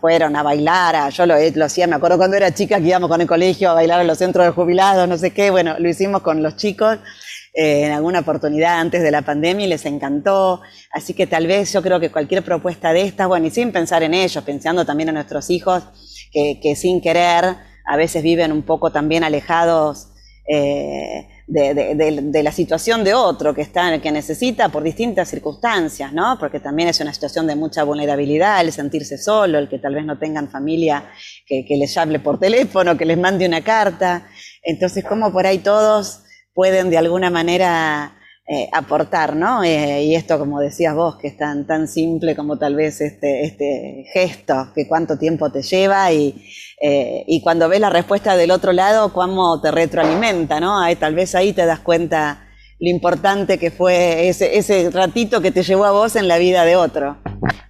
fueron 0.00 0.36
a 0.36 0.42
bailar, 0.42 0.96
a, 0.96 1.08
yo 1.10 1.26
lo, 1.26 1.34
lo, 1.54 1.64
hacía, 1.64 1.86
me 1.86 1.96
acuerdo 1.96 2.16
cuando 2.16 2.36
era 2.36 2.52
chica 2.52 2.78
que 2.78 2.86
íbamos 2.86 3.10
con 3.10 3.20
el 3.20 3.26
colegio 3.26 3.70
a 3.70 3.74
bailar 3.74 4.00
en 4.00 4.06
los 4.06 4.18
centros 4.18 4.46
de 4.46 4.52
jubilados, 4.52 5.08
no 5.08 5.18
sé 5.18 5.32
qué. 5.32 5.50
Bueno, 5.50 5.76
lo 5.78 5.88
hicimos 5.88 6.22
con 6.22 6.42
los 6.42 6.56
chicos 6.56 6.98
eh, 7.52 7.86
en 7.86 7.92
alguna 7.92 8.20
oportunidad 8.20 8.80
antes 8.80 9.02
de 9.02 9.10
la 9.10 9.22
pandemia 9.22 9.66
y 9.66 9.68
les 9.68 9.84
encantó. 9.86 10.62
Así 10.92 11.14
que 11.14 11.26
tal 11.26 11.46
vez 11.46 11.72
yo 11.72 11.82
creo 11.82 12.00
que 12.00 12.10
cualquier 12.10 12.42
propuesta 12.42 12.92
de 12.92 13.02
estas, 13.02 13.28
bueno, 13.28 13.46
y 13.46 13.50
sin 13.50 13.72
pensar 13.72 14.02
en 14.02 14.14
ellos, 14.14 14.42
pensando 14.44 14.84
también 14.84 15.08
en 15.08 15.16
nuestros 15.16 15.50
hijos, 15.50 15.84
que, 16.60 16.76
sin 16.76 17.00
querer 17.00 17.56
a 17.84 17.96
veces 17.96 18.22
viven 18.22 18.52
un 18.52 18.62
poco 18.62 18.90
también 18.90 19.24
alejados. 19.24 20.08
Eh, 20.48 21.28
de, 21.48 22.40
la 22.42 22.52
situación 22.52 23.04
de 23.04 23.14
otro 23.14 23.54
que 23.54 23.62
está, 23.62 24.00
que 24.00 24.10
necesita 24.10 24.68
por 24.68 24.82
distintas 24.82 25.28
circunstancias, 25.28 26.12
¿no? 26.12 26.36
Porque 26.38 26.60
también 26.60 26.88
es 26.88 27.00
una 27.00 27.12
situación 27.12 27.46
de 27.46 27.56
mucha 27.56 27.84
vulnerabilidad, 27.84 28.60
el 28.60 28.72
sentirse 28.72 29.16
solo, 29.16 29.58
el 29.58 29.68
que 29.68 29.78
tal 29.78 29.94
vez 29.94 30.04
no 30.04 30.18
tengan 30.18 30.48
familia 30.48 31.04
que, 31.46 31.64
que 31.64 31.76
les 31.76 31.96
hable 31.96 32.18
por 32.18 32.38
teléfono, 32.38 32.96
que 32.96 33.04
les 33.04 33.18
mande 33.18 33.46
una 33.46 33.62
carta. 33.62 34.28
Entonces, 34.62 35.04
como 35.04 35.32
por 35.32 35.46
ahí 35.46 35.58
todos 35.58 36.22
pueden 36.52 36.90
de 36.90 36.98
alguna 36.98 37.30
manera 37.30 38.15
eh, 38.48 38.68
aportar, 38.72 39.34
¿no? 39.34 39.64
Eh, 39.64 40.04
y 40.04 40.14
esto, 40.14 40.38
como 40.38 40.60
decías 40.60 40.94
vos, 40.94 41.16
que 41.16 41.26
es 41.26 41.36
tan, 41.36 41.66
tan 41.66 41.88
simple 41.88 42.36
como 42.36 42.56
tal 42.56 42.76
vez 42.76 43.00
este, 43.00 43.44
este 43.44 44.04
gesto, 44.12 44.68
que 44.72 44.86
cuánto 44.86 45.18
tiempo 45.18 45.50
te 45.50 45.62
lleva 45.62 46.12
y, 46.12 46.46
eh, 46.80 47.24
y 47.26 47.40
cuando 47.42 47.68
ves 47.68 47.80
la 47.80 47.90
respuesta 47.90 48.36
del 48.36 48.52
otro 48.52 48.72
lado, 48.72 49.12
cómo 49.12 49.60
te 49.60 49.72
retroalimenta, 49.72 50.60
¿no? 50.60 50.78
tal 50.94 51.16
vez 51.16 51.34
ahí 51.34 51.52
te 51.52 51.66
das 51.66 51.80
cuenta 51.80 52.46
lo 52.78 52.88
importante 52.88 53.58
que 53.58 53.72
fue 53.72 54.28
ese, 54.28 54.56
ese 54.56 54.90
ratito 54.90 55.40
que 55.40 55.50
te 55.50 55.64
llevó 55.64 55.84
a 55.84 55.90
vos 55.90 56.14
en 56.14 56.28
la 56.28 56.38
vida 56.38 56.64
de 56.64 56.76
otro. 56.76 57.16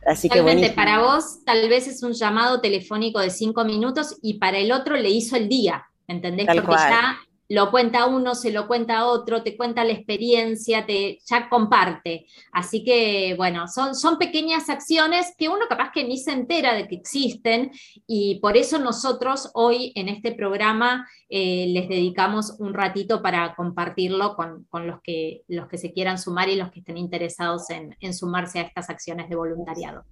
Así 0.06 0.28
que 0.28 0.42
para 0.76 1.00
vos 1.00 1.42
tal 1.46 1.70
vez 1.70 1.88
es 1.88 2.02
un 2.02 2.12
llamado 2.12 2.60
telefónico 2.60 3.20
de 3.20 3.30
cinco 3.30 3.64
minutos 3.64 4.18
y 4.20 4.38
para 4.38 4.58
el 4.58 4.70
otro 4.72 4.96
le 4.96 5.08
hizo 5.08 5.36
el 5.36 5.48
día, 5.48 5.86
¿entendés? 6.06 6.46
Porque 6.46 6.72
ya 6.72 7.16
lo 7.48 7.70
cuenta 7.70 8.06
uno, 8.06 8.34
se 8.34 8.52
lo 8.52 8.66
cuenta 8.66 9.06
otro, 9.06 9.42
te 9.42 9.56
cuenta 9.56 9.84
la 9.84 9.92
experiencia, 9.92 10.86
te 10.86 11.18
ya 11.24 11.48
comparte. 11.48 12.26
Así 12.52 12.84
que, 12.84 13.34
bueno, 13.36 13.68
son, 13.68 13.94
son 13.94 14.18
pequeñas 14.18 14.68
acciones 14.68 15.34
que 15.36 15.48
uno 15.48 15.66
capaz 15.68 15.90
que 15.92 16.04
ni 16.04 16.18
se 16.18 16.32
entera 16.32 16.74
de 16.74 16.88
que 16.88 16.96
existen 16.96 17.70
y 18.06 18.40
por 18.40 18.56
eso 18.56 18.78
nosotros 18.78 19.50
hoy 19.54 19.92
en 19.94 20.08
este 20.08 20.32
programa 20.32 21.08
eh, 21.28 21.66
les 21.68 21.88
dedicamos 21.88 22.56
un 22.58 22.74
ratito 22.74 23.22
para 23.22 23.54
compartirlo 23.54 24.36
con, 24.36 24.66
los, 24.86 25.00
que, 25.02 25.42
los 25.48 25.68
que 25.68 25.78
se 25.78 25.92
quieran 25.92 26.18
sumar 26.18 26.48
y 26.48 26.56
los 26.56 26.70
que 26.70 26.80
estén 26.80 26.98
interesados 26.98 27.70
en 27.70 28.14
sumarse 28.14 28.58
a 28.58 28.62
estas 28.62 28.90
acciones 28.90 29.28
de 29.28 29.36
voluntariado. 29.36 30.04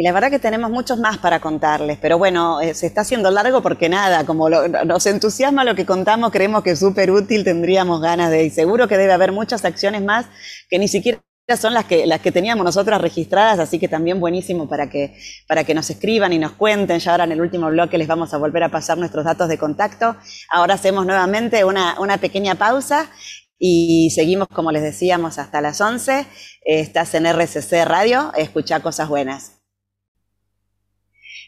Y 0.00 0.02
la 0.02 0.12
verdad 0.12 0.30
que 0.30 0.38
tenemos 0.38 0.70
muchos 0.70 0.98
más 0.98 1.18
para 1.18 1.40
contarles, 1.40 1.98
pero 2.00 2.16
bueno, 2.16 2.62
eh, 2.62 2.72
se 2.72 2.86
está 2.86 3.02
haciendo 3.02 3.30
largo 3.30 3.60
porque 3.60 3.90
nada, 3.90 4.24
como 4.24 4.48
nos 4.48 5.04
entusiasma 5.04 5.62
lo 5.62 5.74
que 5.74 5.84
contamos, 5.84 6.30
creemos 6.30 6.62
que 6.62 6.70
es 6.70 6.78
súper 6.78 7.10
útil, 7.10 7.44
tendríamos 7.44 8.00
ganas 8.00 8.30
de, 8.30 8.44
y 8.44 8.48
seguro 8.48 8.88
que 8.88 8.96
debe 8.96 9.12
haber 9.12 9.30
muchas 9.30 9.62
acciones 9.66 10.02
más 10.02 10.24
que 10.70 10.78
ni 10.78 10.88
siquiera 10.88 11.20
son 11.54 11.74
las 11.74 11.84
que, 11.84 12.06
las 12.06 12.22
que 12.22 12.32
teníamos 12.32 12.64
nosotras 12.64 12.98
registradas, 12.98 13.58
así 13.58 13.78
que 13.78 13.88
también 13.88 14.20
buenísimo 14.20 14.70
para 14.70 14.88
que, 14.88 15.18
para 15.46 15.64
que 15.64 15.74
nos 15.74 15.90
escriban 15.90 16.32
y 16.32 16.38
nos 16.38 16.52
cuenten. 16.52 16.98
Ya 16.98 17.10
ahora 17.10 17.24
en 17.24 17.32
el 17.32 17.40
último 17.42 17.68
bloque 17.68 17.98
les 17.98 18.08
vamos 18.08 18.32
a 18.32 18.38
volver 18.38 18.62
a 18.62 18.70
pasar 18.70 18.96
nuestros 18.96 19.26
datos 19.26 19.50
de 19.50 19.58
contacto. 19.58 20.16
Ahora 20.48 20.76
hacemos 20.76 21.04
nuevamente 21.04 21.62
una, 21.62 22.00
una 22.00 22.16
pequeña 22.16 22.54
pausa 22.54 23.10
y 23.58 24.08
seguimos, 24.14 24.48
como 24.48 24.72
les 24.72 24.82
decíamos, 24.82 25.38
hasta 25.38 25.60
las 25.60 25.78
11. 25.78 26.24
Estás 26.62 27.14
en 27.14 27.26
RCC 27.26 27.84
Radio, 27.84 28.32
escucha 28.34 28.80
cosas 28.80 29.06
buenas. 29.10 29.59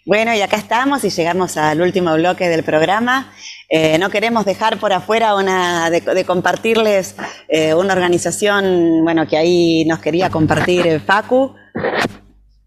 Bueno, 0.05 0.35
y 0.35 0.41
acá 0.41 0.57
estamos 0.57 1.05
y 1.05 1.11
llegamos 1.11 1.57
al 1.57 1.81
último 1.81 2.13
bloque 2.15 2.49
del 2.49 2.65
programa. 2.65 3.33
Eh, 3.69 3.99
no 3.99 4.11
queremos 4.11 4.45
dejar 4.45 4.81
por 4.81 4.93
afuera 4.93 5.37
una, 5.37 5.91
de, 5.91 6.25
compartirles 6.25 7.15
eh, 7.49 7.73
una 7.73 7.93
organización, 7.93 9.05
bueno, 9.05 9.29
que 9.29 9.37
ahí 9.37 9.85
nos 9.85 10.01
quería 10.01 10.29
compartir 10.29 10.89
el 10.89 11.01
Facu. 11.01 11.55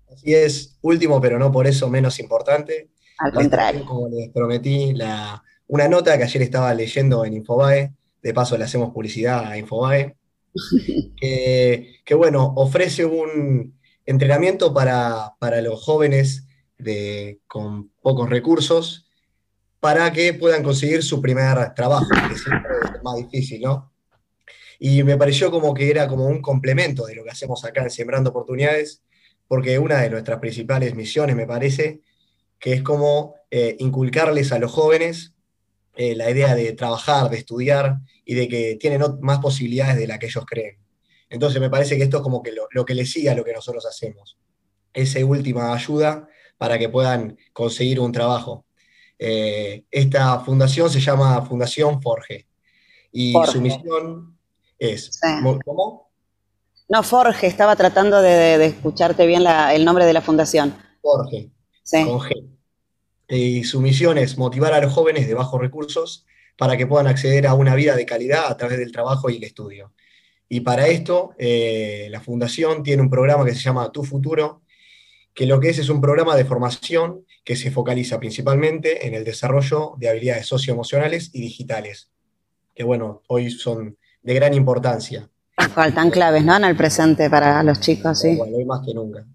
Así 0.09 0.33
es, 0.33 0.77
último, 0.81 1.19
pero 1.19 1.37
no 1.37 1.51
por 1.51 1.67
eso 1.67 1.89
menos 1.89 2.19
importante. 2.19 2.91
Al 3.17 3.33
contrario. 3.33 3.85
Como 3.85 4.07
les 4.07 4.29
prometí, 4.29 4.93
la, 4.93 5.43
una 5.67 5.89
nota 5.89 6.17
que 6.17 6.23
ayer 6.23 6.41
estaba 6.41 6.73
leyendo 6.73 7.25
en 7.25 7.33
Infobae, 7.33 7.91
de 8.23 8.33
paso 8.33 8.57
le 8.57 8.63
hacemos 8.63 8.93
publicidad 8.93 9.45
a 9.45 9.57
Infobae, 9.57 10.15
que, 11.17 11.97
que 12.05 12.15
bueno, 12.15 12.53
ofrece 12.55 13.03
un 13.03 13.77
entrenamiento 14.05 14.73
para, 14.73 15.33
para 15.37 15.61
los 15.61 15.83
jóvenes 15.83 16.44
de, 16.77 17.39
con 17.47 17.89
pocos 18.01 18.29
recursos 18.29 19.05
para 19.79 20.11
que 20.11 20.33
puedan 20.33 20.63
conseguir 20.63 21.03
su 21.03 21.21
primer 21.21 21.73
trabajo, 21.75 22.07
que 22.27 22.37
siempre 22.37 22.71
es 22.95 23.03
más 23.03 23.15
difícil, 23.17 23.61
¿no? 23.61 23.91
Y 24.79 25.03
me 25.03 25.17
pareció 25.17 25.51
como 25.51 25.73
que 25.73 25.89
era 25.89 26.07
como 26.07 26.25
un 26.25 26.41
complemento 26.41 27.05
de 27.05 27.15
lo 27.15 27.23
que 27.23 27.29
hacemos 27.29 27.63
acá 27.63 27.83
en 27.83 27.91
Sembrando 27.91 28.31
Oportunidades, 28.31 29.03
porque 29.47 29.79
una 29.79 30.01
de 30.01 30.09
nuestras 30.09 30.39
principales 30.39 30.95
misiones, 30.95 31.35
me 31.35 31.45
parece, 31.45 32.01
que 32.59 32.73
es 32.73 32.81
como 32.81 33.35
eh, 33.51 33.75
inculcarles 33.79 34.51
a 34.51 34.59
los 34.59 34.71
jóvenes 34.71 35.33
eh, 35.95 36.15
la 36.15 36.29
idea 36.29 36.55
de 36.55 36.73
trabajar, 36.73 37.29
de 37.29 37.37
estudiar 37.37 37.99
y 38.25 38.33
de 38.33 38.47
que 38.47 38.75
tienen 38.79 39.01
más 39.21 39.39
posibilidades 39.39 39.97
de 39.97 40.07
las 40.07 40.19
que 40.19 40.25
ellos 40.25 40.45
creen. 40.45 40.77
Entonces 41.29 41.61
me 41.61 41.69
parece 41.69 41.95
que 41.95 42.03
esto 42.03 42.17
es 42.17 42.23
como 42.23 42.43
que 42.43 42.51
lo, 42.51 42.67
lo 42.71 42.85
que 42.85 42.95
le 42.95 43.05
sigue 43.05 43.29
a 43.29 43.35
lo 43.35 43.43
que 43.43 43.53
nosotros 43.53 43.85
hacemos. 43.85 44.37
Esa 44.93 45.23
última 45.23 45.73
ayuda 45.73 46.27
para 46.57 46.77
que 46.77 46.89
puedan 46.89 47.37
conseguir 47.53 47.99
un 47.99 48.11
trabajo. 48.11 48.65
Eh, 49.17 49.85
esta 49.91 50.39
fundación 50.39 50.89
se 50.89 50.99
llama 50.99 51.41
Fundación 51.45 52.01
Forge 52.01 52.47
y 53.11 53.33
su 53.51 53.61
misión 53.61 54.37
es... 54.77 55.19
¿Cómo? 55.63 56.09
No, 56.87 57.01
Forge, 57.01 57.47
estaba 57.47 57.75
tratando 57.75 58.21
de, 58.21 58.63
escucharte 58.65 59.25
bien 59.25 59.43
el 59.47 59.85
nombre 59.85 60.05
de 60.05 60.13
la 60.13 60.21
fundación. 60.21 60.75
Forge, 61.01 61.49
con 61.91 62.19
G. 62.19 62.49
Y 63.27 63.63
su 63.63 63.81
misión 63.81 64.17
es 64.17 64.37
motivar 64.37 64.73
a 64.73 64.81
los 64.81 64.93
jóvenes 64.93 65.27
de 65.27 65.33
bajos 65.33 65.59
recursos 65.59 66.25
para 66.57 66.77
que 66.77 66.85
puedan 66.85 67.07
acceder 67.07 67.47
a 67.47 67.55
una 67.55 67.73
vida 67.73 67.95
de 67.95 68.05
calidad 68.05 68.45
a 68.47 68.57
través 68.57 68.77
del 68.77 68.91
trabajo 68.91 69.29
y 69.29 69.37
el 69.37 69.43
estudio. 69.43 69.93
Y 70.47 70.61
para 70.61 70.87
esto, 70.87 71.33
eh, 71.39 72.07
la 72.11 72.21
fundación 72.21 72.83
tiene 72.83 73.01
un 73.01 73.09
programa 73.09 73.45
que 73.45 73.55
se 73.55 73.61
llama 73.61 73.91
Tu 73.91 74.03
Futuro, 74.03 74.61
que 75.35 75.45
lo 75.45 75.59
que 75.59 75.69
es 75.69 75.77
es 75.77 75.89
un 75.89 75.99
programa 75.99 76.35
de 76.35 76.45
formación 76.45 77.25
que 77.43 77.57
se 77.57 77.69
focaliza 77.69 78.17
principalmente 78.19 79.05
en 79.05 79.13
el 79.13 79.25
desarrollo 79.25 79.93
de 79.97 80.09
habilidades 80.09 80.47
socioemocionales 80.47 81.29
y 81.33 81.41
digitales, 81.41 82.09
que 82.73 82.83
bueno, 82.83 83.21
hoy 83.27 83.51
son 83.51 83.97
de 84.23 84.33
gran 84.33 84.53
importancia. 84.53 85.29
Faltan 85.73 86.09
claves, 86.09 86.43
¿no? 86.43 86.55
En 86.55 86.63
el 86.63 86.77
presente 86.77 87.29
para 87.29 87.61
los 87.63 87.81
chicos, 87.81 88.19
sí. 88.19 88.35
Bueno, 88.35 88.55
hoy 88.55 88.65
más 88.65 88.81
que 88.85 88.93
nunca. 88.93 89.25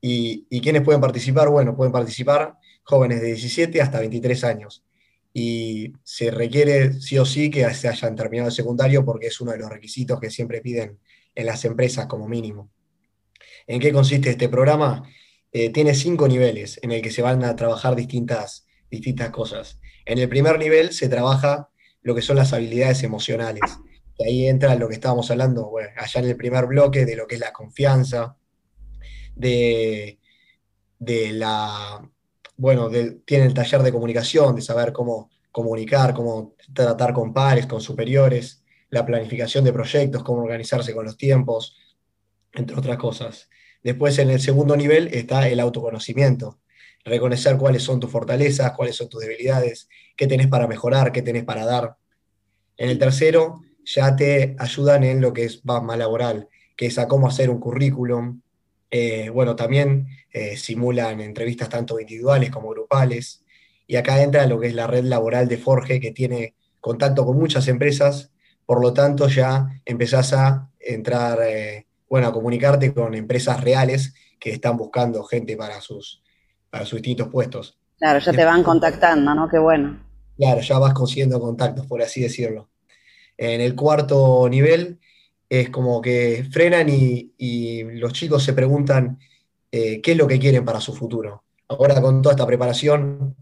¿Y, 0.00 0.44
¿Y 0.50 0.60
quiénes 0.60 0.82
pueden 0.82 1.00
participar? 1.00 1.48
Bueno, 1.48 1.76
pueden 1.76 1.92
participar 1.92 2.56
jóvenes 2.82 3.20
de 3.20 3.28
17 3.28 3.80
hasta 3.80 4.00
23 4.00 4.44
años. 4.44 4.84
Y 5.32 5.92
se 6.02 6.30
requiere 6.30 6.92
sí 7.00 7.16
o 7.18 7.24
sí 7.24 7.50
que 7.50 7.72
se 7.74 7.88
hayan 7.88 8.14
terminado 8.16 8.48
el 8.48 8.54
secundario 8.54 9.04
porque 9.04 9.28
es 9.28 9.40
uno 9.40 9.52
de 9.52 9.58
los 9.58 9.70
requisitos 9.70 10.20
que 10.20 10.30
siempre 10.30 10.60
piden 10.60 10.98
en 11.34 11.46
las 11.46 11.64
empresas 11.64 12.06
como 12.06 12.28
mínimo. 12.28 12.70
¿En 13.66 13.80
qué 13.80 13.92
consiste 13.92 14.30
este 14.30 14.48
programa? 14.48 15.08
Eh, 15.56 15.70
tiene 15.70 15.94
cinco 15.94 16.26
niveles 16.26 16.80
en 16.82 16.90
el 16.90 17.00
que 17.00 17.12
se 17.12 17.22
van 17.22 17.44
a 17.44 17.54
trabajar 17.54 17.94
distintas, 17.94 18.66
distintas 18.90 19.30
cosas. 19.30 19.78
En 20.04 20.18
el 20.18 20.28
primer 20.28 20.58
nivel 20.58 20.92
se 20.92 21.08
trabaja 21.08 21.70
lo 22.02 22.12
que 22.16 22.22
son 22.22 22.36
las 22.36 22.52
habilidades 22.52 23.04
emocionales. 23.04 23.62
Y 24.18 24.28
ahí 24.28 24.48
entra 24.48 24.74
lo 24.74 24.88
que 24.88 24.94
estábamos 24.94 25.30
hablando 25.30 25.70
allá 25.96 26.20
en 26.20 26.26
el 26.26 26.36
primer 26.36 26.66
bloque, 26.66 27.06
de 27.06 27.14
lo 27.14 27.28
que 27.28 27.36
es 27.36 27.40
la 27.40 27.52
confianza, 27.52 28.36
de, 29.36 30.18
de 30.98 31.32
la, 31.32 32.10
bueno, 32.56 32.90
tiene 33.24 33.46
el 33.46 33.54
taller 33.54 33.82
de 33.84 33.92
comunicación, 33.92 34.56
de 34.56 34.62
saber 34.62 34.92
cómo 34.92 35.30
comunicar, 35.52 36.14
cómo 36.14 36.56
tratar 36.72 37.12
con 37.12 37.32
pares, 37.32 37.66
con 37.66 37.80
superiores, 37.80 38.64
la 38.90 39.06
planificación 39.06 39.62
de 39.62 39.72
proyectos, 39.72 40.24
cómo 40.24 40.42
organizarse 40.42 40.92
con 40.92 41.04
los 41.04 41.16
tiempos, 41.16 41.76
entre 42.54 42.76
otras 42.76 42.96
cosas. 42.96 43.48
Después, 43.84 44.18
en 44.18 44.30
el 44.30 44.40
segundo 44.40 44.76
nivel, 44.76 45.08
está 45.12 45.46
el 45.46 45.60
autoconocimiento. 45.60 46.58
Reconocer 47.04 47.58
cuáles 47.58 47.82
son 47.82 48.00
tus 48.00 48.10
fortalezas, 48.10 48.72
cuáles 48.72 48.96
son 48.96 49.10
tus 49.10 49.20
debilidades, 49.20 49.88
qué 50.16 50.26
tenés 50.26 50.48
para 50.48 50.66
mejorar, 50.66 51.12
qué 51.12 51.20
tenés 51.20 51.44
para 51.44 51.66
dar. 51.66 51.96
En 52.78 52.88
el 52.88 52.98
tercero, 52.98 53.60
ya 53.84 54.16
te 54.16 54.56
ayudan 54.58 55.04
en 55.04 55.20
lo 55.20 55.34
que 55.34 55.44
es 55.44 55.64
más 55.66 55.98
laboral, 55.98 56.48
que 56.76 56.86
es 56.86 56.98
a 56.98 57.06
cómo 57.06 57.28
hacer 57.28 57.50
un 57.50 57.60
currículum. 57.60 58.40
Eh, 58.90 59.28
bueno, 59.28 59.54
también 59.54 60.08
eh, 60.32 60.56
simulan 60.56 61.20
entrevistas 61.20 61.68
tanto 61.68 62.00
individuales 62.00 62.50
como 62.50 62.70
grupales. 62.70 63.44
Y 63.86 63.96
acá 63.96 64.22
entra 64.22 64.46
lo 64.46 64.58
que 64.58 64.68
es 64.68 64.74
la 64.74 64.86
red 64.86 65.04
laboral 65.04 65.46
de 65.46 65.58
Forge, 65.58 66.00
que 66.00 66.12
tiene 66.12 66.54
contacto 66.80 67.26
con 67.26 67.38
muchas 67.38 67.68
empresas, 67.68 68.32
por 68.64 68.80
lo 68.80 68.94
tanto 68.94 69.28
ya 69.28 69.82
empezás 69.84 70.32
a 70.32 70.70
entrar 70.80 71.38
eh, 71.46 71.83
bueno, 72.08 72.28
a 72.28 72.32
comunicarte 72.32 72.92
con 72.92 73.14
empresas 73.14 73.62
reales 73.62 74.14
que 74.38 74.50
están 74.50 74.76
buscando 74.76 75.22
gente 75.24 75.56
para 75.56 75.80
sus, 75.80 76.22
para 76.70 76.84
sus 76.84 77.00
distintos 77.00 77.28
puestos. 77.28 77.78
Claro, 77.98 78.18
ya 78.18 78.32
te 78.32 78.44
van 78.44 78.62
contactando, 78.62 79.34
¿no? 79.34 79.48
Qué 79.48 79.58
bueno. 79.58 80.00
Claro, 80.36 80.60
ya 80.60 80.78
vas 80.78 80.94
consiguiendo 80.94 81.40
contactos, 81.40 81.86
por 81.86 82.02
así 82.02 82.20
decirlo. 82.20 82.68
En 83.36 83.60
el 83.60 83.74
cuarto 83.74 84.48
nivel 84.48 85.00
es 85.48 85.70
como 85.70 86.00
que 86.00 86.46
frenan 86.50 86.88
y, 86.88 87.82
los 87.98 88.12
chicos 88.12 88.42
se 88.42 88.52
preguntan 88.52 89.18
eh, 89.70 90.00
qué 90.00 90.12
es 90.12 90.18
lo 90.18 90.26
que 90.26 90.38
quieren 90.38 90.64
para 90.64 90.80
su 90.80 90.94
futuro. 90.94 91.44
Ahora 91.68 92.00
con 92.00 92.20
toda 92.20 92.34
esta 92.34 92.46
preparación 92.46 93.36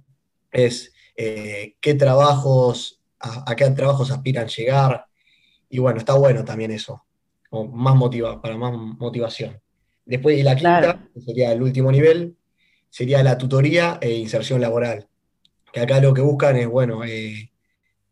es 0.50 0.92
eh, 1.16 1.76
qué 1.80 1.94
trabajos, 1.94 3.00
a, 3.18 3.50
a, 3.50 3.56
qué 3.56 3.68
trabajos 3.70 4.10
aspiran 4.10 4.48
llegar. 4.48 5.06
Y 5.68 5.78
bueno, 5.78 5.98
está 5.98 6.14
bueno 6.14 6.44
también 6.44 6.70
eso 6.70 7.02
más 7.52 7.94
motiva, 7.96 8.40
para 8.40 8.56
más 8.56 8.72
motivación. 8.72 9.60
Después, 10.04 10.38
y 10.38 10.42
la 10.42 10.56
quinta, 10.56 11.08
que 11.14 11.20
sería 11.20 11.52
el 11.52 11.62
último 11.62 11.92
nivel, 11.92 12.36
sería 12.90 13.22
la 13.22 13.38
tutoría 13.38 13.98
e 14.00 14.10
inserción 14.10 14.60
laboral. 14.60 15.08
Que 15.72 15.80
acá 15.80 16.00
lo 16.00 16.12
que 16.12 16.20
buscan 16.20 16.56
es, 16.56 16.68
bueno, 16.68 17.04
eh, 17.04 17.50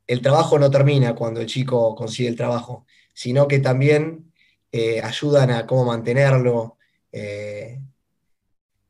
el 0.06 0.22
trabajo 0.22 0.58
no 0.58 0.70
termina 0.70 1.14
cuando 1.14 1.40
el 1.40 1.46
chico 1.46 1.94
consigue 1.94 2.28
el 2.28 2.36
trabajo, 2.36 2.86
sino 3.12 3.48
que 3.48 3.58
también 3.58 4.32
eh, 4.72 5.00
ayudan 5.02 5.50
a 5.50 5.66
cómo 5.66 5.84
mantenerlo, 5.84 6.78
eh, 7.12 7.80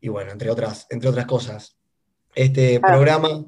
y 0.00 0.08
bueno, 0.08 0.32
entre 0.32 0.50
otras, 0.50 0.86
entre 0.90 1.08
otras 1.08 1.26
cosas. 1.26 1.76
Este 2.34 2.78
programa, 2.80 3.44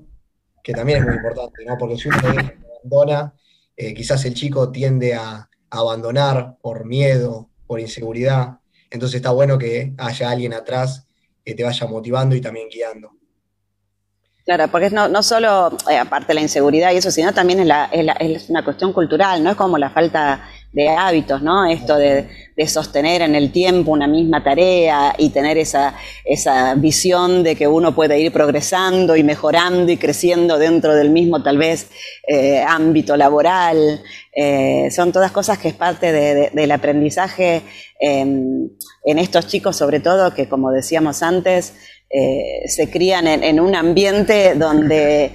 que 0.63 0.73
también 0.73 0.99
es 0.99 1.05
muy 1.05 1.15
importante, 1.15 1.65
¿no? 1.65 1.79
porque 1.79 1.97
si 1.97 2.09
uno 2.09 2.19
abandona, 2.19 3.35
quizás 3.77 4.25
el 4.25 4.35
chico 4.35 4.71
tiende 4.71 5.15
a 5.15 5.49
abandonar 5.73 6.57
por 6.61 6.85
miedo, 6.85 7.49
por 7.67 7.81
inseguridad, 7.81 8.59
entonces 8.91 9.17
está 9.17 9.31
bueno 9.31 9.59
que 9.59 9.95
haya 9.97 10.31
alguien 10.31 10.53
atrás 10.53 11.07
que 11.45 11.55
te 11.55 11.65
vaya 11.65 11.87
motivando 11.87 12.37
y 12.37 12.41
también 12.41 12.69
guiando. 12.69 13.11
Claro, 14.45 14.69
porque 14.69 14.91
no, 14.91 15.09
no 15.09 15.23
solo, 15.23 15.77
eh, 15.91 15.97
aparte 15.97 16.29
de 16.29 16.35
la 16.35 16.41
inseguridad 16.41 16.93
y 16.93 16.97
eso, 16.97 17.11
sino 17.11 17.33
también 17.33 17.61
es, 17.61 17.67
la, 17.67 17.85
es, 17.85 18.51
una 18.51 18.65
cuestión 18.65 18.93
cultural, 18.93 19.43
¿no? 19.43 19.51
Es 19.51 19.57
como 19.57 19.79
la 19.79 19.91
falta 19.91 20.45
de 20.73 20.89
hábitos, 20.89 21.43
¿no? 21.43 21.67
Esto 21.67 21.97
de, 21.97 22.29
sostener 22.67 23.23
en 23.23 23.35
el 23.35 23.51
tiempo 23.51 23.91
una 23.91 24.07
misma 24.07 24.45
tarea 24.45 25.17
y 25.19 25.31
tener 25.31 25.59
esa, 25.59 25.95
esa 26.25 26.77
visión 26.77 27.43
de 27.43 27.57
que 27.57 27.67
uno 27.67 27.93
puede 27.93 28.21
ir 28.21 28.31
progresando 28.33 29.17
y 29.17 29.25
mejorando 29.25 29.91
y 29.91 29.97
creciendo 29.97 30.59
dentro 30.59 30.95
del 30.95 31.11
mismo, 31.11 31.43
tal 31.43 31.59
vez, 31.59 31.91
eh, 32.29 32.63
ámbito 32.65 33.17
laboral. 33.17 34.01
Eh, 34.33 34.89
son 34.93 35.11
todas 35.11 35.33
cosas 35.33 35.59
que 35.59 35.69
es 35.69 35.75
parte 35.75 36.13
del 36.13 36.71
aprendizaje 36.71 37.63
em, 37.99 38.69
en 39.05 39.19
estos 39.19 39.49
chicos, 39.49 39.77
sobre 39.77 39.99
todo, 39.99 40.33
que 40.33 40.49
como 40.49 40.71
decíamos 40.71 41.25
antes, 41.25 41.75
eh, 42.15 42.69
se 42.69 42.91
crían 42.91 43.27
en, 43.27 43.59
un 43.59 43.75
ambiente 43.75 44.55
donde, 44.55 45.33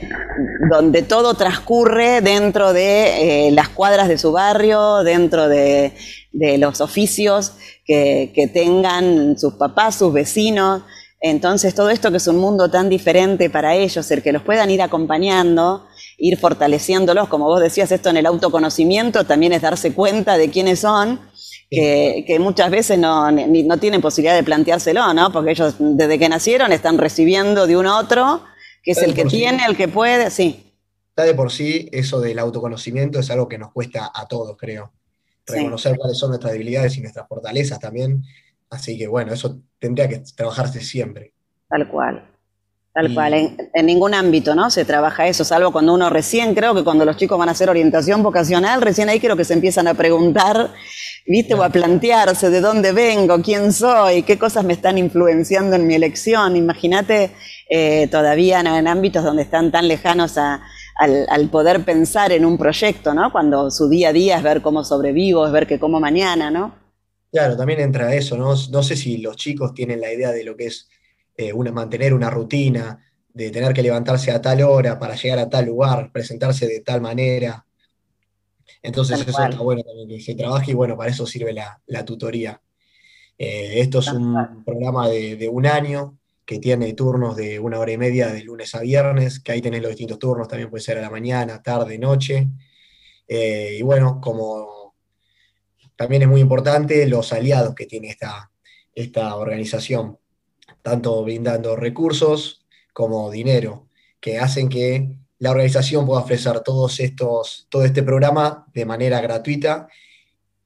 donde 0.69 1.01
todo 1.01 1.33
transcurre 1.33 2.21
dentro 2.21 2.71
de 2.71 3.47
eh, 3.47 3.51
las 3.51 3.69
cuadras 3.69 4.07
de 4.07 4.19
su 4.19 4.31
barrio, 4.31 5.03
dentro 5.03 5.49
de, 5.49 5.91
los 6.31 6.79
oficios 6.81 7.53
que, 7.83 8.51
tengan 8.53 9.39
sus 9.39 9.55
papás, 9.55 9.95
sus 9.95 10.13
vecinos. 10.13 10.83
Entonces, 11.19 11.73
todo 11.73 11.89
esto 11.89 12.11
que 12.11 12.17
es 12.17 12.27
un 12.27 12.37
mundo 12.37 12.69
tan 12.69 12.89
diferente 12.89 13.49
para 13.49 13.73
ellos, 13.73 14.11
el 14.11 14.21
que 14.21 14.31
los 14.31 14.43
puedan 14.43 14.69
ir 14.69 14.83
acompañando, 14.83 15.87
ir 16.19 16.37
fortaleciéndolos, 16.37 17.27
como 17.27 17.45
vos 17.45 17.59
decías, 17.59 17.91
esto 17.91 18.11
en 18.11 18.17
el 18.17 18.27
autoconocimiento 18.27 19.23
también 19.23 19.51
es 19.53 19.63
darse 19.63 19.93
cuenta 19.93 20.37
de 20.37 20.51
quiénes 20.51 20.81
son 20.81 21.19
que, 21.69 22.37
muchas 22.39 22.69
veces 22.69 22.97
no, 22.97 23.31
no, 23.31 23.77
tienen 23.77 24.01
posibilidad 24.01 24.35
de 24.35 24.43
planteárselo, 24.43 25.13
¿no? 25.13 25.31
Porque 25.31 25.51
ellos 25.51 25.75
desde 25.79 26.17
que 26.17 26.29
nacieron 26.29 26.71
están 26.71 26.97
recibiendo 26.97 27.67
de 27.67 27.77
un 27.77 27.87
otro, 27.87 28.43
que 28.83 28.91
es 28.91 29.01
el 29.01 29.13
que 29.13 29.25
tiene, 29.25 29.65
el 29.65 29.75
que 29.75 29.87
puede, 29.87 30.29
sí. 30.31 30.63
Está 31.09 31.23
de 31.23 31.33
por 31.33 31.51
sí, 31.51 31.89
eso 31.91 32.21
del 32.21 32.39
autoconocimiento 32.39 33.19
es 33.19 33.29
algo 33.31 33.47
que 33.47 33.57
nos 33.57 33.71
cuesta 33.71 34.11
a 34.13 34.27
todos, 34.27 34.55
creo. 34.57 34.93
Reconocer 35.45 35.97
cuáles 35.97 36.17
son 36.17 36.29
nuestras 36.29 36.53
debilidades 36.53 36.97
y 36.97 37.01
nuestras 37.01 37.27
fortalezas 37.27 37.79
también. 37.79 38.23
Así 38.69 38.97
que 38.97 39.07
bueno, 39.07 39.33
eso 39.33 39.59
tendría 39.79 40.07
que 40.07 40.21
trabajarse 40.35 40.81
siempre. 40.81 41.33
Tal 41.69 41.87
cual. 41.89 42.23
Tal 42.97 43.13
cual, 43.13 43.33
en, 43.35 43.85
ningún 43.85 44.15
ámbito, 44.15 44.55
¿no? 44.55 44.71
Se 44.71 44.83
trabaja 44.83 45.27
eso, 45.27 45.43
salvo 45.43 45.71
cuando 45.71 45.93
uno 45.93 46.09
recién, 46.09 46.55
creo 46.55 46.73
que 46.73 46.83
cuando 46.83 47.05
los 47.05 47.15
chicos 47.15 47.37
van 47.37 47.47
a 47.47 47.51
hacer 47.51 47.69
orientación 47.69 48.23
vocacional, 48.23 48.81
recién 48.81 49.07
ahí 49.07 49.19
creo 49.19 49.37
que 49.37 49.45
se 49.45 49.53
empiezan 49.53 49.87
a 49.87 49.93
preguntar, 49.93 50.73
¿viste? 51.27 51.53
O 51.53 51.63
a 51.63 51.69
plantearse 51.69 52.49
de 52.49 52.61
dónde 52.61 52.93
vengo, 52.93 53.41
quién 53.41 53.73
soy, 53.73 54.23
qué 54.23 54.39
cosas 54.39 54.63
me 54.63 54.73
están 54.73 54.97
influenciando 54.97 55.75
en 55.75 55.85
mi 55.85 55.95
elección. 55.95 56.55
Imagínate 56.55 57.31
eh, 57.69 58.07
todavía 58.07 58.61
en, 58.61 58.87
ámbitos 58.87 59.23
donde 59.23 59.43
están 59.43 59.71
tan 59.71 59.87
lejanos 59.87 60.37
al, 60.37 61.49
poder 61.51 61.83
pensar 61.83 62.31
en 62.31 62.45
un 62.45 62.57
proyecto, 62.57 63.13
¿no? 63.13 63.31
Cuando 63.31 63.69
su 63.69 63.89
día 63.89 64.09
a 64.09 64.13
día 64.13 64.37
es 64.37 64.43
ver 64.43 64.61
cómo 64.61 64.83
sobrevivo, 64.83 65.45
es 65.45 65.51
ver 65.51 65.67
que 65.67 65.79
como 65.79 65.99
mañana, 65.99 66.49
¿no? 66.49 66.73
Claro, 67.31 67.57
también 67.57 67.81
entra 67.81 68.15
eso, 68.15 68.37
¿no? 68.37 68.55
No 68.71 68.83
sé 68.83 68.95
si 68.95 69.17
los 69.17 69.35
chicos 69.35 69.73
tienen 69.73 69.99
la 69.99 70.11
idea 70.11 70.31
de 70.31 70.43
lo 70.43 70.55
que 70.55 70.67
es 70.67 70.89
eh, 71.35 71.53
mantener 71.53 72.13
una 72.13 72.29
rutina, 72.29 73.03
de 73.33 73.51
tener 73.51 73.73
que 73.73 73.83
levantarse 73.83 74.31
a 74.31 74.41
tal 74.41 74.63
hora 74.63 74.97
para 74.97 75.15
llegar 75.15 75.37
a 75.37 75.49
tal 75.49 75.65
lugar, 75.65 76.11
presentarse 76.11 76.65
de 76.65 76.79
tal 76.79 77.01
manera. 77.01 77.66
Entonces 78.81 79.19
eso 79.19 79.29
está 79.29 79.59
bueno 79.59 79.83
también 79.83 80.07
que 80.07 80.21
se 80.21 80.35
trabaje 80.35 80.71
y 80.71 80.73
bueno, 80.73 80.97
para 80.97 81.11
eso 81.11 81.25
sirve 81.25 81.53
la, 81.53 82.05
tutoría. 82.05 82.61
Eh, 83.37 83.81
esto 83.81 83.99
es 83.99 84.07
un 84.09 84.63
programa 84.63 85.09
de, 85.09 85.49
un 85.51 85.65
año 85.65 86.17
que 86.45 86.59
tiene 86.59 86.93
turnos 86.93 87.35
de 87.35 87.59
una 87.59 87.79
hora 87.79 87.91
y 87.91 87.97
media 87.97 88.27
de 88.27 88.43
lunes 88.43 88.73
a 88.75 88.81
viernes, 88.81 89.39
que 89.39 89.51
ahí 89.51 89.61
tenés 89.61 89.81
los 89.81 89.89
distintos 89.89 90.19
turnos, 90.19 90.47
también 90.47 90.69
puede 90.69 90.83
ser 90.83 90.97
a 90.97 91.01
la 91.01 91.09
mañana, 91.09 91.61
tarde, 91.61 91.97
noche. 91.97 92.47
Eh, 93.27 93.77
y 93.79 93.81
bueno, 93.81 94.21
como 94.21 94.95
también 95.95 96.21
es 96.21 96.27
muy 96.27 96.41
importante 96.41 97.05
los 97.07 97.33
aliados 97.33 97.75
que 97.75 97.85
tiene 97.85 98.09
esta, 98.09 98.51
esta 98.93 99.35
organización 99.35 100.17
tanto 100.81 101.21
brindando 101.23 101.75
recursos 101.75 102.65
como 102.93 103.29
dinero, 103.29 103.89
que 104.21 104.39
hacen 104.39 104.69
que 104.69 105.17
la 105.39 105.51
organización 105.51 106.05
pueda 106.05 106.21
ofrecer 106.21 106.59
todos 106.61 106.99
estos, 106.99 107.67
todo 107.69 107.83
este 107.83 108.03
programa 108.03 108.65
de 108.73 108.85
manera 108.85 109.21
gratuita. 109.21 109.87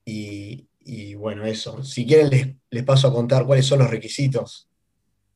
Y, 0.06 0.68
bueno, 1.16 1.46
eso. 1.46 1.84
Si 1.84 2.06
quieren, 2.06 2.60
les, 2.70 2.84
paso 2.84 3.08
a 3.08 3.14
contar 3.14 3.46
cuáles 3.46 3.66
son 3.66 3.80
los 3.80 3.90
requisitos. 3.90 4.68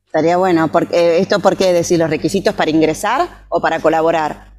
Estaría 0.06 0.36
bueno. 0.36 0.70
Porque, 0.70 0.96
eh, 0.96 1.18
¿Esto 1.20 1.40
por 1.40 1.56
qué 1.56 1.72
decir 1.72 1.98
los 1.98 2.10
requisitos 2.10 2.54
para 2.54 2.70
ingresar 2.70 3.46
o 3.48 3.60
para 3.60 3.80
colaborar? 3.80 4.52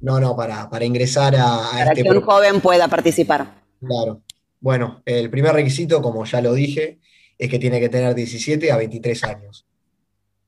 No, 0.00 0.20
no, 0.20 0.36
para, 0.36 0.68
para 0.68 0.84
ingresar 0.84 1.34
a, 1.36 1.70
para 1.72 1.92
este 1.92 2.02
que 2.02 2.10
un 2.10 2.20
joven 2.20 2.60
pueda 2.60 2.88
participar. 2.88 3.62
Claro. 3.80 4.22
Bueno, 4.60 5.02
el 5.04 5.30
primer 5.30 5.52
requisito, 5.52 6.02
como 6.02 6.24
ya 6.24 6.40
lo 6.40 6.54
dije, 6.54 7.00
es 7.38 7.50
que 7.50 7.58
tiene 7.58 7.80
que 7.80 7.88
tener 7.88 8.14
17 8.14 8.72
a 8.72 8.76
23 8.76 9.24
años. 9.24 9.66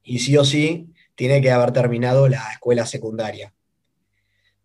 Y 0.02 0.20
sí 0.20 0.36
o 0.36 0.44
sí, 0.44 0.92
tiene 1.14 1.40
que 1.40 1.50
haber 1.50 1.72
terminado 1.72 2.28
la 2.28 2.50
escuela 2.52 2.86
secundaria. 2.86 3.52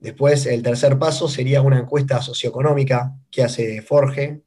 Después, 0.01 0.47
el 0.47 0.63
tercer 0.63 0.97
paso 0.97 1.29
sería 1.29 1.61
una 1.61 1.77
encuesta 1.77 2.23
socioeconómica 2.23 3.15
que 3.29 3.43
hace 3.43 3.83
Forge. 3.83 4.41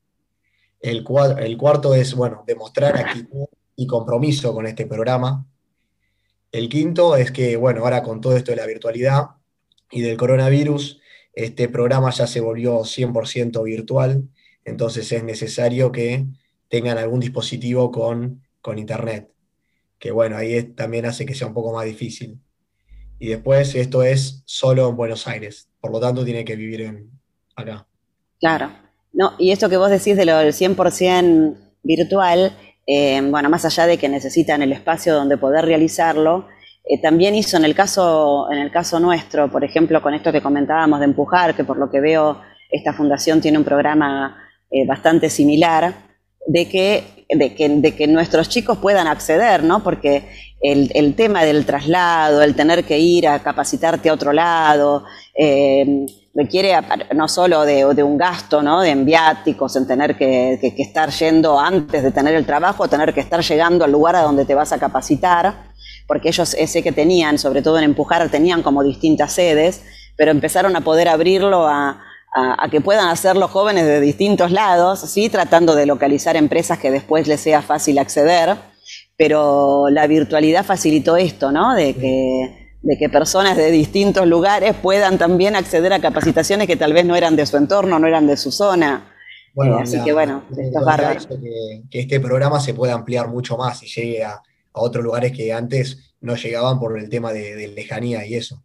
El, 0.81 1.05
cuarto 1.05 1.95
es, 1.95 2.13
bueno, 2.15 2.43
demostrar 2.45 2.97
actitud 2.97 3.47
y 3.77 3.87
compromiso 3.87 4.53
con 4.53 4.67
este 4.67 4.85
programa. 4.85 5.47
El 6.51 6.69
quinto 6.69 7.17
es 7.17 7.31
que, 7.31 7.57
bueno, 7.57 7.83
ahora 7.83 8.03
con 8.03 8.21
todo 8.21 8.37
esto 8.37 8.51
de 8.51 8.57
la 8.57 8.67
virtualidad 8.67 9.27
y 9.93 10.03
del 10.03 10.17
coronavirus, 10.17 11.01
este 11.33 11.69
programa 11.69 12.11
ya 12.11 12.27
se 12.27 12.41
volvió 12.41 12.81
100% 12.81 13.63
virtual, 13.63 14.29
entonces 14.65 15.11
es 15.13 15.23
necesario 15.23 15.93
que 15.93 16.27
tengan 16.69 16.99
algún 16.99 17.21
dispositivo 17.21 17.93
con, 17.93 18.43
con 18.61 18.79
internet, 18.79 19.31
que 20.01 20.11
bueno, 20.11 20.37
ahí 20.37 20.65
también 20.65 21.07
hace 21.07 21.25
que 21.25 21.35
sea 21.37 21.47
un 21.47 21.55
poco 21.55 21.73
más 21.73 21.85
difícil. 21.85 22.41
Y 23.25 23.29
después 23.29 23.75
esto 23.75 24.03
es 24.03 24.43
solo 24.45 24.87
en 24.91 24.97
Buenos 24.97 25.27
Aires, 25.27 25.71
por 25.81 25.91
lo 25.91 25.99
tanto 25.99 26.27
tiene 26.27 26.45
que 26.45 26.57
vivir 26.57 26.83
en, 26.83 27.11
acá. 27.57 27.87
Claro, 28.39 28.71
no, 29.15 29.33
y 29.39 29.51
esto 29.51 29.71
que 29.71 29.79
vos 29.79 29.89
decís 29.89 30.15
de 30.15 30.27
lo 30.27 30.37
del 30.37 30.53
100% 30.53 31.57
virtual, 31.83 32.55
eh, 32.87 33.23
bueno, 33.23 33.49
más 33.49 33.65
allá 33.65 33.87
de 33.87 33.97
que 33.97 34.11
necesitan 34.11 34.61
el 34.61 34.73
espacio 34.73 35.15
donde 35.15 35.39
poder 35.39 35.65
realizarlo, 35.65 36.49
eh, 36.85 37.01
también 37.01 37.35
hizo 37.35 37.57
en 37.57 37.65
el 37.65 37.75
caso 37.75 38.47
en 38.53 38.59
el 38.59 38.71
caso 38.71 39.01
nuestro, 39.01 39.51
por 39.51 39.65
ejemplo, 39.65 40.03
con 40.03 40.13
esto 40.13 40.31
que 40.31 40.43
comentábamos 40.43 40.99
de 40.99 41.07
empujar, 41.07 41.57
que 41.57 41.65
por 41.65 41.79
lo 41.79 41.91
que 41.91 42.01
veo 42.01 42.43
esta 42.71 42.93
fundación 42.93 43.41
tiene 43.41 43.57
un 43.57 43.65
programa 43.65 44.37
eh, 44.71 44.87
bastante 44.87 45.31
similar, 45.31 45.95
de 46.47 46.69
que, 46.69 47.27
de 47.29 47.55
que, 47.55 47.69
de 47.69 47.95
que 47.95 48.07
nuestros 48.07 48.49
chicos 48.49 48.79
puedan 48.79 49.07
acceder, 49.07 49.63
¿no? 49.63 49.83
Porque 49.83 50.29
el, 50.61 50.91
el, 50.95 51.15
tema 51.15 51.45
del 51.45 51.67
traslado, 51.67 52.43
el 52.43 52.55
tener 52.55 52.85
que 52.85 52.99
ir 52.99 53.29
a 53.29 53.43
capacitarte 53.43 54.09
a 54.09 54.15
otro 54.15 54.33
lado, 54.33 55.05
eh, 55.35 56.07
requiere 56.35 56.75
no 57.15 57.29
solo 57.29 57.65
de, 57.65 57.95
de, 57.95 58.03
un 58.03 58.19
gasto, 58.19 58.63
¿no? 58.63 58.81
De 58.81 58.91
enviáticos, 58.91 59.77
en 59.77 59.87
tener 59.87 60.17
que, 60.17 60.59
que, 60.61 60.83
estar 60.83 61.11
yendo 61.11 61.59
antes 61.59 62.03
de 62.03 62.11
tener 62.11 62.35
el 62.35 62.45
trabajo, 62.45 62.89
tener 62.89 63.15
que 63.15 63.21
estar 63.21 63.43
llegando 63.43 63.85
al 63.85 63.93
lugar 63.93 64.17
a 64.17 64.23
donde 64.23 64.45
te 64.45 64.55
vas 64.55 64.73
a 64.73 64.79
capacitar, 64.79 65.55
porque 66.07 66.29
ellos 66.29 66.55
ese 66.55 66.83
que 66.83 66.93
tenían, 66.93 67.39
sobre 67.39 67.63
todo 67.63 67.79
en 67.79 67.85
empujar, 67.85 68.29
tenían 68.31 68.63
como 68.63 68.83
distintas 68.83 69.33
sedes, 69.33 69.83
pero 70.17 70.31
empezaron 70.31 70.77
a 70.77 70.81
poder 70.81 71.09
abrirlo 71.09 71.67
a, 71.67 72.03
a, 72.35 72.69
que 72.69 72.81
puedan 72.81 73.09
hacerlo 73.09 73.47
jóvenes 73.49 73.87
de 73.87 74.01
distintos 74.01 74.51
lados, 74.51 75.01
¿sí? 75.01 75.29
tratando 75.29 75.75
de 75.75 75.87
localizar 75.87 76.37
empresas 76.37 76.79
que 76.79 76.91
después 76.91 77.29
les 77.29 77.41
sea 77.41 77.63
fácil 77.63 77.99
acceder, 77.99 78.57
pero 79.17 79.89
la 79.89 80.07
virtualidad 80.07 80.65
facilitó 80.65 81.17
esto, 81.17 81.53
¿no? 81.53 81.75
De 81.75 81.95
que, 81.95 82.73
de 82.83 82.99
que 82.99 83.09
personas 83.09 83.57
de 83.57 83.71
distintos 83.71 84.27
lugares 84.27 84.75
puedan 84.75 85.17
también 85.17 85.55
acceder 85.55 85.93
a 85.93 86.01
capacitaciones 86.01 86.67
que 86.67 86.77
tal 86.77 86.93
vez 86.93 87.05
no 87.05 87.15
eran 87.15 87.37
de 87.37 87.47
su 87.47 87.57
entorno, 87.57 87.99
no 88.01 88.07
eran 88.09 88.27
de 88.27 88.37
su 88.37 88.51
zona. 88.51 89.13
Bueno, 89.55 89.79
eh, 89.79 89.83
así 89.83 90.03
que 90.03 90.13
bueno, 90.13 90.43
esto 90.51 90.81
es 90.81 90.85
bárbaro. 90.85 91.21
Que, 91.89 92.01
este 92.01 92.19
programa 92.19 92.59
se 92.59 92.75
pueda 92.75 92.95
ampliar 92.95 93.29
mucho 93.29 93.57
más 93.57 93.81
y 93.85 93.87
llegue 93.87 94.25
a, 94.25 94.43
otros 94.77 95.05
lugares 95.05 95.31
que 95.31 95.53
antes 95.53 96.17
no 96.21 96.35
llegaban 96.35 96.81
por 96.81 96.99
el 96.99 97.09
tema 97.09 97.33
de 97.33 97.69
lejanía 97.69 98.27
y 98.27 98.35
eso. 98.35 98.61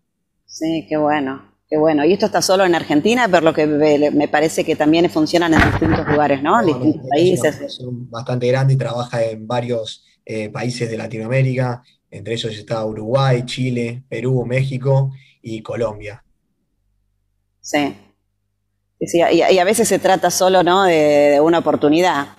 Sí, 0.48 0.88
qué 0.90 0.98
bueno. 0.98 1.50
Qué 1.70 1.78
bueno, 1.78 2.04
y 2.04 2.14
esto 2.14 2.26
está 2.26 2.42
solo 2.42 2.66
en 2.66 2.74
Argentina, 2.74 3.28
pero 3.30 3.42
lo 3.42 3.54
que 3.54 3.68
me 3.68 4.28
parece 4.28 4.64
que 4.64 4.76
también 4.76 5.08
funcionan 5.10 5.54
en 5.54 5.62
distintos 5.70 6.08
lugares, 6.08 6.42
¿no? 6.42 6.60
En 6.60 6.66
distintos 6.66 7.08
países. 7.08 7.62
Es 7.62 7.80
bastante 8.10 8.48
grande 8.48 8.74
y 8.74 8.78
trabaja 8.78 9.24
en 9.24 9.46
varios 9.46 10.04
eh, 10.26 10.50
países 10.50 10.90
de 10.90 10.98
Latinoamérica, 10.98 11.84
entre 12.10 12.34
ellos 12.34 12.58
está 12.58 12.84
Uruguay, 12.84 13.44
Chile, 13.46 14.04
Perú, 14.10 14.44
México 14.48 15.12
y 15.44 15.62
Colombia. 15.62 16.24
Sí. 17.62 17.96
y, 19.00 19.22
a 19.22 19.64
veces 19.64 19.88
se 19.88 20.00
trata 20.00 20.32
solo 20.32 20.64
¿no? 20.64 20.86
de, 20.86 21.40
una 21.40 21.60
oportunidad. 21.60 22.30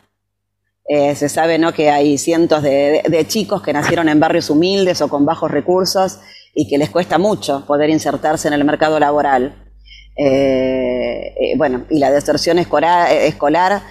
Eh, 0.88 1.14
se 1.14 1.28
sabe 1.28 1.56
¿no? 1.56 1.72
que 1.72 1.88
hay 1.88 2.18
cientos 2.18 2.64
de, 2.64 3.24
chicos 3.28 3.62
que 3.62 3.72
nacieron 3.72 4.08
en 4.08 4.18
barrios 4.18 4.50
humildes 4.50 5.00
o 5.02 5.08
con 5.08 5.24
bajos 5.24 5.50
recursos 5.50 6.18
y 6.54 6.68
que 6.68 6.78
les 6.78 6.90
cuesta 6.90 7.18
mucho 7.18 7.64
poder 7.66 7.90
insertarse 7.90 8.48
en 8.48 8.54
el 8.54 8.64
mercado 8.64 8.98
laboral. 8.98 9.72
Eh, 10.16 11.34
eh, 11.40 11.54
bueno, 11.56 11.84
y 11.90 11.98
la 11.98 12.10
deserción 12.10 12.58
escolar, 12.58 13.10
escolar 13.10 13.82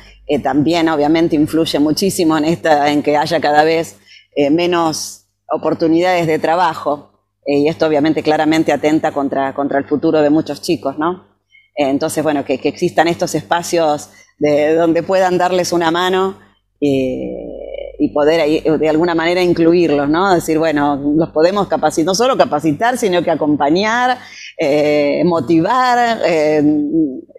también 0.43 0.89
obviamente 0.89 1.35
influye 1.35 1.79
muchísimo 1.79 2.37
en, 2.37 2.45
esta, 2.45 2.91
en 2.91 3.01
que 3.01 3.17
haya 3.17 3.39
cada 3.39 3.63
vez 3.63 3.97
menos 4.51 5.25
oportunidades 5.51 6.27
de 6.27 6.37
trabajo. 6.37 7.25
y 7.47 7.67
esto 7.67 7.87
obviamente 7.87 8.21
claramente 8.21 8.71
atenta 8.71 9.11
contra, 9.11 9.55
contra 9.55 9.79
el 9.79 9.85
futuro 9.85 10.21
de 10.21 10.29
muchos 10.29 10.61
chicos, 10.61 10.99
¿no? 10.99 11.29
entonces, 11.87 12.23
bueno, 12.23 12.43
que, 12.43 12.59
existan 12.63 13.07
estos 13.07 13.35
espacios 13.35 14.09
de, 14.37 14.75
donde 14.75 15.01
puedan 15.01 15.37
darles 15.37 15.71
una 15.71 15.91
mano 15.91 16.37
poder 18.07 18.79
de 18.79 18.89
alguna 18.89 19.13
manera 19.13 19.43
incluirlos, 19.43 20.09
¿no? 20.09 20.33
Decir, 20.33 20.57
bueno, 20.57 20.95
los 21.17 21.29
podemos 21.31 21.67
capacitar, 21.67 22.05
no 22.05 22.15
solo 22.15 22.37
capacitar, 22.37 22.97
sino 22.97 23.21
que 23.21 23.29
acompañar, 23.29 24.17
eh, 24.57 25.21
motivar, 25.25 26.21
eh, 26.25 26.63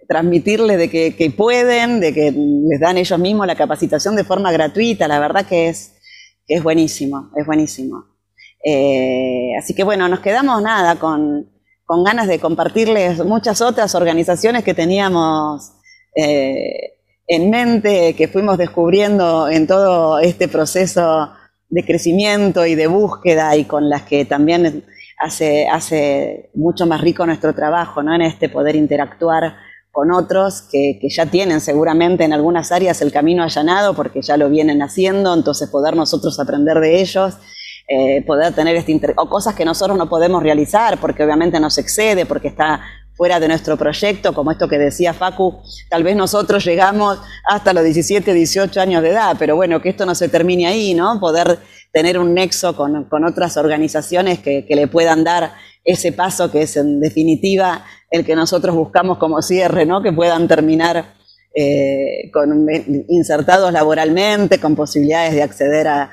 transmitirles 0.07 0.77
de 0.77 0.89
que, 0.89 1.33
pueden, 1.35 1.99
de 1.99 2.13
que 2.13 2.31
les 2.31 2.79
dan 2.79 2.97
ellos 2.97 3.19
mismos 3.19 3.47
la 3.47 3.55
capacitación 3.55 4.15
de 4.15 4.23
forma 4.23 4.51
gratuita, 4.51 5.07
la 5.07 5.19
verdad 5.19 5.45
que 5.47 5.69
es, 5.69 5.95
es 6.47 6.61
buenísimo, 6.61 7.31
es 7.35 7.45
buenísimo. 7.45 8.05
Eh, 8.63 9.53
así 9.57 9.73
que 9.73 9.83
bueno, 9.83 10.07
nos 10.07 10.19
quedamos 10.19 10.61
nada 10.61 10.97
con, 10.97 11.49
con 11.85 12.03
ganas 12.03 12.27
de 12.27 12.39
compartirles 12.39 13.25
muchas 13.25 13.61
otras 13.61 13.95
organizaciones 13.95 14.63
que 14.63 14.73
teníamos 14.73 15.73
eh, 16.15 17.00
en 17.27 17.49
mente, 17.49 18.15
que 18.15 18.27
fuimos 18.27 18.57
descubriendo 18.57 19.49
en 19.49 19.67
todo 19.67 20.19
este 20.19 20.47
proceso 20.47 21.31
de 21.69 21.85
crecimiento 21.85 22.65
y 22.65 22.75
de 22.75 22.87
búsqueda 22.87 23.55
y 23.55 23.65
con 23.65 23.89
las 23.89 24.03
que 24.03 24.25
también 24.25 24.83
hace, 25.17 26.49
mucho 26.53 26.85
más 26.85 27.01
rico 27.01 27.25
nuestro 27.25 27.53
trabajo, 27.53 28.03
¿no? 28.03 28.13
En 28.13 28.21
este 28.21 28.49
poder 28.49 28.75
interactuar 28.75 29.55
con 29.91 30.11
otros 30.11 30.63
que, 30.71 30.99
ya 31.09 31.25
tienen 31.25 31.61
seguramente 31.61 32.23
en 32.23 32.33
algunas 32.33 32.71
áreas 32.71 33.01
el 33.01 33.11
camino 33.11 33.43
allanado 33.43 33.93
porque 33.93 34.21
ya 34.21 34.37
lo 34.37 34.49
vienen 34.49 34.81
haciendo, 34.81 35.33
entonces 35.33 35.69
poder 35.69 35.95
nosotros 35.95 36.39
aprender 36.39 36.79
de 36.79 37.01
ellos 37.01 37.37
eh, 37.93 38.23
poder 38.25 38.53
tener 38.53 38.75
este 38.77 38.97
o 39.17 39.27
cosas 39.27 39.53
que 39.53 39.65
nosotros 39.65 39.97
no 39.97 40.07
podemos 40.07 40.41
realizar 40.41 40.97
porque 40.97 41.23
obviamente 41.23 41.59
nos 41.59 41.77
excede, 41.77 42.25
porque 42.25 42.47
está 42.47 42.79
fuera 43.21 43.39
de 43.39 43.47
nuestro 43.47 43.77
proyecto, 43.77 44.33
como 44.33 44.49
esto 44.49 44.67
que 44.67 44.79
decía 44.79 45.13
Facu, 45.13 45.61
tal 45.91 46.01
vez 46.01 46.15
nosotros 46.15 46.65
llegamos 46.65 47.19
hasta 47.47 47.71
los 47.71 47.83
17, 47.83 48.33
18 48.33 48.81
años 48.81 49.03
de 49.03 49.09
edad, 49.09 49.35
pero 49.37 49.55
bueno, 49.55 49.79
que 49.79 49.89
esto 49.89 50.07
no 50.07 50.15
se 50.15 50.27
termine 50.27 50.65
ahí, 50.65 50.95
¿no? 50.95 51.19
Poder 51.19 51.59
tener 51.91 52.17
un 52.17 52.33
nexo 52.33 52.75
con, 52.75 53.03
con 53.03 53.23
otras 53.23 53.57
organizaciones 53.57 54.39
que, 54.39 54.65
que, 54.65 54.75
le 54.75 54.87
puedan 54.87 55.23
dar 55.23 55.51
ese 55.83 56.13
paso 56.13 56.51
que 56.51 56.63
es 56.63 56.75
en 56.77 56.99
definitiva 56.99 57.85
el 58.09 58.25
que 58.25 58.35
nosotros 58.35 58.75
buscamos 58.75 59.19
como 59.19 59.43
cierre, 59.43 59.85
¿no? 59.85 60.01
Que 60.01 60.11
puedan 60.11 60.47
terminar 60.47 61.13
eh, 61.53 62.31
con, 62.33 62.65
insertados 63.07 63.71
laboralmente, 63.71 64.59
con 64.59 64.75
posibilidades 64.75 65.35
de 65.35 65.43
acceder 65.43 65.87
a, 65.87 66.09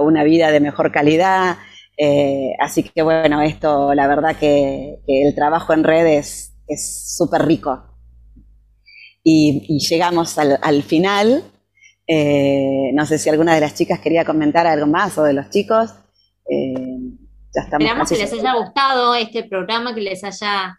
una 0.00 0.22
vida 0.22 0.52
de 0.52 0.60
mejor 0.60 0.92
calidad. 0.92 1.56
Eh, 1.98 2.52
así 2.60 2.84
que 2.84 3.02
bueno, 3.02 3.42
esto, 3.42 3.94
la 3.94 4.06
verdad 4.06 4.36
que, 4.38 5.00
el 5.08 5.34
trabajo 5.34 5.72
en 5.72 5.82
redes 5.82 6.51
es 6.66 7.16
súper 7.16 7.46
rico. 7.46 7.82
Y, 9.24 9.78
llegamos 9.88 10.36
al, 10.38 10.82
final. 10.82 11.44
Eh, 12.06 12.90
no 12.94 13.06
sé 13.06 13.18
si 13.18 13.30
alguna 13.30 13.54
de 13.54 13.60
las 13.60 13.74
chicas 13.74 14.00
quería 14.00 14.24
comentar 14.24 14.66
algo 14.66 14.86
más 14.86 15.16
o 15.18 15.22
de 15.22 15.32
los 15.32 15.48
chicos. 15.50 15.90
Esperamos 17.54 18.08
que 18.08 18.18
les 18.18 18.32
haya 18.32 18.54
gustado 18.54 19.14
este 19.14 19.44
programa, 19.44 19.94
que 19.94 20.00
les 20.00 20.24
haya 20.24 20.78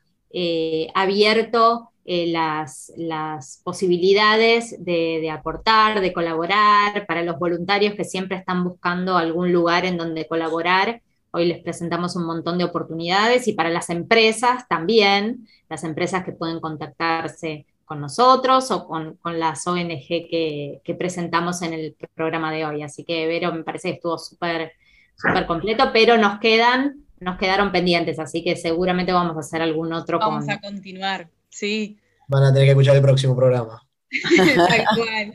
abierto 0.93 1.93
eh, 2.05 2.27
las, 2.27 3.61
posibilidades 3.63 4.75
de, 4.84 5.29
aportar, 5.31 6.01
de 6.01 6.11
colaborar, 6.11 7.05
para 7.07 7.23
los 7.23 7.39
voluntarios 7.39 7.93
que 7.95 8.03
siempre 8.03 8.38
están 8.38 8.63
buscando 8.65 9.15
algún 9.15 9.53
lugar 9.53 9.86
en 9.86 9.97
donde 9.97 10.27
colaborar. 10.27 11.01
Hoy 11.36 11.47
les 11.47 11.63
presentamos 11.63 12.15
un 12.15 12.25
montón 12.25 12.57
de 12.59 12.63
oportunidades 12.63 13.47
y 13.47 13.53
para 13.53 13.69
las 13.69 13.89
empresas 13.89 14.67
también, 14.67 15.47
las 15.67 15.84
empresas 15.84 16.23
que 16.23 16.31
pueden 16.31 16.59
contactarse 16.59 17.65
con 17.86 17.99
nosotros 17.99 18.69
o 18.69 18.88
con, 18.88 19.17
las 19.39 19.65
ONG 19.65 20.07
que, 20.07 20.95
presentamos 20.97 21.63
en 21.63 21.73
el 21.73 21.95
programa 22.13 22.51
de 22.51 22.65
hoy. 22.65 22.84
Así 22.84 23.03
que, 23.03 23.25
Vero, 23.25 23.51
me 23.51 23.63
parece 23.63 23.89
que 23.89 23.95
estuvo 23.95 24.17
súper 24.19 24.73
súper 25.15 25.45
completo, 25.47 25.89
pero 25.91 26.17
nos 26.17 26.39
quedan, 26.39 27.03
nos 27.19 27.38
quedaron 27.38 27.71
pendientes, 27.71 28.19
así 28.19 28.43
que 28.43 28.55
seguramente 28.55 29.11
vamos 29.11 29.36
a 29.38 29.39
hacer 29.39 29.61
algún 29.61 29.91
otro. 29.91 30.19
Vamos 30.19 30.47
a 30.49 30.59
continuar. 30.59 31.29
Sí. 31.49 31.97
Van 32.27 32.43
a 32.43 32.53
tener 32.53 32.67
que 32.67 32.71
escuchar 32.71 32.95
el 32.95 33.01
próximo 33.01 33.36
programa. 33.36 33.81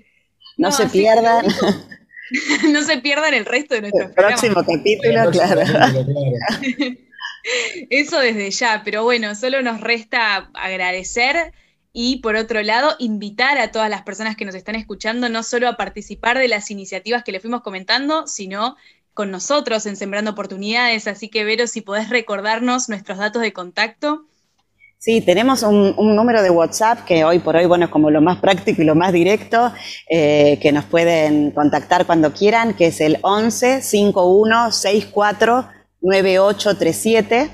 No, 0.57 0.73
se 0.73 0.89
pierdan. 0.89 1.47
no 2.73 2.83
se 2.83 2.99
pierdan 2.99 3.35
el 3.35 3.45
resto 3.47 3.75
de 3.75 3.83
nuestros 3.83 4.09
el 4.09 4.15
próximo 4.15 4.65
capítulo, 4.65 5.31
claro. 5.31 5.63
Eso 7.91 8.19
desde 8.19 8.51
ya, 8.51 8.83
pero 8.85 9.05
bueno, 9.05 9.35
solo 9.35 9.63
nos 9.63 9.81
resta 9.81 10.51
agradecer 10.55 11.53
y 11.93 12.17
por 12.21 12.37
otro 12.37 12.63
lado, 12.63 12.95
invitar 12.99 13.59
a 13.59 13.73
todas 13.73 13.91
las 13.91 14.03
personas 14.03 14.37
que 14.37 14.45
nos 14.45 14.55
están 14.55 14.75
escuchando 14.75 15.29
no 15.29 15.43
solo 15.43 15.69
a 15.69 15.77
participar 15.77 16.39
de 16.39 16.49
las 16.49 16.71
iniciativas 16.71 17.25
que 17.25 17.33
le 17.33 17.41
fuimos 17.41 17.63
comentando, 17.63 18.27
sino 18.27 18.77
con 19.15 19.31
nosotros 19.33 19.85
en 19.87 19.97
Sembrando 19.97 20.31
Oportunidades. 20.31 21.09
Así 21.09 21.29
que, 21.29 21.45
Vero, 21.45 21.67
si 21.67 21.81
podés 21.81 22.09
recordarnos 22.09 22.89
nuestros 22.89 23.19
datos 23.19 23.43
de 23.43 23.53
contacto. 23.53 24.27
Sí, 25.01 25.21
tenemos 25.21 25.63
un, 25.63 25.95
número 25.97 26.43
de 26.43 26.51
WhatsApp 26.51 27.05
que 27.05 27.25
hoy 27.25 27.39
por 27.39 27.55
hoy, 27.55 27.67
bueno, 27.67 27.85
es 27.85 27.91
como 27.91 28.11
lo 28.11 28.21
más 28.21 28.39
práctico 28.39 28.83
y 28.83 28.85
lo 28.85 28.97
más 28.97 29.13
directo, 29.13 29.73
eh, 30.11 30.59
que 30.61 30.73
nos 30.73 30.87
pueden 30.87 31.53
contactar 31.53 32.05
cuando 32.05 32.33
quieran, 32.33 32.75
que 32.75 32.87
es 32.87 33.01
el 33.01 33.19
11 33.23 33.81
51 33.81 34.73
64 34.73 35.69
9837. 36.01 37.51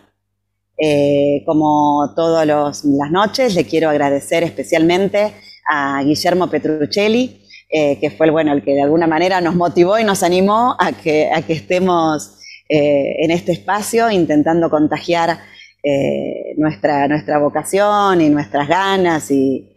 como 1.46 2.12
todas 2.16 2.46
las 2.46 2.84
noches, 2.84 3.54
le 3.54 3.64
quiero 3.64 3.90
agradecer 3.90 4.42
especialmente 4.42 5.34
a 5.66 6.02
Guillermo 6.02 6.48
Petruccelli, 6.48 7.42
eh, 7.68 7.98
que 7.98 8.10
fue 8.10 8.26
el, 8.26 8.32
bueno, 8.32 8.52
el 8.52 8.62
que 8.62 8.74
de 8.74 8.82
alguna 8.82 9.08
manera 9.08 9.40
nos 9.40 9.56
motivó 9.56 9.98
y 9.98 10.04
nos 10.04 10.22
animó 10.22 10.76
a 10.78 10.92
que, 10.92 11.30
a 11.32 11.42
que 11.42 11.54
estemos 11.54 12.38
eh, 12.68 13.16
en 13.24 13.32
este 13.32 13.52
espacio 13.52 14.10
intentando 14.10 14.70
contagiar 14.70 15.38
eh, 15.82 16.54
nuestra, 16.58 17.08
nuestra 17.08 17.38
vocación 17.38 18.20
y 18.20 18.28
nuestras 18.28 18.68
ganas 18.68 19.30
y 19.30 19.72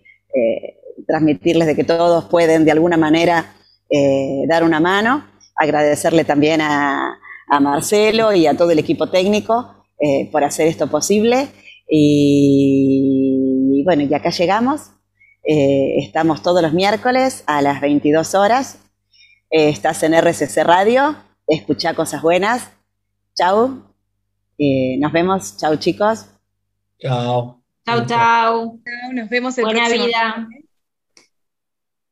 transmitirles 1.07 1.67
de 1.67 1.75
que 1.75 1.83
todos 1.83 2.25
pueden 2.25 2.63
de 2.65 2.71
alguna 2.71 2.97
manera 2.97 3.55
dar 4.47 4.63
una 4.63 4.79
mano. 4.79 5.25
Agradecerle 5.55 6.23
también 6.23 6.61
a, 6.61 7.17
Marcelo 7.59 8.31
y 8.31 8.45
a 8.45 8.55
todo 8.55 8.69
el 8.69 8.77
equipo 8.77 9.09
técnico 9.09 9.85
por 10.31 10.43
hacer 10.43 10.67
esto 10.67 10.85
posible. 10.85 11.47
Y, 11.89 13.79
y 13.79 13.83
bueno, 13.83 14.03
y 14.03 14.13
acá 14.13 14.29
llegamos. 14.29 14.91
Eh, 15.43 15.97
estamos 15.99 16.41
todos 16.41 16.61
los 16.61 16.73
miércoles 16.73 17.43
a 17.47 17.61
las 17.61 17.81
22 17.81 18.35
horas 18.35 18.79
Eh, 19.51 19.69
estás 19.69 20.03
en 20.03 20.13
RCC 20.13 20.63
Radio, 20.63 21.15
escucha 21.47 21.95
cosas 21.95 22.21
buenas. 22.21 22.69
Chau. 23.35 23.81
Eh, 24.59 24.97
nos 24.99 25.11
vemos. 25.11 25.57
Chau, 25.57 25.75
chicos. 25.77 26.27
Chao. 26.99 27.63
Chau, 27.85 28.05
chau. 28.05 28.79
Nos 29.13 29.29
vemos 29.29 29.57
el 29.57 29.65
Buena 29.65 29.85
próximo 29.85 30.05
vida. 30.05 30.47